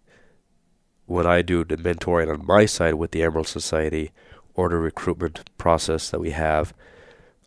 when 1.05 1.25
I 1.27 1.41
do 1.41 1.63
the 1.63 1.77
mentoring 1.77 2.31
on 2.31 2.45
my 2.45 2.65
side 2.65 2.95
with 2.95 3.11
the 3.11 3.23
Emerald 3.23 3.47
Society 3.47 4.11
or 4.55 4.69
the 4.69 4.77
recruitment 4.77 5.49
process 5.57 6.09
that 6.09 6.19
we 6.19 6.31
have, 6.31 6.73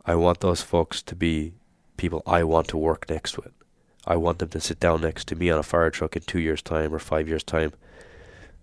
I 0.04 0.14
want 0.14 0.40
those 0.40 0.62
folks 0.62 1.02
to 1.02 1.16
be 1.16 1.54
people 1.96 2.22
I 2.26 2.44
want 2.44 2.68
to 2.68 2.76
work 2.76 3.08
next 3.08 3.36
with. 3.38 3.52
I 4.06 4.16
want 4.16 4.38
them 4.38 4.50
to 4.50 4.60
sit 4.60 4.78
down 4.78 5.00
next 5.00 5.26
to 5.28 5.36
me 5.36 5.50
on 5.50 5.58
a 5.58 5.64
fire 5.64 5.90
truck 5.90 6.14
in 6.14 6.22
two 6.22 6.38
years' 6.38 6.62
time 6.62 6.94
or 6.94 6.98
five 6.98 7.28
years' 7.28 7.42
time. 7.42 7.72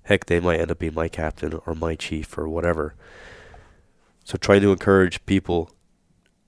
Heck, 0.03 0.25
they 0.25 0.39
might 0.39 0.59
end 0.59 0.71
up 0.71 0.79
being 0.79 0.93
my 0.93 1.09
captain 1.09 1.59
or 1.65 1.75
my 1.75 1.95
chief 1.95 2.37
or 2.37 2.47
whatever. 2.47 2.95
So 4.23 4.37
trying 4.37 4.61
to 4.61 4.71
encourage 4.71 5.25
people 5.25 5.71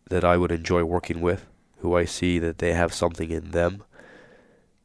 that 0.10 0.24
I 0.24 0.38
would 0.38 0.52
enjoy 0.52 0.84
working 0.84 1.20
with, 1.20 1.46
who 1.80 1.96
I 1.96 2.06
see 2.06 2.40
that 2.40 2.60
they 2.60 2.74
have 2.74 2.94
something 2.94 3.32
in 3.32 3.52
them, 3.52 3.84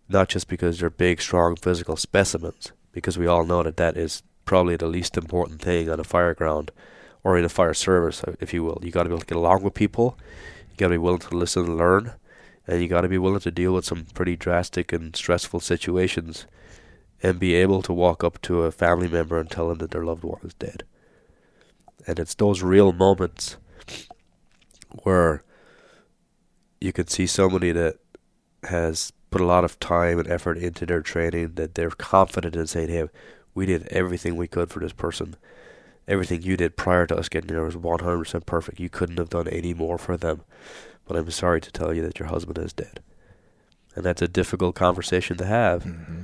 not 0.09 0.29
just 0.29 0.49
because 0.49 0.81
they're 0.81 0.91
big, 0.91 1.21
strong 1.21 1.55
physical 1.55 1.97
specimens, 1.97 2.73
because 2.93 3.19
we 3.19 3.27
all 3.27 3.45
know 3.45 3.63
that 3.63 3.77
that 3.77 3.97
is 3.97 4.23
probably 4.45 4.77
the 4.77 4.87
least 4.87 5.17
important 5.17 5.61
thing 5.61 5.89
on 5.89 6.01
a 6.01 6.05
fire 6.05 6.35
ground 6.35 6.71
or 7.23 7.39
in 7.39 7.45
a 7.45 7.49
fire 7.49 7.75
service, 7.75 8.25
uh, 8.25 8.35
if 8.41 8.53
you 8.55 8.65
will. 8.65 8.81
You 8.83 8.91
got 8.91 9.05
to 9.05 9.09
be 9.09 9.15
able 9.15 9.21
to 9.21 9.27
get 9.27 9.37
along 9.37 9.63
with 9.63 9.75
people 9.75 10.19
You 10.71 10.77
got 10.77 10.87
to 10.87 10.95
be 10.95 10.99
willing 10.99 11.21
to 11.21 11.37
listen 11.37 11.65
and 11.65 11.77
learn, 11.77 12.15
and 12.67 12.81
you 12.81 12.89
got 12.89 13.03
to 13.03 13.09
be 13.09 13.19
willing 13.19 13.41
to 13.41 13.51
deal 13.51 13.75
with 13.75 13.85
some 13.85 14.07
pretty 14.15 14.37
drastic 14.37 14.93
and 14.93 15.15
stressful 15.15 15.61
situations, 15.61 16.47
and 17.23 17.39
be 17.39 17.55
able 17.55 17.83
to 17.83 17.93
walk 17.93 18.25
up 18.25 18.41
to 18.43 18.63
a 18.63 18.73
family 18.73 19.09
member 19.09 19.39
and 19.39 19.51
tell 19.51 19.69
them 19.69 19.79
that 19.79 19.91
their 19.91 20.05
loved 20.05 20.25
one 20.25 20.41
is 20.43 20.55
dead. 20.55 20.85
And 22.07 22.19
it's 22.19 22.35
those 22.35 22.63
real 22.63 22.93
moments 22.93 23.57
where 25.03 25.45
you 26.81 26.93
can 26.93 27.07
see 27.09 27.27
somebody 27.27 27.73
that 27.73 27.97
has 28.65 29.13
put 29.31 29.41
a 29.41 29.47
lot 29.47 29.65
of 29.65 29.79
time 29.79 30.19
and 30.19 30.29
effort 30.29 30.59
into 30.59 30.87
their 30.87 31.03
training 31.03 31.55
that 31.55 31.75
they're 31.75 31.91
confident 31.91 32.57
in 32.57 32.67
saying, 32.67 32.89
"Hey, 32.89 33.09
we 33.55 33.67
did 33.67 33.87
everything 33.89 34.37
we 34.37 34.49
could 34.49 34.71
for 34.71 34.81
this 34.81 34.93
person." 34.93 35.37
everything 36.11 36.43
you 36.43 36.57
did 36.57 36.77
prior 36.77 37.07
to 37.07 37.17
us 37.17 37.29
getting 37.29 37.55
there 37.55 37.63
was 37.63 37.77
100% 37.77 38.45
perfect. 38.45 38.81
You 38.81 38.89
couldn't 38.89 39.19
have 39.19 39.29
done 39.29 39.47
any 39.47 39.73
more 39.73 39.97
for 39.97 40.17
them. 40.17 40.43
But 41.07 41.17
I'm 41.17 41.31
sorry 41.31 41.61
to 41.61 41.71
tell 41.71 41.95
you 41.95 42.03
that 42.03 42.19
your 42.19 42.29
husband 42.29 42.59
is 42.59 42.73
dead. 42.73 43.01
And 43.95 44.05
that's 44.05 44.21
a 44.21 44.29
difficult 44.29 44.75
conversation 44.75 45.37
to 45.39 45.47
have. 45.47 45.85
Mm-hmm. 45.85 46.23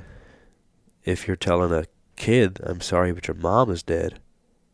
If 1.03 1.25
you're 1.25 1.37
telling 1.37 1.71
a 1.71 1.85
kid, 2.17 2.59
I'm 2.63 2.81
sorry, 2.81 3.13
but 3.13 3.27
your 3.27 3.35
mom 3.35 3.71
is 3.71 3.81
dead, 3.81 4.19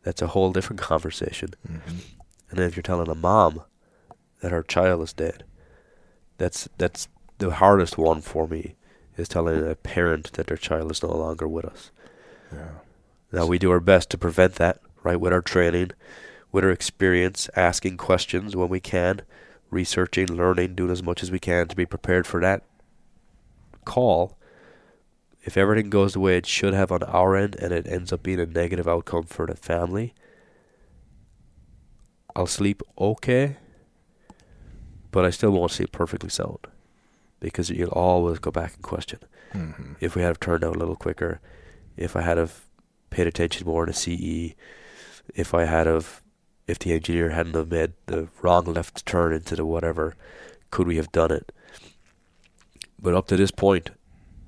that's 0.02 0.22
a 0.22 0.28
whole 0.28 0.52
different 0.52 0.82
conversation. 0.92 1.50
Mm-hmm. 1.66 1.96
And 2.50 2.58
then 2.58 2.68
if 2.68 2.76
you're 2.76 2.82
telling 2.82 3.08
a 3.08 3.14
mom 3.14 3.62
that 4.40 4.52
her 4.52 4.62
child 4.62 5.02
is 5.02 5.12
dead, 5.12 5.44
that's 6.38 6.68
that's 6.76 7.08
the 7.38 7.50
hardest 7.50 7.98
one 7.98 8.20
for 8.20 8.46
me 8.46 8.74
is 9.16 9.28
telling 9.28 9.68
a 9.68 9.74
parent 9.74 10.32
that 10.32 10.48
their 10.48 10.56
child 10.56 10.90
is 10.90 11.02
no 11.02 11.10
longer 11.10 11.46
with 11.46 11.64
us. 11.64 11.90
Yeah. 12.52 12.68
Now 13.32 13.46
we 13.46 13.58
do 13.58 13.70
our 13.70 13.80
best 13.80 14.10
to 14.10 14.18
prevent 14.18 14.54
that 14.54 14.80
right? 15.04 15.20
With 15.20 15.32
our 15.32 15.42
training, 15.42 15.92
with 16.50 16.64
our 16.64 16.70
experience, 16.70 17.48
asking 17.54 17.98
questions 17.98 18.56
when 18.56 18.68
we 18.68 18.80
can, 18.80 19.20
researching, 19.70 20.26
learning, 20.26 20.74
doing 20.74 20.90
as 20.90 21.02
much 21.02 21.22
as 21.22 21.30
we 21.30 21.38
can 21.38 21.68
to 21.68 21.76
be 21.76 21.86
prepared 21.86 22.26
for 22.26 22.40
that 22.40 22.64
call. 23.84 24.36
If 25.42 25.56
everything 25.58 25.90
goes 25.90 26.14
the 26.14 26.20
way 26.20 26.38
it 26.38 26.46
should 26.46 26.72
have 26.72 26.90
on 26.90 27.02
our 27.02 27.36
end 27.36 27.54
and 27.56 27.72
it 27.72 27.86
ends 27.86 28.12
up 28.12 28.22
being 28.22 28.40
a 28.40 28.46
negative 28.46 28.88
outcome 28.88 29.24
for 29.24 29.46
the 29.46 29.54
family, 29.54 30.14
I'll 32.34 32.46
sleep 32.46 32.82
okay, 32.98 33.58
but 35.12 35.24
I 35.24 35.30
still 35.30 35.50
won't 35.50 35.70
sleep 35.70 35.92
perfectly 35.92 36.30
sound 36.30 36.66
because 37.44 37.68
you'll 37.68 37.90
always 37.90 38.38
go 38.38 38.50
back 38.50 38.74
and 38.74 38.82
question. 38.82 39.20
Mm-hmm. 39.52 39.92
If 40.00 40.16
we 40.16 40.22
had 40.22 40.28
have 40.28 40.40
turned 40.40 40.64
out 40.64 40.76
a 40.76 40.78
little 40.78 40.96
quicker, 40.96 41.40
if 41.96 42.16
I 42.16 42.22
had 42.22 42.38
have 42.38 42.62
paid 43.10 43.26
attention 43.26 43.66
more 43.66 43.84
to 43.84 43.92
CE, 43.92 44.54
if 45.34 45.52
I 45.52 45.64
had 45.64 45.86
of 45.86 46.22
if 46.66 46.78
the 46.78 46.94
engineer 46.94 47.30
hadn't 47.30 47.54
have 47.54 47.70
made 47.70 47.92
the 48.06 48.28
wrong 48.40 48.64
left 48.64 49.04
turn 49.04 49.34
into 49.34 49.54
the 49.54 49.66
whatever, 49.66 50.16
could 50.70 50.86
we 50.86 50.96
have 50.96 51.12
done 51.12 51.30
it? 51.30 51.52
But 52.98 53.14
up 53.14 53.26
to 53.26 53.36
this 53.36 53.50
point, 53.50 53.90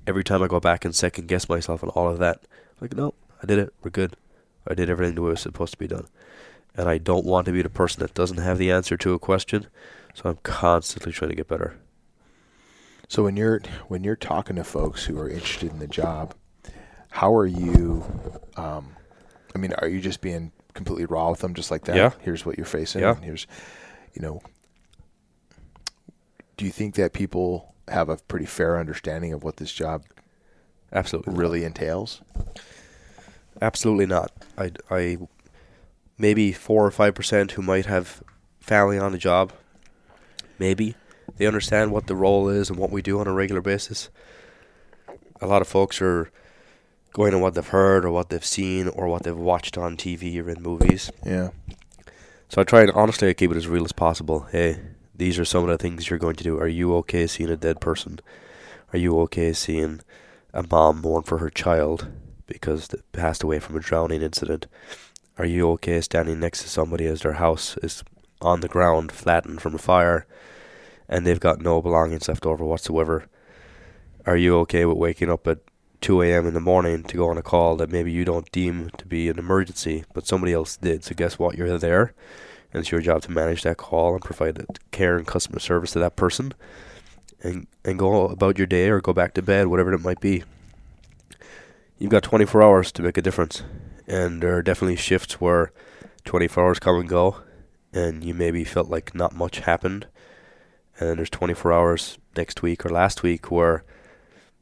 every 0.07 0.23
time 0.23 0.41
I 0.41 0.47
go 0.47 0.59
back 0.59 0.83
and 0.83 0.95
second 0.95 1.27
guess 1.27 1.47
myself 1.47 1.83
and 1.83 1.91
all 1.91 2.09
of 2.09 2.17
that, 2.17 2.41
like 2.81 2.95
no, 2.95 3.13
I 3.43 3.45
did 3.45 3.59
it. 3.59 3.73
We're 3.83 3.91
good. 3.91 4.17
I 4.67 4.73
did 4.73 4.89
everything 4.89 5.13
the 5.13 5.21
way 5.21 5.29
it 5.29 5.31
was 5.33 5.41
supposed 5.41 5.73
to 5.73 5.77
be 5.77 5.87
done. 5.87 6.07
And 6.75 6.89
I 6.89 6.97
don't 6.97 7.25
want 7.25 7.45
to 7.45 7.51
be 7.51 7.61
the 7.61 7.69
person 7.69 8.01
that 8.01 8.15
doesn't 8.15 8.37
have 8.37 8.57
the 8.57 8.71
answer 8.71 8.97
to 8.97 9.13
a 9.13 9.19
question, 9.19 9.67
so 10.15 10.29
I'm 10.29 10.39
constantly 10.41 11.11
trying 11.11 11.29
to 11.29 11.35
get 11.35 11.47
better. 11.47 11.77
So 13.07 13.23
when 13.23 13.37
you're 13.37 13.61
when 13.87 14.03
you're 14.03 14.15
talking 14.15 14.57
to 14.57 14.63
folks 14.63 15.05
who 15.05 15.17
are 15.19 15.29
interested 15.29 15.71
in 15.71 15.79
the 15.79 15.87
job, 15.87 16.35
how 17.09 17.33
are 17.33 17.45
you? 17.45 18.03
Um, 18.55 18.95
I 19.55 19.59
mean, 19.59 19.73
are 19.73 19.87
you 19.87 20.01
just 20.01 20.21
being 20.21 20.51
completely 20.77 21.05
raw 21.05 21.31
with 21.31 21.39
them, 21.39 21.53
just 21.53 21.71
like 21.71 21.83
that. 21.85 21.95
Yeah. 21.97 22.11
Here's 22.21 22.45
what 22.45 22.55
you're 22.55 22.65
facing. 22.65 23.01
Yeah. 23.01 23.15
here's, 23.15 23.47
you 24.13 24.21
know, 24.21 24.41
do 26.55 26.63
you 26.63 26.71
think 26.71 26.95
that 26.95 27.11
people 27.11 27.75
have 27.89 28.07
a 28.07 28.17
pretty 28.17 28.45
fair 28.45 28.79
understanding 28.79 29.33
of 29.33 29.43
what 29.43 29.57
this 29.57 29.73
job 29.73 30.03
absolutely 30.93 31.33
really 31.33 31.61
not. 31.61 31.67
entails? 31.67 32.21
Absolutely 33.61 34.05
not. 34.05 34.31
I, 34.57 34.71
I 34.89 35.17
maybe 36.17 36.51
four 36.51 36.85
or 36.85 36.91
five 36.91 37.15
percent 37.15 37.53
who 37.53 37.61
might 37.61 37.87
have 37.87 38.23
family 38.59 38.97
on 38.99 39.11
the 39.11 39.17
job. 39.17 39.51
Maybe 40.59 40.95
they 41.35 41.45
understand 41.45 41.91
what 41.91 42.07
the 42.07 42.15
role 42.15 42.49
is 42.49 42.69
and 42.69 42.79
what 42.79 42.91
we 42.91 43.01
do 43.01 43.19
on 43.19 43.27
a 43.27 43.33
regular 43.33 43.61
basis. 43.61 44.09
A 45.41 45.47
lot 45.47 45.61
of 45.61 45.67
folks 45.67 46.01
are 46.01 46.31
going 47.13 47.33
on 47.33 47.41
what 47.41 47.53
they've 47.53 47.67
heard 47.67 48.05
or 48.05 48.11
what 48.11 48.29
they've 48.29 48.45
seen 48.45 48.87
or 48.87 49.07
what 49.07 49.23
they've 49.23 49.35
watched 49.35 49.77
on 49.77 49.97
TV 49.97 50.41
or 50.43 50.49
in 50.49 50.61
movies. 50.61 51.11
Yeah. 51.25 51.49
So 52.49 52.61
I 52.61 52.63
try 52.63 52.81
and 52.81 52.91
honestly 52.91 53.29
I 53.29 53.33
keep 53.33 53.51
it 53.51 53.57
as 53.57 53.67
real 53.67 53.83
as 53.83 53.91
possible. 53.91 54.47
Hey, 54.51 54.79
these 55.13 55.37
are 55.37 55.45
some 55.45 55.63
of 55.63 55.69
the 55.69 55.77
things 55.77 56.09
you're 56.09 56.19
going 56.19 56.35
to 56.35 56.43
do. 56.43 56.57
Are 56.59 56.67
you 56.67 56.95
okay 56.97 57.27
seeing 57.27 57.49
a 57.49 57.57
dead 57.57 57.81
person? 57.81 58.19
Are 58.93 58.99
you 58.99 59.19
okay 59.21 59.51
seeing 59.51 60.01
a 60.53 60.63
mom 60.63 61.01
mourn 61.01 61.23
for 61.23 61.39
her 61.39 61.49
child 61.49 62.07
because 62.45 62.87
they 62.87 62.99
passed 63.11 63.43
away 63.43 63.59
from 63.59 63.75
a 63.75 63.81
drowning 63.81 64.21
incident? 64.21 64.67
Are 65.37 65.45
you 65.45 65.69
okay 65.71 66.01
standing 66.01 66.39
next 66.39 66.61
to 66.63 66.69
somebody 66.69 67.05
as 67.05 67.21
their 67.21 67.33
house 67.33 67.77
is 67.83 68.03
on 68.41 68.61
the 68.61 68.67
ground, 68.67 69.11
flattened 69.11 69.61
from 69.61 69.75
a 69.75 69.79
fire, 69.79 70.25
and 71.09 71.25
they've 71.25 71.39
got 71.39 71.61
no 71.61 71.81
belongings 71.81 72.27
left 72.27 72.45
over 72.45 72.63
whatsoever? 72.63 73.25
Are 74.25 74.37
you 74.37 74.57
okay 74.59 74.85
with 74.85 74.97
waking 74.97 75.29
up 75.29 75.47
at 75.47 75.59
2 76.01 76.21
a.m. 76.21 76.45
in 76.45 76.53
the 76.53 76.59
morning 76.59 77.03
to 77.03 77.17
go 77.17 77.29
on 77.29 77.37
a 77.37 77.41
call 77.41 77.75
that 77.77 77.89
maybe 77.89 78.11
you 78.11 78.25
don't 78.25 78.51
deem 78.51 78.89
to 78.97 79.05
be 79.05 79.29
an 79.29 79.39
emergency, 79.39 80.03
but 80.13 80.27
somebody 80.27 80.53
else 80.53 80.77
did? 80.77 81.03
So 81.03 81.15
guess 81.15 81.39
what? 81.39 81.57
You're 81.57 81.77
there, 81.77 82.13
and 82.73 82.81
it's 82.81 82.91
your 82.91 83.01
job 83.01 83.21
to 83.23 83.31
manage 83.31 83.63
that 83.63 83.77
call 83.77 84.13
and 84.13 84.23
provide 84.23 84.65
care 84.91 85.17
and 85.17 85.25
customer 85.25 85.59
service 85.59 85.91
to 85.93 85.99
that 85.99 86.15
person, 86.15 86.53
and 87.41 87.67
and 87.83 87.97
go 87.97 88.27
about 88.27 88.57
your 88.57 88.67
day 88.67 88.89
or 88.89 89.01
go 89.01 89.13
back 89.13 89.33
to 89.35 89.41
bed, 89.41 89.67
whatever 89.67 89.93
it 89.93 89.99
might 89.99 90.19
be. 90.19 90.43
You've 91.97 92.11
got 92.11 92.23
24 92.23 92.61
hours 92.61 92.91
to 92.91 93.01
make 93.01 93.17
a 93.17 93.21
difference, 93.23 93.63
and 94.05 94.43
there 94.43 94.55
are 94.55 94.61
definitely 94.61 94.97
shifts 94.97 95.41
where 95.41 95.71
24 96.25 96.63
hours 96.63 96.79
come 96.79 96.99
and 96.99 97.09
go, 97.09 97.37
and 97.91 98.23
you 98.23 98.33
maybe 98.33 98.63
felt 98.63 98.89
like 98.89 99.15
not 99.15 99.33
much 99.33 99.59
happened, 99.59 100.05
and 100.99 101.17
there's 101.17 101.29
24 101.29 101.73
hours 101.73 102.17
next 102.35 102.61
week 102.61 102.85
or 102.85 102.89
last 102.89 103.23
week 103.23 103.51
where 103.51 103.83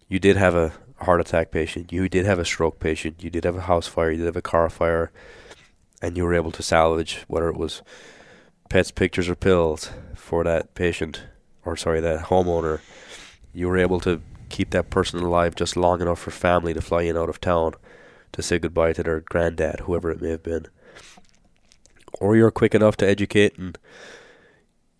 you 0.08 0.20
did 0.20 0.38
have 0.38 0.56
a 0.56 0.74
heart 0.98 1.22
attack 1.22 1.52
patient, 1.52 1.92
you 1.92 2.08
did 2.10 2.26
have 2.26 2.40
a 2.40 2.46
stroke 2.46 2.80
patient, 2.80 3.24
you 3.24 3.30
did 3.30 3.44
have 3.44 3.56
a 3.56 3.62
house 3.62 3.88
fire, 3.88 4.12
you 4.12 4.18
did 4.18 4.26
have 4.26 4.36
a 4.36 4.42
car 4.42 4.70
fire, 4.70 5.12
and 6.02 6.16
you 6.16 6.24
were 6.24 6.34
able 6.34 6.52
to 6.52 6.64
salvage 6.64 7.24
whether 7.28 7.50
it 7.50 7.58
was 7.58 7.82
pets, 8.70 8.92
pictures, 8.92 9.30
or 9.30 9.36
pills 9.36 9.92
for 10.16 10.44
that 10.44 10.74
patient, 10.76 11.24
or 11.64 11.76
sorry, 11.76 12.00
that 12.02 12.26
homeowner. 12.26 12.80
You 13.54 13.68
were 13.68 13.78
able 13.78 14.00
to 14.02 14.22
keep 14.50 14.72
that 14.72 14.90
person 14.90 15.20
alive 15.20 15.56
just 15.56 15.76
long 15.76 16.02
enough 16.02 16.20
for 16.20 16.32
family 16.32 16.74
to 16.74 16.82
fly 16.82 17.04
in 17.04 17.18
out 17.18 17.30
of 17.30 17.42
town 17.42 17.74
to 18.34 18.42
say 18.42 18.60
goodbye 18.60 18.94
to 18.94 19.04
their 19.04 19.22
granddad, 19.22 19.82
whoever 19.82 20.12
it 20.12 20.22
may 20.22 20.30
have 20.30 20.44
been. 20.44 20.68
Or 22.20 22.36
you're 22.36 22.52
quick 22.52 22.76
enough 22.76 22.98
to 22.98 23.08
educate 23.08 23.58
and 23.58 23.78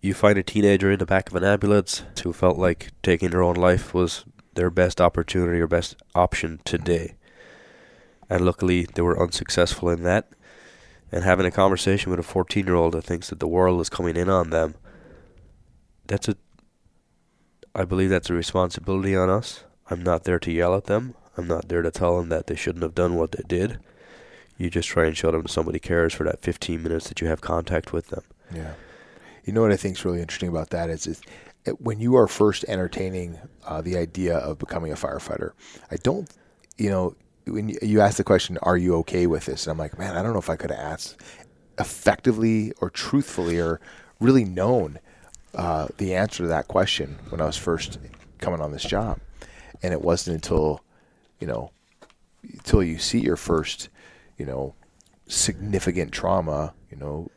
you 0.00 0.14
find 0.14 0.38
a 0.38 0.42
teenager 0.42 0.90
in 0.92 0.98
the 0.98 1.06
back 1.06 1.28
of 1.28 1.36
an 1.36 1.44
ambulance 1.44 2.02
who 2.22 2.32
felt 2.32 2.58
like 2.58 2.90
taking 3.02 3.30
their 3.30 3.42
own 3.42 3.56
life 3.56 3.94
was 3.94 4.24
their 4.54 4.70
best 4.70 5.00
opportunity 5.00 5.60
or 5.60 5.66
best 5.66 5.96
option 6.14 6.60
today. 6.64 7.14
And 8.28 8.44
luckily, 8.44 8.86
they 8.94 9.02
were 9.02 9.20
unsuccessful 9.20 9.88
in 9.88 10.02
that. 10.02 10.28
And 11.12 11.22
having 11.22 11.46
a 11.46 11.50
conversation 11.50 12.10
with 12.10 12.18
a 12.18 12.24
14 12.24 12.66
year 12.66 12.74
old 12.74 12.94
that 12.94 13.04
thinks 13.04 13.30
that 13.30 13.38
the 13.38 13.46
world 13.46 13.80
is 13.80 13.88
coming 13.88 14.16
in 14.16 14.28
on 14.28 14.50
them, 14.50 14.74
that's 16.06 16.28
a. 16.28 16.36
I 17.74 17.84
believe 17.84 18.10
that's 18.10 18.30
a 18.30 18.34
responsibility 18.34 19.14
on 19.14 19.30
us. 19.30 19.64
I'm 19.88 20.02
not 20.02 20.24
there 20.24 20.38
to 20.40 20.50
yell 20.50 20.74
at 20.74 20.84
them. 20.84 21.14
I'm 21.36 21.46
not 21.46 21.68
there 21.68 21.82
to 21.82 21.90
tell 21.90 22.18
them 22.18 22.30
that 22.30 22.46
they 22.46 22.56
shouldn't 22.56 22.82
have 22.82 22.94
done 22.94 23.14
what 23.14 23.32
they 23.32 23.44
did. 23.46 23.78
You 24.56 24.70
just 24.70 24.88
try 24.88 25.04
and 25.04 25.16
show 25.16 25.30
them 25.30 25.46
somebody 25.46 25.78
cares 25.78 26.14
for 26.14 26.24
that 26.24 26.40
15 26.40 26.82
minutes 26.82 27.08
that 27.08 27.20
you 27.20 27.28
have 27.28 27.42
contact 27.42 27.92
with 27.92 28.08
them. 28.08 28.24
Yeah. 28.52 28.72
You 29.46 29.52
know 29.52 29.62
what 29.62 29.72
I 29.72 29.76
think 29.76 29.96
is 29.96 30.04
really 30.04 30.20
interesting 30.20 30.48
about 30.48 30.70
that 30.70 30.90
is, 30.90 31.06
is 31.06 31.22
when 31.78 32.00
you 32.00 32.16
are 32.16 32.26
first 32.26 32.64
entertaining 32.66 33.38
uh, 33.64 33.80
the 33.80 33.96
idea 33.96 34.36
of 34.38 34.58
becoming 34.58 34.92
a 34.92 34.96
firefighter, 34.96 35.52
I 35.90 35.96
don't, 35.96 36.28
you 36.76 36.90
know, 36.90 37.14
when 37.46 37.68
you 37.80 38.00
ask 38.00 38.16
the 38.16 38.24
question, 38.24 38.58
"Are 38.62 38.76
you 38.76 38.96
okay 38.96 39.28
with 39.28 39.46
this?" 39.46 39.66
and 39.66 39.70
I'm 39.70 39.78
like, 39.78 39.98
man, 39.98 40.16
I 40.16 40.22
don't 40.22 40.32
know 40.32 40.40
if 40.40 40.50
I 40.50 40.56
could 40.56 40.72
have 40.72 40.80
asked 40.80 41.16
effectively 41.78 42.72
or 42.80 42.90
truthfully 42.90 43.60
or 43.60 43.80
really 44.18 44.44
known 44.44 44.98
uh, 45.54 45.86
the 45.98 46.14
answer 46.14 46.42
to 46.42 46.48
that 46.48 46.66
question 46.66 47.18
when 47.28 47.40
I 47.40 47.46
was 47.46 47.56
first 47.56 47.98
coming 48.38 48.60
on 48.60 48.72
this 48.72 48.82
job, 48.82 49.20
and 49.80 49.92
it 49.92 50.02
wasn't 50.02 50.34
until, 50.34 50.82
you 51.38 51.46
know, 51.46 51.70
until 52.42 52.82
you 52.82 52.98
see 52.98 53.20
your 53.20 53.36
first, 53.36 53.90
you 54.38 54.44
know, 54.44 54.74
significant 55.28 56.10
trauma, 56.10 56.74
you 56.90 56.96
know, 56.96 57.30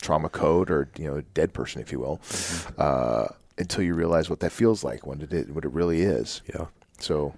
trauma 0.00 0.28
code 0.28 0.70
or 0.70 0.88
you 0.96 1.06
know 1.06 1.22
dead 1.34 1.52
person, 1.52 1.80
if 1.80 1.92
you 1.92 2.00
will, 2.00 2.18
mm-hmm. 2.18 2.74
uh, 2.78 3.26
until 3.58 3.84
you 3.84 3.94
realize 3.94 4.30
what 4.30 4.40
that 4.40 4.52
feels 4.52 4.82
like, 4.84 5.06
when 5.06 5.20
it 5.20 5.50
what 5.50 5.64
it 5.64 5.72
really 5.72 6.02
is. 6.02 6.42
Yeah. 6.52 6.66
So. 6.98 7.34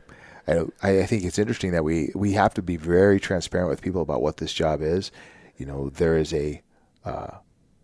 I, 0.49 0.65
I 0.83 1.07
think 1.07 1.23
it's 1.23 1.39
interesting 1.39 1.71
that 1.71 1.85
we, 1.85 2.11
we 2.17 2.33
have 2.33 2.53
to 2.55 2.63
be 2.63 2.77
very 2.77 3.21
transparent 3.21 3.71
with 3.71 3.81
people 3.81 4.03
about 4.03 4.23
what 4.23 4.39
this 4.39 4.53
job 4.53 4.83
is. 4.83 5.13
You 5.57 5.67
know, 5.67 5.91
there 5.91 6.19
is 6.19 6.35
a 6.35 6.61
uh, 7.05 7.37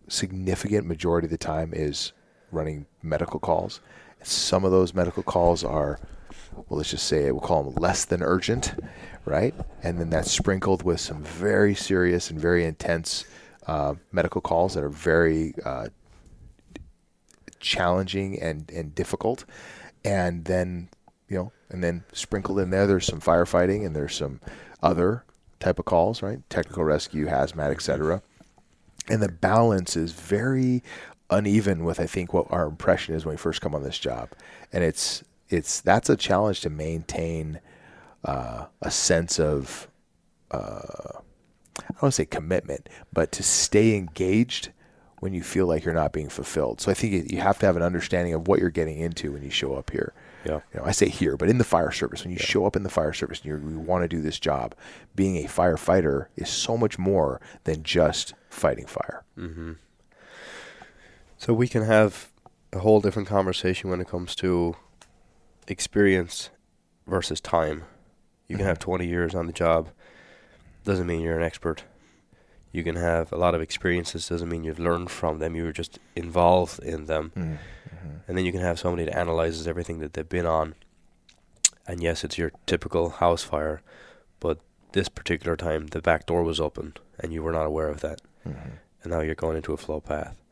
significant 0.08 0.86
majority 0.86 1.26
of 1.26 1.30
the 1.30 1.38
time 1.38 1.72
is 1.72 2.12
running 2.50 2.86
medical 3.02 3.38
calls. 3.38 3.80
Some 4.22 4.64
of 4.64 4.70
those 4.70 4.94
medical 4.94 5.22
calls 5.22 5.62
are, 5.62 6.00
well, 6.54 6.78
let's 6.78 6.90
just 6.90 7.06
say 7.06 7.30
we'll 7.30 7.40
call 7.40 7.62
them 7.62 7.74
less 7.76 8.04
than 8.04 8.22
urgent, 8.22 8.74
right? 9.24 9.54
And 9.82 9.98
then 9.98 10.10
that's 10.10 10.32
sprinkled 10.32 10.82
with 10.82 11.00
some 11.00 11.22
very 11.22 11.74
serious 11.74 12.30
and 12.30 12.40
very 12.40 12.64
intense 12.64 13.24
uh, 13.68 13.94
medical 14.10 14.40
calls 14.40 14.74
that 14.74 14.82
are 14.82 14.88
very 14.88 15.54
uh, 15.64 15.88
challenging 17.60 18.40
and, 18.40 18.70
and 18.70 18.94
difficult. 18.94 19.44
And 20.04 20.44
then, 20.46 20.88
you 21.28 21.36
know, 21.36 21.52
and 21.68 21.84
then 21.84 22.04
sprinkled 22.12 22.58
in 22.58 22.70
there, 22.70 22.86
there's 22.86 23.06
some 23.06 23.20
firefighting 23.20 23.86
and 23.86 23.94
there's 23.94 24.16
some 24.16 24.40
other 24.82 25.24
type 25.60 25.78
of 25.78 25.84
calls, 25.84 26.22
right? 26.22 26.38
Technical 26.48 26.84
rescue, 26.84 27.26
hazmat, 27.26 27.70
etc. 27.70 28.22
And 29.08 29.22
the 29.22 29.28
balance 29.28 29.96
is 29.96 30.12
very 30.12 30.82
uneven 31.30 31.84
with 31.84 32.00
I 32.00 32.06
think 32.06 32.32
what 32.32 32.46
our 32.50 32.66
impression 32.66 33.14
is 33.14 33.24
when 33.24 33.34
we 33.34 33.38
first 33.38 33.60
come 33.60 33.74
on 33.74 33.82
this 33.82 33.98
job, 33.98 34.30
and 34.72 34.82
it's 34.82 35.22
it's 35.48 35.80
that's 35.80 36.08
a 36.08 36.16
challenge 36.16 36.60
to 36.62 36.70
maintain 36.70 37.60
uh, 38.24 38.66
a 38.80 38.90
sense 38.90 39.38
of 39.38 39.88
uh, 40.50 41.20
I 41.80 41.92
don't 41.92 42.02
want 42.02 42.14
to 42.14 42.16
say 42.16 42.26
commitment, 42.26 42.88
but 43.12 43.32
to 43.32 43.42
stay 43.42 43.96
engaged 43.96 44.70
when 45.20 45.34
you 45.34 45.42
feel 45.42 45.66
like 45.66 45.84
you're 45.84 45.94
not 45.94 46.12
being 46.12 46.28
fulfilled. 46.28 46.80
So 46.80 46.90
I 46.90 46.94
think 46.94 47.30
you 47.30 47.40
have 47.40 47.58
to 47.58 47.66
have 47.66 47.76
an 47.76 47.82
understanding 47.82 48.34
of 48.34 48.46
what 48.46 48.60
you're 48.60 48.70
getting 48.70 48.98
into 48.98 49.32
when 49.32 49.42
you 49.42 49.50
show 49.50 49.74
up 49.74 49.90
here. 49.90 50.12
Yeah. 50.44 50.60
You 50.72 50.80
know, 50.80 50.84
I 50.84 50.92
say 50.92 51.08
here, 51.08 51.36
but 51.36 51.48
in 51.48 51.58
the 51.58 51.64
fire 51.64 51.90
service, 51.90 52.22
when 52.22 52.30
you 52.30 52.38
yeah. 52.38 52.46
show 52.46 52.66
up 52.66 52.76
in 52.76 52.84
the 52.84 52.88
fire 52.88 53.12
service 53.12 53.40
and 53.40 53.70
you 53.70 53.78
want 53.80 54.04
to 54.04 54.08
do 54.08 54.22
this 54.22 54.38
job, 54.38 54.74
being 55.16 55.36
a 55.36 55.48
firefighter 55.48 56.26
is 56.36 56.48
so 56.48 56.76
much 56.76 56.98
more 56.98 57.40
than 57.64 57.82
just 57.82 58.34
fighting 58.48 58.86
fire. 58.86 59.24
Mm-hmm. 59.36 59.72
So 61.36 61.52
we 61.52 61.68
can 61.68 61.84
have 61.84 62.30
a 62.72 62.78
whole 62.78 63.00
different 63.00 63.28
conversation 63.28 63.90
when 63.90 64.00
it 64.00 64.08
comes 64.08 64.34
to 64.36 64.76
experience 65.66 66.50
versus 67.06 67.40
time. 67.40 67.84
You 68.46 68.56
can 68.56 68.66
have 68.66 68.78
mm-hmm. 68.78 68.90
20 68.90 69.06
years 69.06 69.34
on 69.34 69.46
the 69.46 69.52
job 69.52 69.90
doesn't 70.88 71.06
mean 71.06 71.20
you're 71.20 71.38
an 71.38 71.44
expert. 71.44 71.84
You 72.72 72.82
can 72.82 72.96
have 72.96 73.30
a 73.30 73.36
lot 73.36 73.54
of 73.54 73.60
experiences, 73.60 74.28
doesn't 74.28 74.48
mean 74.48 74.64
you've 74.64 74.78
learned 74.78 75.10
from 75.10 75.38
them. 75.38 75.54
You 75.54 75.64
were 75.64 75.72
just 75.72 75.98
involved 76.16 76.80
in 76.80 77.04
them. 77.04 77.32
Mm, 77.36 77.42
mm-hmm. 77.42 78.16
And 78.26 78.36
then 78.36 78.44
you 78.44 78.52
can 78.52 78.62
have 78.62 78.78
somebody 78.78 79.04
that 79.04 79.16
analyzes 79.16 79.66
everything 79.68 79.98
that 80.00 80.14
they've 80.14 80.28
been 80.28 80.46
on. 80.46 80.74
And 81.86 82.02
yes, 82.02 82.24
it's 82.24 82.38
your 82.38 82.52
typical 82.66 83.10
house 83.10 83.42
fire, 83.42 83.82
but 84.40 84.60
this 84.92 85.08
particular 85.08 85.56
time 85.56 85.88
the 85.88 86.00
back 86.00 86.26
door 86.26 86.42
was 86.42 86.60
open 86.60 86.94
and 87.20 87.32
you 87.32 87.42
were 87.42 87.52
not 87.52 87.66
aware 87.66 87.88
of 87.88 88.00
that. 88.00 88.20
Mm-hmm. 88.46 88.70
And 89.02 89.12
now 89.12 89.20
you're 89.20 89.34
going 89.34 89.56
into 89.56 89.74
a 89.74 89.78
flow 89.78 90.00
path. 90.00 90.42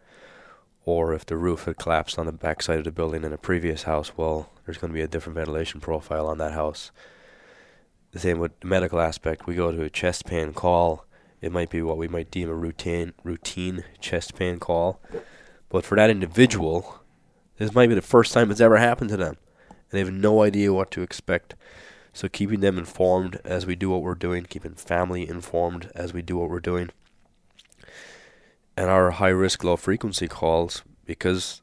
Or 0.84 1.14
if 1.14 1.26
the 1.26 1.36
roof 1.36 1.64
had 1.64 1.78
collapsed 1.78 2.18
on 2.18 2.26
the 2.26 2.32
back 2.32 2.62
side 2.62 2.78
of 2.78 2.84
the 2.84 2.92
building 2.92 3.24
in 3.24 3.32
a 3.32 3.38
previous 3.38 3.84
house, 3.84 4.16
well, 4.16 4.50
there's 4.64 4.78
going 4.78 4.92
to 4.92 4.94
be 4.94 5.02
a 5.02 5.08
different 5.08 5.36
ventilation 5.36 5.80
profile 5.80 6.26
on 6.26 6.38
that 6.38 6.52
house 6.52 6.92
the 8.16 8.20
same 8.20 8.38
with 8.38 8.58
the 8.60 8.66
medical 8.66 8.98
aspect. 8.98 9.46
We 9.46 9.54
go 9.54 9.70
to 9.70 9.82
a 9.82 9.90
chest 9.90 10.24
pain 10.24 10.54
call. 10.54 11.04
It 11.42 11.52
might 11.52 11.68
be 11.68 11.82
what 11.82 11.98
we 11.98 12.08
might 12.08 12.30
deem 12.30 12.48
a 12.48 12.54
routine 12.54 13.12
routine 13.22 13.84
chest 14.00 14.34
pain 14.34 14.58
call, 14.58 15.02
but 15.68 15.84
for 15.84 15.96
that 15.96 16.08
individual, 16.08 17.02
this 17.58 17.74
might 17.74 17.88
be 17.88 17.94
the 17.94 18.00
first 18.00 18.32
time 18.32 18.50
it's 18.50 18.60
ever 18.60 18.78
happened 18.78 19.10
to 19.10 19.18
them, 19.18 19.36
and 19.68 19.90
they 19.90 19.98
have 19.98 20.10
no 20.10 20.42
idea 20.42 20.72
what 20.72 20.90
to 20.92 21.02
expect. 21.02 21.54
So 22.14 22.26
keeping 22.26 22.60
them 22.60 22.78
informed 22.78 23.38
as 23.44 23.66
we 23.66 23.76
do 23.76 23.90
what 23.90 24.00
we're 24.00 24.14
doing, 24.14 24.44
keeping 24.44 24.72
family 24.72 25.28
informed 25.28 25.90
as 25.94 26.14
we 26.14 26.22
do 26.22 26.38
what 26.38 26.48
we're 26.48 26.60
doing, 26.60 26.88
and 28.78 28.88
our 28.88 29.10
high 29.10 29.28
risk, 29.28 29.62
low 29.62 29.76
frequency 29.76 30.26
calls 30.26 30.82
because 31.04 31.60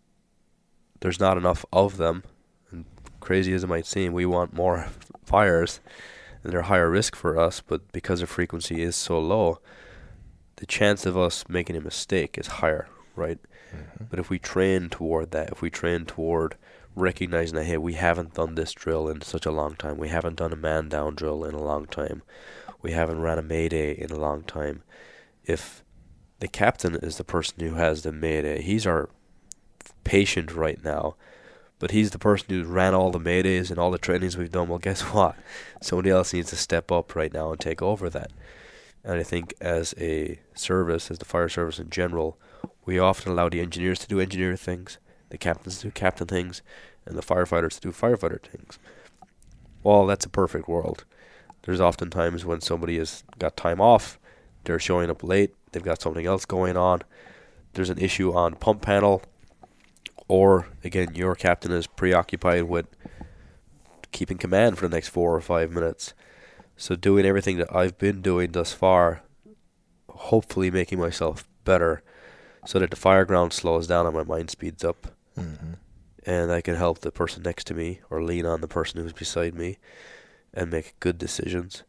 there's 0.99 1.19
not 1.19 1.35
enough 1.35 1.65
of 1.73 1.97
them. 1.97 2.23
And 2.69 2.85
crazy 3.19 3.53
as 3.53 3.63
it 3.63 3.67
might 3.67 3.87
seem, 3.87 4.13
we 4.13 4.27
want 4.27 4.53
more 4.53 4.89
fires 5.25 5.79
and 6.43 6.51
they're 6.51 6.63
higher 6.63 6.89
risk 6.89 7.15
for 7.15 7.39
us, 7.39 7.61
but 7.61 7.91
because 7.91 8.19
the 8.19 8.27
frequency 8.27 8.81
is 8.81 8.95
so 8.95 9.19
low, 9.19 9.59
the 10.57 10.65
chance 10.65 11.05
of 11.05 11.17
us 11.17 11.45
making 11.47 11.75
a 11.75 11.81
mistake 11.81 12.37
is 12.37 12.47
higher. 12.47 12.87
right? 13.15 13.39
Mm-hmm. 13.73 14.05
But 14.09 14.19
if 14.19 14.29
we 14.29 14.39
train 14.39 14.89
toward 14.89 15.31
that, 15.31 15.51
if 15.51 15.61
we 15.61 15.69
train 15.69 16.05
toward 16.05 16.55
recognizing 16.95 17.55
that 17.55 17.65
hey, 17.65 17.77
we 17.77 17.93
haven't 17.93 18.35
done 18.35 18.55
this 18.55 18.73
drill 18.73 19.07
in 19.07 19.21
such 19.21 19.45
a 19.45 19.51
long 19.51 19.75
time, 19.75 19.97
we 19.97 20.09
haven't 20.09 20.37
done 20.37 20.53
a 20.53 20.57
man 20.57 20.89
down 20.89 21.15
drill 21.15 21.43
in 21.43 21.55
a 21.55 21.63
long 21.63 21.85
time, 21.85 22.21
we 22.81 22.91
haven't 22.91 23.21
ran 23.21 23.39
a 23.39 23.41
mayday 23.41 23.93
in 23.93 24.11
a 24.11 24.19
long 24.19 24.43
time. 24.43 24.83
If 25.45 25.83
the 26.39 26.47
captain 26.47 26.95
is 26.95 27.17
the 27.17 27.23
person 27.23 27.59
who 27.59 27.75
has 27.75 28.03
the 28.03 28.11
mayday, 28.11 28.61
he's 28.61 28.85
our 28.85 29.09
patient 30.03 30.53
right 30.53 30.83
now 30.83 31.15
but 31.83 31.91
he's 31.91 32.11
the 32.11 32.17
person 32.17 32.45
who 32.47 32.63
ran 32.63 32.93
all 32.93 33.11
the 33.11 33.19
maydays 33.19 33.69
and 33.69 33.77
all 33.77 33.91
the 33.91 33.97
trainings 33.97 34.37
we've 34.37 34.53
done. 34.53 34.69
Well, 34.69 34.79
guess 34.79 35.01
what? 35.13 35.35
Somebody 35.81 36.11
else 36.11 36.33
needs 36.33 36.49
to 36.51 36.55
step 36.55 36.93
up 36.93 37.13
right 37.13 37.33
now 37.33 37.51
and 37.51 37.59
take 37.59 37.81
over 37.81 38.09
that. 38.09 38.31
And 39.03 39.19
I 39.19 39.23
think 39.23 39.53
as 39.59 39.93
a 39.97 40.39
service, 40.55 41.11
as 41.11 41.19
the 41.19 41.25
fire 41.25 41.49
service 41.49 41.79
in 41.79 41.89
general, 41.89 42.37
we 42.85 42.99
often 42.99 43.33
allow 43.33 43.49
the 43.49 43.59
engineers 43.59 43.99
to 43.99 44.07
do 44.07 44.21
engineer 44.21 44.55
things, 44.55 44.97
the 45.27 45.37
captains 45.37 45.79
to 45.79 45.87
do 45.87 45.91
captain 45.91 46.25
things, 46.25 46.61
and 47.05 47.17
the 47.17 47.21
firefighters 47.21 47.73
to 47.73 47.81
do 47.81 47.91
firefighter 47.91 48.41
things. 48.41 48.79
Well, 49.83 50.05
that's 50.05 50.25
a 50.25 50.29
perfect 50.29 50.69
world. 50.69 51.03
There's 51.63 51.81
often 51.81 52.09
times 52.09 52.45
when 52.45 52.61
somebody 52.61 52.97
has 52.97 53.25
got 53.39 53.57
time 53.57 53.81
off, 53.81 54.17
they're 54.63 54.79
showing 54.79 55.09
up 55.09 55.21
late, 55.21 55.53
they've 55.73 55.83
got 55.83 56.01
something 56.01 56.25
else 56.25 56.45
going 56.45 56.77
on, 56.77 57.01
there's 57.73 57.89
an 57.89 57.97
issue 57.99 58.31
on 58.31 58.55
pump 58.55 58.81
panel, 58.81 59.21
or 60.27 60.67
again, 60.83 61.15
your 61.15 61.35
captain 61.35 61.71
is 61.71 61.87
preoccupied 61.87 62.63
with 62.63 62.87
keeping 64.11 64.37
command 64.37 64.77
for 64.77 64.87
the 64.87 64.95
next 64.95 65.09
four 65.09 65.35
or 65.35 65.41
five 65.41 65.71
minutes. 65.71 66.13
So 66.77 66.95
doing 66.95 67.25
everything 67.25 67.57
that 67.57 67.75
I've 67.75 67.97
been 67.97 68.21
doing 68.21 68.51
thus 68.51 68.73
far, 68.73 69.23
hopefully 70.09 70.71
making 70.71 70.99
myself 70.99 71.47
better, 71.65 72.03
so 72.65 72.79
that 72.79 72.89
the 72.89 72.95
fire 72.95 73.25
ground 73.25 73.53
slows 73.53 73.87
down 73.87 74.05
and 74.05 74.15
my 74.15 74.23
mind 74.23 74.49
speeds 74.49 74.83
up, 74.83 75.07
mm-hmm. 75.37 75.73
and 76.25 76.51
I 76.51 76.61
can 76.61 76.75
help 76.75 76.99
the 76.99 77.11
person 77.11 77.43
next 77.43 77.67
to 77.67 77.73
me 77.73 77.99
or 78.09 78.23
lean 78.23 78.45
on 78.45 78.61
the 78.61 78.67
person 78.67 79.01
who's 79.01 79.13
beside 79.13 79.53
me, 79.53 79.77
and 80.53 80.71
make 80.71 80.99
good 80.99 81.17
decisions. 81.17 81.83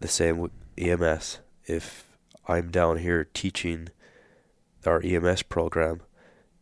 The 0.00 0.08
same 0.08 0.38
with 0.38 0.52
EMS. 0.78 1.40
If 1.66 2.06
I'm 2.48 2.70
down 2.70 2.98
here 2.98 3.24
teaching 3.32 3.88
our 4.84 5.00
EMS 5.02 5.42
program, 5.44 6.02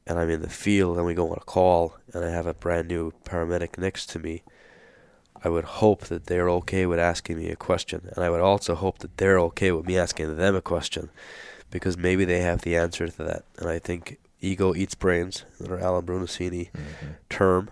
and 0.06 0.18
I'm 0.18 0.30
in 0.30 0.42
the 0.42 0.50
field 0.50 0.96
and 0.96 1.06
we 1.06 1.14
go 1.14 1.30
on 1.30 1.36
a 1.36 1.44
call 1.44 1.96
and 2.12 2.24
I 2.24 2.30
have 2.30 2.46
a 2.46 2.54
brand 2.54 2.88
new 2.88 3.12
paramedic 3.24 3.78
next 3.78 4.10
to 4.10 4.18
me, 4.18 4.42
I 5.42 5.48
would 5.48 5.64
hope 5.64 6.04
that 6.06 6.26
they're 6.26 6.48
okay 6.50 6.86
with 6.86 6.98
asking 6.98 7.38
me 7.38 7.48
a 7.50 7.56
question. 7.56 8.08
And 8.14 8.24
I 8.24 8.30
would 8.30 8.40
also 8.40 8.74
hope 8.74 8.98
that 8.98 9.16
they're 9.16 9.38
okay 9.40 9.72
with 9.72 9.86
me 9.86 9.98
asking 9.98 10.36
them 10.36 10.54
a 10.54 10.62
question 10.62 11.10
because 11.70 11.96
maybe 11.96 12.24
they 12.24 12.40
have 12.40 12.62
the 12.62 12.76
answer 12.76 13.08
to 13.08 13.22
that. 13.24 13.44
And 13.58 13.68
I 13.68 13.78
think 13.78 14.18
ego 14.40 14.74
eats 14.74 14.94
brains, 14.94 15.44
another 15.58 15.80
Alan 15.80 16.06
Brunacini 16.06 16.70
mm-hmm. 16.70 17.12
term. 17.28 17.70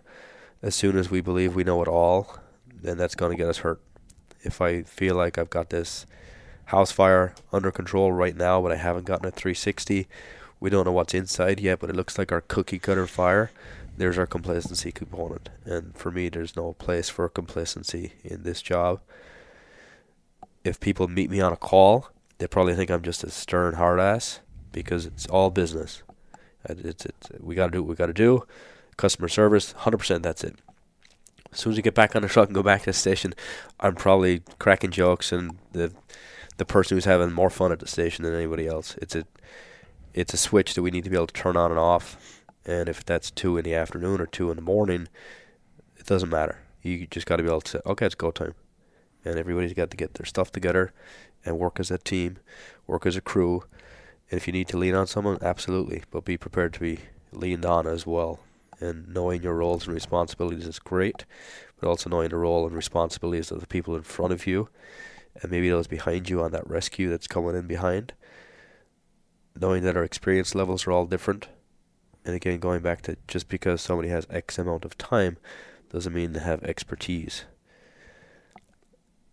As 0.63 0.75
soon 0.75 0.97
as 0.97 1.11
we 1.11 1.21
believe 1.21 1.55
we 1.55 1.65
know 1.65 1.83
it 1.83 1.89
all, 1.89 2.39
then 2.83 2.97
that's 2.97 3.15
going 3.15 3.31
to 3.31 3.37
get 3.37 3.49
us 3.49 3.59
hurt. 3.59 3.81
If 4.43 4.61
I 4.61 4.83
feel 4.83 5.15
like 5.15 5.39
I've 5.39 5.51
got 5.51 5.71
this 5.71 6.07
house 6.67 6.93
fire 6.93 7.35
under 7.53 7.71
control 7.71 8.13
right 8.13 8.37
now, 8.37 8.61
but 8.61 8.73
I 8.73 8.77
haven't 8.77 9.07
gotten 9.07 9.27
a 9.27 9.31
360, 9.31 10.09
we 10.63 10.71
don't 10.71 10.85
know 10.85 10.93
what's 10.93 11.13
inside 11.13 11.59
yet, 11.59 11.81
but 11.81 11.91
it 11.91 11.97
looks 11.97 12.17
like 12.17 12.31
our 12.31 12.41
cookie 12.41 12.79
cutter 12.79 13.09
fire. 13.09 13.51
There's 13.97 14.17
our 14.17 14.29
complacency 14.29 14.93
component. 14.93 15.49
And 15.65 15.93
for 15.97 16.13
me, 16.13 16.29
there's 16.29 16.55
no 16.55 16.75
place 16.75 17.09
for 17.09 17.29
complacency 17.29 18.13
in 18.23 18.45
this 18.45 18.63
job. 18.63 19.01
If 20.63 20.79
people 20.79 21.09
meet 21.09 21.31
me 21.31 21.41
on 21.41 21.53
a 21.53 21.57
call, 21.57 22.11
they 22.39 22.47
probably 22.47 22.77
think 22.77 22.93
I'm 22.93 23.03
just 23.03 23.25
a 23.25 23.31
stern 23.31 23.75
hard 23.75 23.99
ass 23.99 24.39
because 24.71 25.05
it's 25.05 25.27
all 25.27 25.51
business. 25.51 26.05
It's, 26.69 27.07
it's, 27.07 27.29
we 27.41 27.57
got 27.57 27.67
to 27.67 27.73
do 27.73 27.83
what 27.83 27.89
we 27.89 27.97
got 27.97 28.07
to 28.07 28.13
do. 28.13 28.47
Customer 28.97 29.27
service, 29.27 29.75
100%, 29.81 30.23
that's 30.23 30.45
it. 30.45 30.55
As 31.53 31.59
soon 31.59 31.73
as 31.73 31.77
you 31.77 31.83
get 31.83 31.97
back 31.97 32.15
on 32.15 32.23
the 32.23 32.29
truck 32.29 32.47
and 32.49 32.55
go 32.55 32.63
back 32.63 32.83
to 32.83 32.87
the 32.87 32.93
station, 32.93 33.35
I'm 33.81 33.97
probably 33.97 34.43
cracking 34.61 34.93
jokes 34.93 35.33
and 35.33 35.59
the 35.73 35.93
the 36.59 36.67
person 36.67 36.97
who's 36.97 37.07
having 37.07 37.33
more 37.33 37.51
fun 37.51 37.73
at 37.73 37.81
the 37.81 37.89
station 37.89 38.25
than 38.25 38.35
anybody 38.35 38.67
else. 38.67 38.97
It's 39.01 39.17
a 39.17 39.25
it's 40.15 40.35
a 40.35 40.37
switch 40.37 40.75
that 40.75 40.83
we 40.83 40.91
need 40.91 41.05
to 41.05 41.11
be 41.11 41.17
able 41.17 41.27
to 41.27 41.35
turn 41.35 41.57
on 41.57 41.71
and 41.71 41.79
off. 41.79 42.43
And 42.65 42.89
if 42.89 43.05
that's 43.05 43.31
two 43.31 43.57
in 43.57 43.65
the 43.65 43.75
afternoon 43.75 44.21
or 44.21 44.27
two 44.27 44.51
in 44.51 44.57
the 44.57 44.63
morning, 44.63 45.09
it 45.97 46.07
doesn't 46.07 46.31
matter. 46.31 46.59
You 46.83 47.07
just 47.07 47.27
got 47.27 47.37
to 47.37 47.43
be 47.43 47.49
able 47.49 47.61
to 47.63 47.71
say, 47.71 47.81
okay, 47.87 48.07
it's 48.07 48.15
go 48.15 48.31
time. 48.31 48.55
And 49.25 49.39
everybody's 49.39 49.73
got 49.73 49.91
to 49.91 49.97
get 49.97 50.15
their 50.15 50.27
stuff 50.27 50.51
together 50.53 50.93
and 51.45 51.59
work 51.59 51.79
as 51.81 51.91
a 51.91 51.99
team, 51.99 52.39
work 52.87 53.07
as 53.07 53.17
a 53.17 53.21
crew. 53.21 53.65
And 54.31 54.39
if 54.39 54.47
you 54.47 54.53
need 54.53 54.69
to 54.69 54.79
lean 54.79 54.95
on 54.95 55.07
someone, 55.07 55.39
absolutely. 55.43 56.03
But 56.11 56.25
be 56.25 56.37
prepared 56.37 56.73
to 56.75 56.81
be 56.81 56.99
leaned 57.33 57.65
on 57.65 57.87
as 57.87 58.07
well. 58.07 58.41
And 58.81 59.09
knowing 59.09 59.43
your 59.43 59.55
roles 59.55 59.87
and 59.87 59.95
responsibilities 59.95 60.67
is 60.67 60.79
great, 60.79 61.25
but 61.81 61.89
also 61.89 62.11
knowing 62.11 62.31
the 62.31 62.37
role 62.37 62.67
and 62.67 62.75
responsibilities 62.75 63.53
of 63.53 63.61
the 63.61 63.67
people 63.67 63.95
in 63.95 64.03
front 64.03 64.33
of 64.33 64.47
you 64.47 64.69
and 65.41 65.51
maybe 65.51 65.69
those 65.69 65.87
behind 65.87 66.29
you 66.29 66.43
on 66.43 66.53
that 66.53 66.69
rescue 66.69 67.09
that's 67.09 67.27
coming 67.27 67.57
in 67.57 67.67
behind 67.67 68.13
knowing 69.59 69.83
that 69.83 69.97
our 69.97 70.05
experience 70.05 70.55
levels 70.55 70.87
are 70.87 70.93
all 70.93 71.07
different. 71.07 71.49
And 72.25 72.35
again, 72.35 72.59
going 72.59 72.83
back 72.83 73.03
to 73.03 73.17
just 73.27 73.49
because 73.49 73.81
somebody 73.81 74.09
has 74.09 74.27
X 74.31 74.59
amount 74.59 74.85
of 74.85 74.97
time 74.97 75.39
doesn't 75.91 76.13
mean 76.13 76.33
they 76.33 76.41
have 76.41 76.63
expertise. 76.63 77.45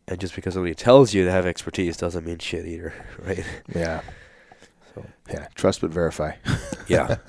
And 0.07 0.19
just 0.19 0.35
because 0.35 0.55
somebody 0.55 0.73
tells 0.73 1.13
you 1.13 1.23
to 1.23 1.31
have 1.31 1.45
expertise 1.45 1.95
doesn't 1.95 2.25
mean 2.25 2.39
shit 2.39 2.65
either, 2.65 2.93
right? 3.19 3.45
Yeah. 3.73 4.01
So. 4.95 5.05
Yeah, 5.29 5.47
trust 5.53 5.81
but 5.81 5.91
verify. 5.91 6.33
yeah. 6.87 7.17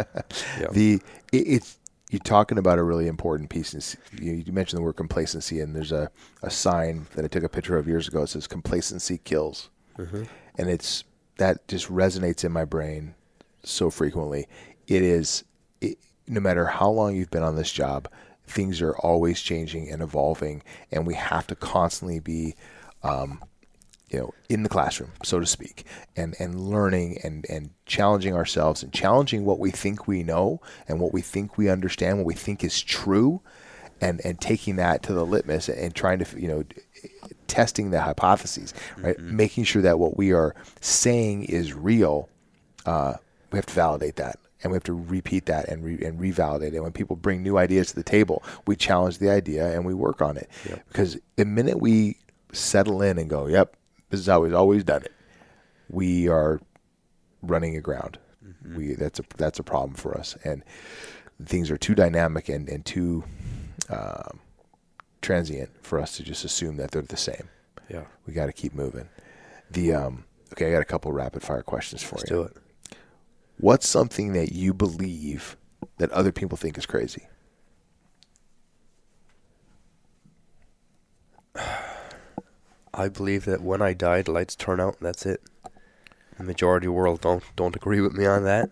yeah. 0.58 0.68
The 0.72 0.94
it, 1.30 1.36
it's 1.36 1.78
you're 2.10 2.20
talking 2.20 2.58
about 2.58 2.78
a 2.78 2.82
really 2.82 3.06
important 3.06 3.50
piece. 3.50 3.96
You, 4.18 4.32
you, 4.32 4.52
mentioned 4.52 4.78
the 4.78 4.82
word 4.82 4.94
complacency, 4.94 5.60
and 5.60 5.76
there's 5.76 5.92
a, 5.92 6.10
a 6.42 6.50
sign 6.50 7.06
that 7.14 7.24
I 7.24 7.28
took 7.28 7.44
a 7.44 7.48
picture 7.48 7.78
of 7.78 7.86
years 7.86 8.08
ago. 8.08 8.22
It 8.22 8.28
says 8.28 8.48
"complacency 8.48 9.18
kills," 9.18 9.70
mm-hmm. 9.96 10.24
and 10.56 10.68
it's 10.68 11.04
that 11.40 11.66
just 11.68 11.88
resonates 11.88 12.44
in 12.44 12.52
my 12.52 12.64
brain 12.64 13.14
so 13.64 13.90
frequently. 13.90 14.46
It 14.86 15.02
is, 15.02 15.42
it, 15.80 15.98
no 16.28 16.38
matter 16.38 16.66
how 16.66 16.90
long 16.90 17.16
you've 17.16 17.30
been 17.30 17.42
on 17.42 17.56
this 17.56 17.72
job, 17.72 18.08
things 18.46 18.82
are 18.82 18.96
always 18.98 19.40
changing 19.40 19.90
and 19.90 20.02
evolving, 20.02 20.62
and 20.92 21.06
we 21.06 21.14
have 21.14 21.46
to 21.46 21.54
constantly 21.54 22.20
be, 22.20 22.56
um, 23.02 23.42
you 24.10 24.18
know, 24.18 24.34
in 24.48 24.64
the 24.64 24.68
classroom, 24.68 25.12
so 25.22 25.40
to 25.40 25.46
speak, 25.46 25.86
and 26.14 26.34
and 26.38 26.60
learning 26.68 27.18
and 27.24 27.46
and 27.48 27.70
challenging 27.86 28.34
ourselves 28.34 28.82
and 28.82 28.92
challenging 28.92 29.44
what 29.44 29.58
we 29.58 29.70
think 29.70 30.06
we 30.06 30.22
know 30.22 30.60
and 30.88 31.00
what 31.00 31.14
we 31.14 31.22
think 31.22 31.56
we 31.56 31.70
understand, 31.70 32.18
what 32.18 32.26
we 32.26 32.34
think 32.34 32.62
is 32.62 32.82
true, 32.82 33.40
and 34.00 34.20
and 34.24 34.40
taking 34.40 34.76
that 34.76 35.02
to 35.04 35.12
the 35.14 35.24
litmus 35.24 35.68
and 35.68 35.94
trying 35.94 36.18
to 36.18 36.40
you 36.40 36.48
know 36.48 36.64
testing 37.50 37.90
the 37.90 38.00
hypotheses, 38.00 38.72
right? 38.98 39.18
Mm-hmm. 39.18 39.36
Making 39.36 39.64
sure 39.64 39.82
that 39.82 39.98
what 39.98 40.16
we 40.16 40.32
are 40.32 40.54
saying 40.80 41.44
is 41.44 41.74
real. 41.74 42.28
Uh, 42.86 43.14
we 43.50 43.58
have 43.58 43.66
to 43.66 43.74
validate 43.74 44.16
that, 44.16 44.38
and 44.62 44.70
we 44.70 44.76
have 44.76 44.84
to 44.84 44.94
repeat 44.94 45.46
that 45.46 45.68
and 45.68 45.84
re- 45.84 46.02
and 46.04 46.20
revalidate 46.20 46.72
it. 46.72 46.80
When 46.80 46.92
people 46.92 47.16
bring 47.16 47.42
new 47.42 47.58
ideas 47.58 47.88
to 47.88 47.96
the 47.96 48.04
table, 48.04 48.42
we 48.66 48.76
challenge 48.76 49.18
the 49.18 49.28
idea 49.28 49.74
and 49.74 49.84
we 49.84 49.92
work 49.92 50.22
on 50.22 50.36
it. 50.36 50.48
Yep. 50.68 50.88
Because 50.88 51.18
the 51.34 51.44
minute 51.44 51.80
we 51.80 52.16
settle 52.52 53.02
in 53.02 53.18
and 53.18 53.28
go, 53.28 53.48
"Yep, 53.48 53.76
this 54.10 54.20
is 54.20 54.26
how 54.26 54.40
we've 54.40 54.54
always 54.54 54.84
done 54.84 55.02
it," 55.02 55.12
we 55.88 56.28
are 56.28 56.60
running 57.42 57.76
aground. 57.76 58.18
Mm-hmm. 58.46 58.76
We 58.76 58.94
that's 58.94 59.18
a 59.18 59.24
that's 59.36 59.58
a 59.58 59.64
problem 59.64 59.94
for 59.94 60.16
us, 60.16 60.36
and 60.44 60.62
things 61.44 61.70
are 61.70 61.76
too 61.76 61.96
dynamic 61.96 62.48
and 62.48 62.68
and 62.68 62.84
too. 62.86 63.24
Um, 63.88 64.38
transient 65.20 65.70
for 65.82 65.98
us 66.00 66.16
to 66.16 66.22
just 66.22 66.44
assume 66.44 66.76
that 66.76 66.90
they're 66.90 67.02
the 67.02 67.16
same. 67.16 67.48
Yeah. 67.88 68.04
We 68.26 68.32
got 68.32 68.46
to 68.46 68.52
keep 68.52 68.74
moving. 68.74 69.08
The 69.70 69.94
um 69.94 70.24
okay, 70.52 70.68
I 70.68 70.72
got 70.72 70.82
a 70.82 70.86
couple 70.86 71.12
rapid 71.12 71.42
fire 71.42 71.62
questions 71.62 72.02
for 72.02 72.16
Let's 72.16 72.30
you. 72.30 72.36
do 72.36 72.42
it. 72.42 72.56
What's 73.58 73.88
something 73.88 74.32
that 74.32 74.52
you 74.52 74.72
believe 74.72 75.56
that 75.98 76.10
other 76.12 76.32
people 76.32 76.56
think 76.56 76.78
is 76.78 76.86
crazy? 76.86 77.26
I 82.92 83.08
believe 83.08 83.44
that 83.44 83.60
when 83.60 83.82
I 83.82 83.92
die, 83.92 84.22
the 84.22 84.32
lights 84.32 84.56
turn 84.56 84.80
out, 84.80 84.96
and 84.98 85.06
that's 85.06 85.24
it. 85.26 85.42
The 86.38 86.44
majority 86.44 86.86
of 86.86 86.92
the 86.92 86.96
world 86.96 87.20
don't 87.20 87.44
don't 87.54 87.76
agree 87.76 88.00
with 88.00 88.14
me 88.14 88.26
on 88.26 88.44
that. 88.44 88.70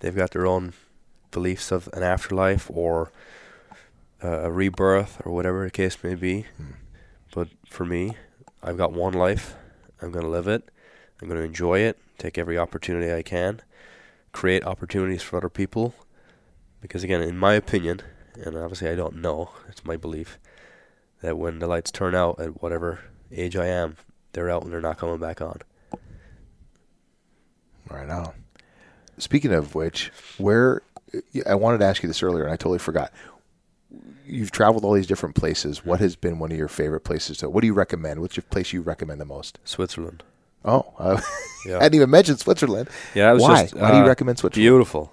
They've 0.00 0.14
got 0.14 0.30
their 0.32 0.46
own 0.46 0.74
beliefs 1.30 1.70
of 1.72 1.88
an 1.92 2.02
afterlife 2.02 2.70
or 2.72 3.10
uh, 4.22 4.40
a 4.42 4.50
rebirth 4.50 5.20
or 5.24 5.32
whatever 5.32 5.64
the 5.64 5.70
case 5.70 5.96
may 6.02 6.14
be. 6.14 6.46
Mm. 6.60 6.74
But 7.34 7.48
for 7.68 7.84
me, 7.84 8.16
I've 8.62 8.76
got 8.76 8.92
one 8.92 9.14
life. 9.14 9.54
I'm 10.02 10.10
going 10.10 10.24
to 10.24 10.30
live 10.30 10.48
it. 10.48 10.68
I'm 11.20 11.28
going 11.28 11.40
to 11.40 11.46
enjoy 11.46 11.80
it, 11.80 11.98
take 12.18 12.38
every 12.38 12.56
opportunity 12.56 13.12
I 13.12 13.22
can, 13.22 13.60
create 14.32 14.64
opportunities 14.64 15.22
for 15.22 15.36
other 15.36 15.50
people. 15.50 15.94
Because, 16.80 17.04
again, 17.04 17.20
in 17.20 17.36
my 17.36 17.52
opinion, 17.52 18.00
and 18.42 18.56
obviously 18.56 18.88
I 18.88 18.94
don't 18.94 19.16
know, 19.16 19.50
it's 19.68 19.84
my 19.84 19.96
belief, 19.96 20.38
that 21.20 21.36
when 21.36 21.58
the 21.58 21.66
lights 21.66 21.90
turn 21.90 22.14
out 22.14 22.40
at 22.40 22.62
whatever 22.62 23.00
age 23.30 23.54
I 23.54 23.66
am, 23.66 23.96
they're 24.32 24.48
out 24.48 24.62
and 24.62 24.72
they're 24.72 24.80
not 24.80 24.96
coming 24.96 25.18
back 25.18 25.42
on. 25.42 25.60
Right 27.90 28.08
on. 28.08 28.32
speaking 29.18 29.52
of 29.52 29.74
which, 29.74 30.10
where 30.38 30.82
I 31.44 31.54
wanted 31.54 31.78
to 31.78 31.84
ask 31.84 32.02
you 32.02 32.06
this 32.06 32.22
earlier, 32.22 32.44
and 32.44 32.52
I 32.52 32.56
totally 32.56 32.78
forgot. 32.78 33.12
You've 34.26 34.50
traveled 34.50 34.84
all 34.84 34.92
these 34.92 35.06
different 35.06 35.34
places. 35.34 35.84
What 35.84 36.00
has 36.00 36.16
been 36.16 36.38
one 36.38 36.52
of 36.52 36.58
your 36.58 36.68
favorite 36.68 37.00
places? 37.00 37.38
To, 37.38 37.50
what 37.50 37.62
do 37.62 37.66
you 37.66 37.74
recommend? 37.74 38.20
What's 38.20 38.36
your 38.36 38.44
place 38.44 38.72
you 38.72 38.82
recommend 38.82 39.20
the 39.20 39.24
most? 39.24 39.58
Switzerland. 39.64 40.22
Oh, 40.64 40.92
uh, 40.98 41.20
Yeah. 41.66 41.78
I 41.78 41.82
hadn't 41.84 41.96
even 41.96 42.10
mentioned 42.10 42.40
Switzerland. 42.40 42.88
Yeah, 43.14 43.30
it 43.30 43.34
was 43.34 43.42
Why? 43.42 43.62
just 43.62 43.74
Why 43.74 43.90
do 43.90 43.96
you 43.98 44.04
uh, 44.04 44.08
recommend 44.08 44.38
Switzerland? 44.38 44.62
Beautiful. 44.62 45.12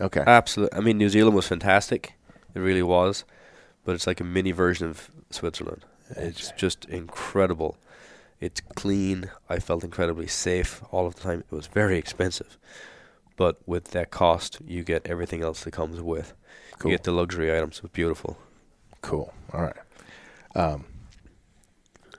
Okay. 0.00 0.22
Absolutely. 0.26 0.76
I 0.76 0.80
mean, 0.82 0.98
New 0.98 1.08
Zealand 1.08 1.34
was 1.34 1.46
fantastic. 1.46 2.14
It 2.54 2.58
really 2.60 2.82
was. 2.82 3.24
But 3.84 3.94
it's 3.94 4.06
like 4.06 4.20
a 4.20 4.24
mini 4.24 4.52
version 4.52 4.86
of 4.88 5.10
Switzerland. 5.30 5.84
It's 6.10 6.52
just 6.52 6.84
incredible. 6.86 7.78
It's 8.40 8.60
clean. 8.74 9.30
I 9.48 9.60
felt 9.60 9.84
incredibly 9.84 10.26
safe 10.26 10.82
all 10.90 11.06
of 11.06 11.14
the 11.14 11.22
time. 11.22 11.44
It 11.50 11.54
was 11.54 11.68
very 11.68 11.96
expensive. 11.96 12.58
But 13.36 13.66
with 13.66 13.92
that 13.92 14.10
cost, 14.10 14.58
you 14.66 14.84
get 14.84 15.06
everything 15.06 15.42
else 15.42 15.64
that 15.64 15.70
comes 15.70 16.00
with. 16.00 16.34
Cool. 16.82 16.90
You 16.90 16.96
get 16.96 17.04
the 17.04 17.12
luxury 17.12 17.56
items. 17.56 17.76
It 17.76 17.84
was 17.84 17.92
beautiful. 17.92 18.36
Cool. 19.02 19.32
All 19.52 19.62
right. 19.62 19.76
Um, 20.56 20.84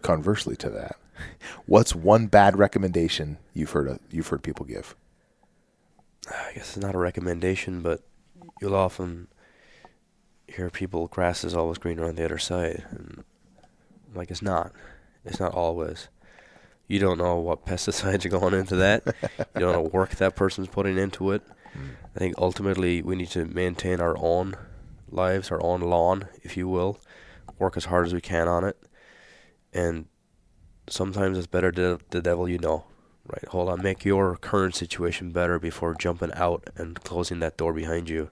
conversely 0.01 0.55
to 0.55 0.70
that, 0.70 0.95
what's 1.66 1.93
one 1.93 2.28
bad 2.28 2.57
recommendation 2.57 3.39
you've 3.53 3.72
heard 3.72 3.89
of, 3.89 3.99
you've 4.09 4.30
heard 4.30 4.41
people 4.41 4.66
give? 4.66 4.95
I 6.30 6.53
guess 6.55 6.70
it's 6.70 6.78
not 6.78 6.95
a 6.95 6.97
recommendation, 6.97 7.82
but 7.82 8.03
you'll 8.61 8.76
often 8.76 9.28
hear 10.47 10.70
people, 10.70 11.07
grass 11.07 11.43
is 11.43 11.53
always 11.53 11.78
greener 11.78 12.05
on 12.05 12.16
the 12.16 12.24
other 12.24 12.38
side. 12.38 12.86
And 12.89 13.26
like, 14.16 14.32
it's 14.32 14.41
not. 14.41 14.72
It's 15.26 15.41
not 15.41 15.53
always. 15.53 16.07
You 16.88 16.99
don't 16.99 17.18
know 17.18 17.36
what 17.36 17.66
pesticides 17.66 18.24
are 18.24 18.30
going 18.30 18.53
into 18.53 18.78
that. 18.78 19.03
you 19.05 19.59
don't 19.59 19.74
know 19.74 19.82
what 19.82 19.93
work 19.93 20.16
that 20.16 20.38
person's 20.38 20.70
putting 20.70 20.97
into 20.97 21.32
it. 21.32 21.43
I 22.16 22.20
think 22.20 22.36
ultimately 22.38 23.02
we 23.02 23.16
need 23.16 23.30
to 23.30 23.46
maintain 23.46 24.00
our 24.00 24.18
own 24.18 24.56
lives, 25.10 25.52
our 25.52 25.64
own 25.64 25.82
lawn, 25.82 26.28
if 26.44 26.56
you 26.58 26.68
will. 26.68 27.00
Work 27.60 27.78
as 27.78 27.86
hard 27.86 28.06
as 28.06 28.14
we 28.14 28.22
can 28.22 28.48
on 28.48 28.64
it. 28.64 28.78
And 29.74 30.06
sometimes 30.88 31.38
it's 31.38 31.48
better 31.48 31.72
to 31.72 32.00
the 32.10 32.22
devil 32.22 32.48
you 32.48 32.60
know. 32.60 32.86
Right, 33.26 33.48
hold 33.48 33.70
on. 33.70 33.82
Make 33.82 34.04
your 34.04 34.36
current 34.36 34.76
situation 34.76 35.32
better 35.32 35.58
before 35.58 35.96
jumping 35.96 36.34
out 36.34 36.70
and 36.76 37.02
closing 37.04 37.40
that 37.40 37.58
door 37.58 37.74
behind 37.74 38.10
you. 38.10 38.30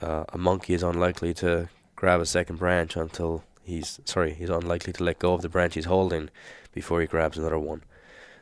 Uh, 0.00 0.24
a 0.32 0.38
monkey 0.38 0.74
is 0.74 0.82
unlikely 0.82 1.34
to 1.34 1.68
grab 1.94 2.20
a 2.20 2.26
second 2.26 2.56
branch 2.56 2.96
until 2.96 3.44
he's 3.62 4.00
sorry. 4.04 4.34
He's 4.34 4.50
unlikely 4.50 4.92
to 4.94 5.04
let 5.04 5.20
go 5.20 5.34
of 5.34 5.42
the 5.42 5.48
branch 5.48 5.74
he's 5.74 5.84
holding 5.84 6.30
before 6.72 7.00
he 7.00 7.06
grabs 7.06 7.38
another 7.38 7.58
one. 7.58 7.84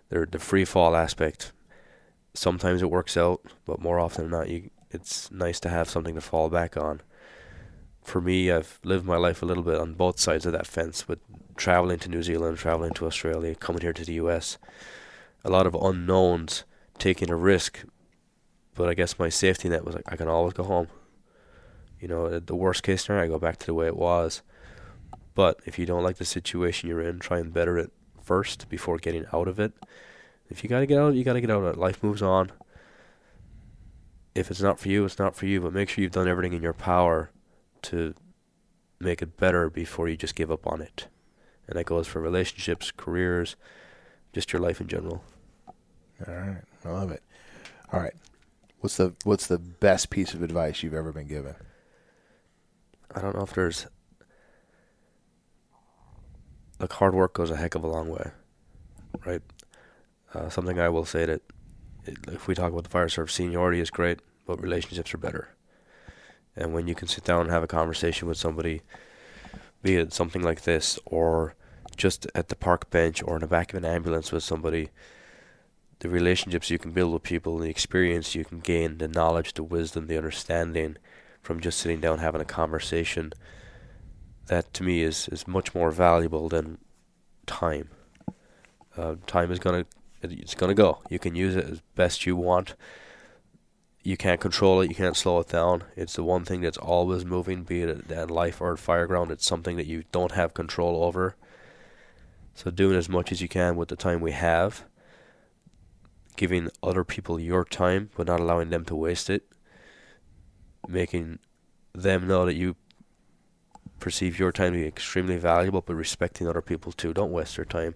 The 0.09 0.39
free 0.39 0.65
fall 0.65 0.97
aspect. 0.97 1.53
Sometimes 2.35 2.83
it 2.83 2.91
works 2.91 3.17
out, 3.17 3.43
but 3.65 3.81
more 3.81 3.99
often 3.99 4.25
than 4.25 4.39
not, 4.39 4.49
you 4.49 4.71
it's 4.91 5.31
nice 5.31 5.61
to 5.61 5.69
have 5.69 5.89
something 5.89 6.15
to 6.15 6.21
fall 6.21 6.49
back 6.49 6.77
on. 6.77 7.03
For 8.03 8.23
me, 8.23 8.51
I've 8.51 8.79
lived 8.83 9.05
my 9.05 9.17
life 9.17 9.43
a 9.43 9.47
little 9.47 9.63
bit 9.63 9.79
on 9.79 9.93
both 9.93 10.19
sides 10.19 10.47
of 10.47 10.53
that 10.53 10.67
fence, 10.67 11.07
with 11.07 11.19
traveling 11.57 11.99
to 11.99 12.09
New 12.09 12.23
Zealand, 12.23 12.57
traveling 12.57 12.95
to 12.95 13.07
Australia, 13.07 13.55
coming 13.55 13.83
here 13.83 13.93
to 13.93 14.05
the 14.05 14.15
U.S 14.15 14.57
a 15.45 15.51
lot 15.51 15.67
of 15.67 15.75
unknowns, 15.75 16.65
taking 16.99 17.31
a 17.31 17.37
risk. 17.37 17.85
But 18.75 18.89
I 18.89 18.95
guess 18.95 19.19
my 19.19 19.29
safety 19.29 19.69
net 19.69 19.85
was 19.85 19.95
like 19.95 20.11
I 20.11 20.17
can 20.17 20.29
always 20.29 20.55
go 20.55 20.65
home. 20.65 20.89
You 22.01 22.09
know, 22.09 22.39
the 22.39 22.55
worst 22.55 22.83
case 22.83 23.05
scenario, 23.05 23.25
I 23.25 23.29
go 23.29 23.39
back 23.39 23.59
to 23.59 23.67
the 23.67 23.75
way 23.75 23.87
it 23.87 23.97
was. 23.97 24.43
But 25.35 25.61
if 25.65 25.79
you 25.79 25.87
don't 25.87 26.05
like 26.05 26.17
the 26.17 26.25
situation 26.25 26.89
you're 26.89 27.01
in, 27.01 27.19
try 27.19 27.39
and 27.39 27.53
better 27.53 27.79
it 27.79 27.91
first 28.23 28.69
before 28.69 28.99
getting 28.99 29.27
out 29.33 29.49
of 29.49 29.59
it. 29.59 29.73
If 30.51 30.63
you 30.63 30.71
gotta 30.71 30.87
get 30.87 30.99
out, 30.99 31.15
you 31.15 31.25
gotta 31.25 31.41
get 31.41 31.51
out 31.51 31.63
of 31.63 31.75
it. 31.75 31.79
Life 31.79 32.03
moves 32.03 32.23
on. 32.23 32.53
If 34.35 34.51
it's 34.51 34.63
not 34.63 34.79
for 34.79 34.89
you, 34.89 35.05
it's 35.05 35.19
not 35.19 35.35
for 35.35 35.47
you. 35.47 35.61
But 35.61 35.73
make 35.73 35.89
sure 35.89 36.03
you've 36.03 36.13
done 36.13 36.29
everything 36.29 36.53
in 36.53 36.63
your 36.63 36.73
power 36.73 37.31
to 37.83 38.15
make 39.01 39.23
it 39.23 39.37
better 39.37 39.69
before 39.71 40.09
you 40.09 40.17
just 40.17 40.35
give 40.35 40.51
up 40.51 40.67
on 40.67 40.81
it. 40.81 41.09
And 41.67 41.79
that 41.79 41.85
goes 41.85 42.07
for 42.07 42.21
relationships, 42.21 42.91
careers, 42.97 43.57
just 44.33 44.53
your 44.53 44.63
life 44.63 44.81
in 44.81 44.89
general. 44.89 45.23
All 46.27 46.35
right. 46.35 46.63
I 46.85 46.89
love 46.89 47.11
it. 47.11 47.23
All 47.93 48.01
right. 48.01 48.15
What's 48.81 48.97
the 48.97 49.15
what's 49.25 49.47
the 49.49 49.59
best 49.59 50.11
piece 50.11 50.35
of 50.35 50.43
advice 50.43 50.83
you've 50.83 50.95
ever 50.95 51.13
been 51.13 51.27
given? 51.27 51.57
I 53.15 53.21
don't 53.21 53.35
know 53.35 53.43
if 53.43 53.53
there's 53.53 53.87
like 56.79 56.93
hard 56.93 57.15
work 57.15 57.35
goes 57.35 57.51
a 57.51 57.57
heck 57.57 57.75
of 57.75 57.83
a 57.83 57.89
long 57.89 58.09
way, 58.09 58.31
right? 59.27 59.43
Uh, 60.35 60.49
something 60.49 60.79
I 60.79 60.89
will 60.89 61.05
say 61.05 61.25
that 61.25 61.43
it, 62.05 62.19
if 62.29 62.47
we 62.47 62.55
talk 62.55 62.73
about 62.73 62.85
the 62.85 62.91
fire 62.91 63.09
service, 63.09 63.35
seniority 63.35 63.81
is 63.81 63.91
great, 63.91 64.21
but 64.47 64.61
relationships 64.61 65.13
are 65.15 65.19
better. 65.19 65.49
And 66.57 66.75
when 66.75 66.89
you 66.89 66.95
can 66.95 67.09
sit 67.09 67.25
down 67.25 67.43
and 67.43 67.51
have 67.51 67.63
a 67.63 67.69
conversation 67.69 68.29
with 68.29 68.37
somebody, 68.37 68.83
be 69.83 69.97
it 69.97 70.13
something 70.13 70.43
like 70.43 70.63
this 70.63 70.99
or 71.07 71.55
just 71.97 72.27
at 72.35 72.49
the 72.49 72.57
park 72.57 72.91
bench 72.91 73.23
or 73.23 73.37
in 73.37 73.41
the 73.41 73.47
back 73.47 73.73
of 73.73 73.79
an 73.79 73.85
ambulance 73.85 74.33
with 74.33 74.43
somebody, 74.43 74.91
the 76.01 76.09
relationships 76.09 76.71
you 76.71 76.79
can 76.79 76.93
build 76.93 77.13
with 77.13 77.23
people, 77.23 77.59
the 77.59 77.71
experience 77.71 78.35
you 78.35 78.45
can 78.45 78.61
gain, 78.61 78.99
the 78.99 79.09
knowledge, 79.09 79.55
the 79.55 79.63
wisdom, 79.63 80.07
the 80.07 80.17
understanding 80.17 80.97
from 81.43 81.61
just 81.61 81.79
sitting 81.79 82.01
down 82.01 82.19
having 82.19 82.41
a 82.41 82.45
conversation, 82.45 83.33
that 84.47 84.73
to 84.75 84.83
me 84.83 85.03
is, 85.03 85.29
is 85.29 85.47
much 85.47 85.75
more 85.75 85.91
valuable 85.91 86.49
than 86.49 86.79
time. 87.47 87.89
Uh, 88.97 89.17
time 89.27 89.51
is 89.51 89.59
gonna 89.59 89.87
it's 90.23 90.55
gonna 90.55 90.75
go. 90.75 91.03
You 91.09 91.19
can 91.19 91.35
use 91.35 91.57
it 91.57 91.65
as 91.65 91.81
best 91.95 92.27
you 92.27 92.37
want. 92.37 92.75
You 94.03 94.17
can't 94.17 94.41
control 94.41 94.81
it. 94.81 94.89
You 94.89 94.95
can't 94.95 95.17
slow 95.17 95.41
it 95.41 95.49
down. 95.49 95.85
It's 95.97 96.15
the 96.15 96.25
one 96.25 96.45
thing 96.45 96.61
that's 96.61 96.79
always 96.79 97.25
moving, 97.25 97.65
be 97.65 97.83
it 97.83 98.11
at 98.11 98.31
life 98.31 98.61
or 98.61 98.73
at 98.73 98.79
fireground. 98.79 99.31
It's 99.31 99.47
something 99.47 99.77
that 99.77 99.87
you 99.87 100.05
don't 100.13 100.33
have 100.33 100.55
control 100.55 101.05
over. 101.05 101.37
So 102.55 102.71
doing 102.71 102.97
as 102.97 103.09
much 103.09 103.31
as 103.31 103.41
you 103.41 103.49
can 103.49 103.77
with 103.77 103.89
the 103.89 103.97
time 103.97 104.21
we 104.21 104.33
have, 104.33 104.85
giving 106.37 106.71
other 106.83 107.05
people 107.05 107.39
your 107.39 107.65
time, 107.65 108.11
but 108.17 108.27
not 108.27 108.41
allowing 108.41 108.71
them 108.71 108.85
to 108.87 108.97
waste 108.97 109.31
it, 109.31 109.45
making 110.89 111.39
them 111.93 112.27
know 112.27 112.47
that 112.47 112.55
you 112.55 112.77
perceive 114.01 114.39
your 114.39 114.53
time 114.53 114.73
to 114.73 114.79
be 114.79 114.87
extremely 114.87 115.37
valuable, 115.37 115.83
but 115.83 115.95
respecting 115.95 116.49
other 116.49 116.63
people 116.63 116.93
too. 116.93 117.13
Don't 117.13 117.33
waste 117.33 117.57
their 117.57 117.65
time. 117.65 117.95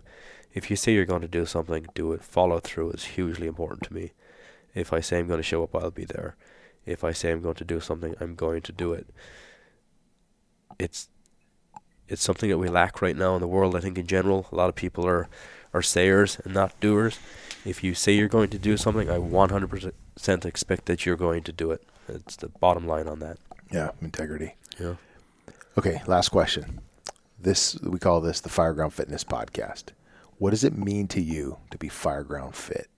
If 0.54 0.70
you 0.70 0.76
say 0.76 0.92
you're 0.92 1.04
going 1.04 1.22
to 1.22 1.28
do 1.28 1.46
something, 1.46 1.86
do 1.94 2.12
it. 2.12 2.22
Follow 2.22 2.60
through 2.60 2.90
is 2.92 3.04
hugely 3.04 3.46
important 3.46 3.82
to 3.84 3.94
me. 3.94 4.12
If 4.74 4.92
I 4.92 5.00
say 5.00 5.18
I'm 5.18 5.28
going 5.28 5.38
to 5.38 5.42
show 5.42 5.62
up, 5.62 5.74
I'll 5.74 5.90
be 5.90 6.04
there. 6.04 6.36
If 6.84 7.04
I 7.04 7.12
say 7.12 7.30
I'm 7.30 7.42
going 7.42 7.54
to 7.56 7.64
do 7.64 7.80
something, 7.80 8.14
I'm 8.20 8.34
going 8.34 8.62
to 8.62 8.72
do 8.72 8.92
it. 8.92 9.06
It's 10.78 11.08
it's 12.08 12.22
something 12.22 12.50
that 12.50 12.58
we 12.58 12.68
lack 12.68 13.00
right 13.00 13.16
now 13.16 13.34
in 13.34 13.40
the 13.40 13.48
world. 13.48 13.76
I 13.76 13.80
think 13.80 13.96
in 13.96 14.06
general, 14.06 14.46
a 14.52 14.56
lot 14.56 14.68
of 14.68 14.74
people 14.74 15.06
are 15.06 15.28
are 15.72 15.82
sayers 15.82 16.38
and 16.44 16.52
not 16.52 16.78
doers. 16.80 17.18
If 17.64 17.82
you 17.82 17.94
say 17.94 18.12
you're 18.12 18.28
going 18.28 18.50
to 18.50 18.58
do 18.58 18.76
something, 18.76 19.08
I 19.08 19.16
100% 19.18 20.44
expect 20.44 20.86
that 20.86 21.06
you're 21.06 21.16
going 21.16 21.44
to 21.44 21.52
do 21.52 21.70
it. 21.70 21.82
It's 22.08 22.36
the 22.36 22.48
bottom 22.48 22.86
line 22.86 23.06
on 23.06 23.20
that. 23.20 23.38
Yeah, 23.70 23.92
integrity. 24.02 24.56
Yeah. 24.78 24.96
Okay, 25.78 26.02
last 26.06 26.28
question. 26.30 26.80
This 27.40 27.80
we 27.80 27.98
call 27.98 28.20
this 28.20 28.40
the 28.40 28.50
Fireground 28.50 28.92
Fitness 28.92 29.24
Podcast. 29.24 29.84
What 30.42 30.50
does 30.50 30.64
it 30.64 30.76
mean 30.76 31.06
to 31.06 31.20
you 31.20 31.58
to 31.70 31.78
be 31.78 31.88
fireground 31.88 32.56
fit? 32.56 32.88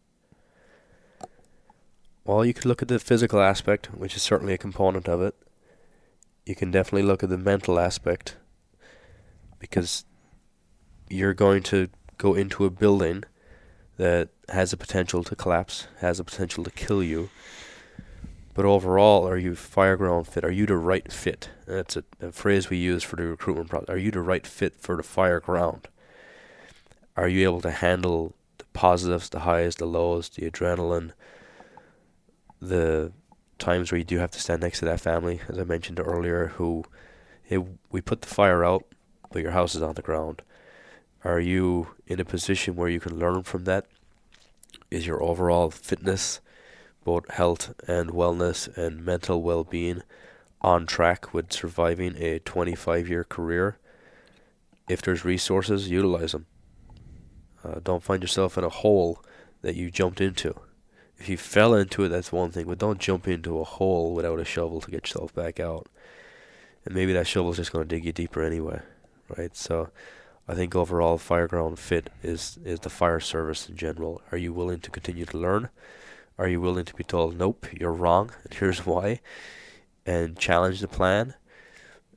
Well, 2.25 2.43
you 2.43 2.55
could 2.55 2.65
look 2.65 2.81
at 2.81 2.89
the 2.89 2.99
physical 2.99 3.39
aspect, 3.39 3.89
which 3.95 4.17
is 4.17 4.23
certainly 4.23 4.55
a 4.55 4.57
component 4.57 5.09
of 5.09 5.21
it. 5.21 5.35
You 6.47 6.55
can 6.55 6.71
definitely 6.71 7.03
look 7.03 7.23
at 7.23 7.29
the 7.29 7.37
mental 7.37 7.79
aspect 7.79 8.37
because 9.59 10.07
you're 11.11 11.35
going 11.35 11.63
to 11.65 11.91
go 12.17 12.33
into 12.33 12.65
a 12.65 12.71
building 12.71 13.25
that 13.99 14.31
has 14.49 14.73
a 14.73 14.79
potential 14.79 15.23
to 15.25 15.37
collapse, 15.37 15.87
has 16.01 16.19
a 16.19 16.25
potential 16.25 16.65
to 16.65 16.71
kill 16.71 17.03
you. 17.03 17.29
But 18.55 18.65
overall, 18.65 19.29
are 19.29 19.37
you 19.37 19.51
fireground 19.51 20.29
fit? 20.29 20.47
Are 20.47 20.51
you 20.51 20.65
the 20.65 20.79
right 20.79 21.13
fit? 21.13 21.51
That's 21.67 21.99
a, 21.99 22.05
a 22.23 22.33
phrase 22.33 22.71
we 22.71 22.79
use 22.79 23.03
for 23.03 23.17
the 23.17 23.27
recruitment 23.27 23.69
process. 23.69 23.91
Are 23.91 23.99
you 23.99 24.11
the 24.11 24.23
right 24.23 24.47
fit 24.47 24.77
for 24.81 24.97
the 24.97 25.03
fireground? 25.03 25.89
Are 27.17 27.29
you 27.29 27.45
able 27.45 27.61
to 27.61 27.71
handle 27.71 28.35
the 28.59 28.65
positives, 28.73 29.29
the 29.29 29.41
highs, 29.41 29.77
the 29.77 29.87
lows, 29.87 30.29
the 30.31 30.51
adrenaline, 30.51 31.13
the 32.61 33.13
times 33.59 33.93
where 33.93 33.99
you 33.99 34.05
do 34.05 34.19
have 34.19 34.33
to 34.33 34.41
stand 34.41 34.63
next 34.63 34.81
to 34.81 34.85
that 34.87 35.01
family, 35.01 35.41
as 35.49 35.59
I 35.59 35.65
mentioned 35.65 36.01
earlier, 36.01 36.49
who 36.57 36.85
hey, 37.45 37.59
we 37.91 38.01
put 38.01 38.23
the 38.23 38.29
fire 38.29 38.65
out, 38.65 38.85
but 39.31 39.43
your 39.43 39.53
house 39.53 39.75
is 39.75 39.83
on 39.83 39.95
the 39.95 40.03
ground. 40.03 40.43
Are 41.23 41.41
you 41.41 41.89
in 42.07 42.21
a 42.21 42.25
position 42.25 42.75
where 42.75 42.89
you 42.89 43.01
can 43.01 43.19
learn 43.19 43.43
from 43.45 43.65
that? 43.65 43.87
Is 44.91 45.07
your 45.07 45.23
overall 45.23 45.71
fitness, 45.71 46.41
both 47.05 47.31
health 47.31 47.75
and 47.87 48.11
wellness 48.11 48.75
and 48.77 49.05
mental 49.05 49.41
well 49.41 49.65
being, 49.65 50.03
on 50.61 50.87
track 50.87 51.33
with 51.33 51.53
surviving 51.53 52.17
a 52.17 52.41
25 52.41 53.09
year 53.09 53.25
career? 53.25 53.79
If 54.89 55.01
there's 55.01 55.25
resources, 55.25 55.89
utilize 55.89 56.33
them. 56.33 56.47
Uh, 57.65 57.81
don't 57.83 58.03
find 58.03 58.23
yourself 58.23 58.59
in 58.59 58.65
a 58.65 58.69
hole 58.69 59.25
that 59.63 59.75
you 59.75 59.91
jumped 59.91 60.21
into. 60.21 60.55
If 61.19 61.29
you 61.29 61.37
fell 61.37 61.75
into 61.75 62.05
it, 62.05 62.09
that's 62.09 62.33
one 62.33 62.51
thing, 62.51 62.67
but 62.67 62.79
don't 62.79 62.99
jump 62.99 63.27
into 63.27 63.59
a 63.59 63.65
hole 63.65 64.15
without 64.15 64.41
a 64.41 64.45
shovel 64.45 64.81
to 64.81 64.91
get 64.91 65.05
yourself 65.05 65.35
back 65.35 65.59
out. 65.61 65.89
And 66.85 66.95
maybe 66.95 67.13
that 67.15 67.27
shovel's 67.27 67.57
just 67.57 67.73
going 67.73 67.87
to 67.87 67.95
dig 67.95 68.05
you 68.05 68.13
deeper 68.13 68.43
anyway, 68.43 68.83
right? 69.37 69.57
So 69.57 69.91
I 70.47 70.55
think 70.55 70.75
overall, 70.75 71.19
Fireground 71.19 71.79
Fit 71.79 72.11
is 72.23 72.59
is 72.65 72.81
the 72.81 72.91
fire 72.91 73.21
service 73.21 73.69
in 73.69 73.77
general. 73.77 74.21
Are 74.31 74.39
you 74.39 74.53
willing 74.53 74.81
to 74.81 74.91
continue 74.91 75.25
to 75.25 75.39
learn? 75.39 75.71
Are 76.37 76.49
you 76.49 76.61
willing 76.61 76.85
to 76.85 76.95
be 76.95 77.05
told, 77.05 77.39
nope, 77.39 77.67
you're 77.73 77.93
wrong, 77.93 78.33
and 78.43 78.53
here's 78.53 78.85
why, 78.87 79.21
and 80.05 80.37
challenge 80.37 80.81
the 80.81 80.89
plan? 80.89 81.35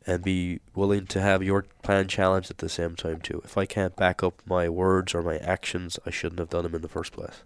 And 0.08 0.24
be 0.24 0.62
willing 0.74 1.06
to 1.08 1.22
have 1.22 1.44
your 1.44 1.66
plan 1.84 2.08
challenged 2.08 2.50
at 2.50 2.60
the 2.60 2.70
same 2.70 2.96
time 2.96 3.20
too. 3.20 3.42
If 3.44 3.58
I 3.58 3.66
can't 3.66 3.96
back 3.96 4.24
up 4.24 4.42
my 4.46 4.70
words 4.70 5.14
or 5.14 5.22
my 5.22 5.38
actions, 5.38 6.00
I 6.06 6.10
shouldn't 6.10 6.40
have 6.40 6.50
done 6.50 6.64
them 6.64 6.74
in 6.74 6.82
the 6.82 6.88
first 6.88 7.12
place. 7.12 7.44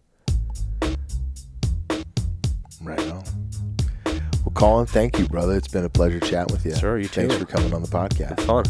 Right 2.82 3.00
on. 3.00 3.24
Well, 4.06 4.54
Colin, 4.54 4.86
thank 4.86 5.20
you, 5.20 5.28
brother. 5.28 5.56
It's 5.56 5.68
been 5.68 5.86
a 5.86 5.90
pleasure 5.90 6.20
chatting 6.20 6.54
with 6.54 6.66
you. 6.66 6.76
Sure, 6.76 6.98
you 6.98 7.08
Thanks 7.08 7.34
too. 7.34 7.40
for 7.40 7.46
coming 7.46 7.74
on 7.74 7.82
the 7.82 7.88
podcast. 7.88 8.32
It's 8.34 8.44
fun. 8.46 8.66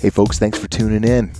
Hey, 0.00 0.10
folks, 0.10 0.38
thanks 0.38 0.58
for 0.58 0.68
tuning 0.68 1.04
in. 1.04 1.32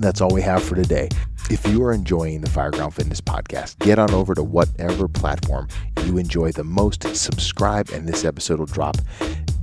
That's 0.00 0.20
all 0.20 0.30
we 0.30 0.42
have 0.42 0.62
for 0.62 0.74
today. 0.74 1.08
If 1.48 1.64
you 1.68 1.84
are 1.84 1.92
enjoying 1.92 2.40
the 2.40 2.50
Fireground 2.50 2.94
Fitness 2.94 3.20
podcast, 3.20 3.78
get 3.78 4.00
on 4.00 4.10
over 4.10 4.34
to 4.34 4.42
whatever 4.42 5.06
platform 5.06 5.68
you 6.04 6.18
enjoy 6.18 6.50
the 6.50 6.64
most, 6.64 7.04
subscribe, 7.14 7.90
and 7.90 8.08
this 8.08 8.24
episode 8.24 8.58
will 8.58 8.66
drop 8.66 8.96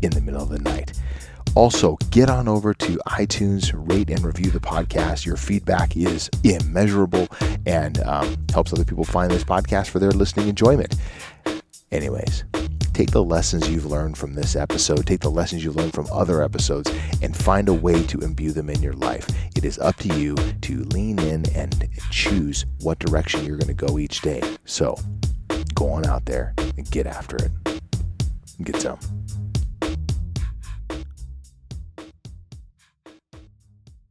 in 0.02 0.12
the 0.12 0.22
middle 0.22 0.42
of 0.42 0.48
the 0.48 0.60
night. 0.60 0.94
Also, 1.56 1.98
get 2.10 2.30
on 2.30 2.48
over 2.48 2.74
to 2.74 2.98
iTunes, 3.08 3.72
rate 3.76 4.10
and 4.10 4.24
review 4.24 4.50
the 4.50 4.62
podcast. 4.62 5.26
Your 5.26 5.36
feedback 5.36 5.98
is 5.98 6.30
immeasurable 6.46 7.28
and 7.66 8.00
um, 8.04 8.38
helps 8.54 8.72
other 8.72 8.86
people 8.86 9.04
find 9.04 9.30
this 9.30 9.44
podcast 9.44 9.90
for 9.90 10.00
their 10.00 10.12
listening 10.12 10.48
enjoyment. 10.48 10.96
Anyways, 11.92 12.46
take 12.94 13.12
the 13.12 13.24
lessons 13.24 13.68
you've 13.70 13.86
learned 13.86 14.18
from 14.18 14.34
this 14.34 14.56
episode, 14.56 15.06
take 15.06 15.22
the 15.22 15.30
lessons 15.30 15.64
you've 15.64 15.76
learned 15.76 15.94
from 15.94 16.08
other 16.12 16.44
episodes, 16.44 16.92
and 17.22 17.36
find 17.36 17.68
a 17.68 17.74
way 17.74 18.04
to 18.04 18.20
imbue 18.20 18.52
them 18.52 18.70
in 18.70 18.82
your 18.82 18.94
life. 18.94 19.28
It 19.56 19.66
is 19.66 19.80
up 19.80 19.96
to 19.98 20.16
you 20.20 20.36
to 20.36 20.84
lean 20.86 21.20
in 21.20 21.50
and 21.56 21.90
choose 22.12 22.66
what 22.82 23.00
direction 23.00 23.46
you're 23.46 23.58
going 23.58 23.76
to 23.76 23.86
go 23.86 23.98
each 23.98 24.22
day. 24.22 24.42
So 24.66 24.98
go 25.74 25.90
on 25.90 26.06
out 26.06 26.26
there 26.26 26.54
and 26.78 26.90
get 26.92 27.08
after 27.08 27.38
it. 27.38 27.52
Get 28.64 28.78
some. 28.78 29.00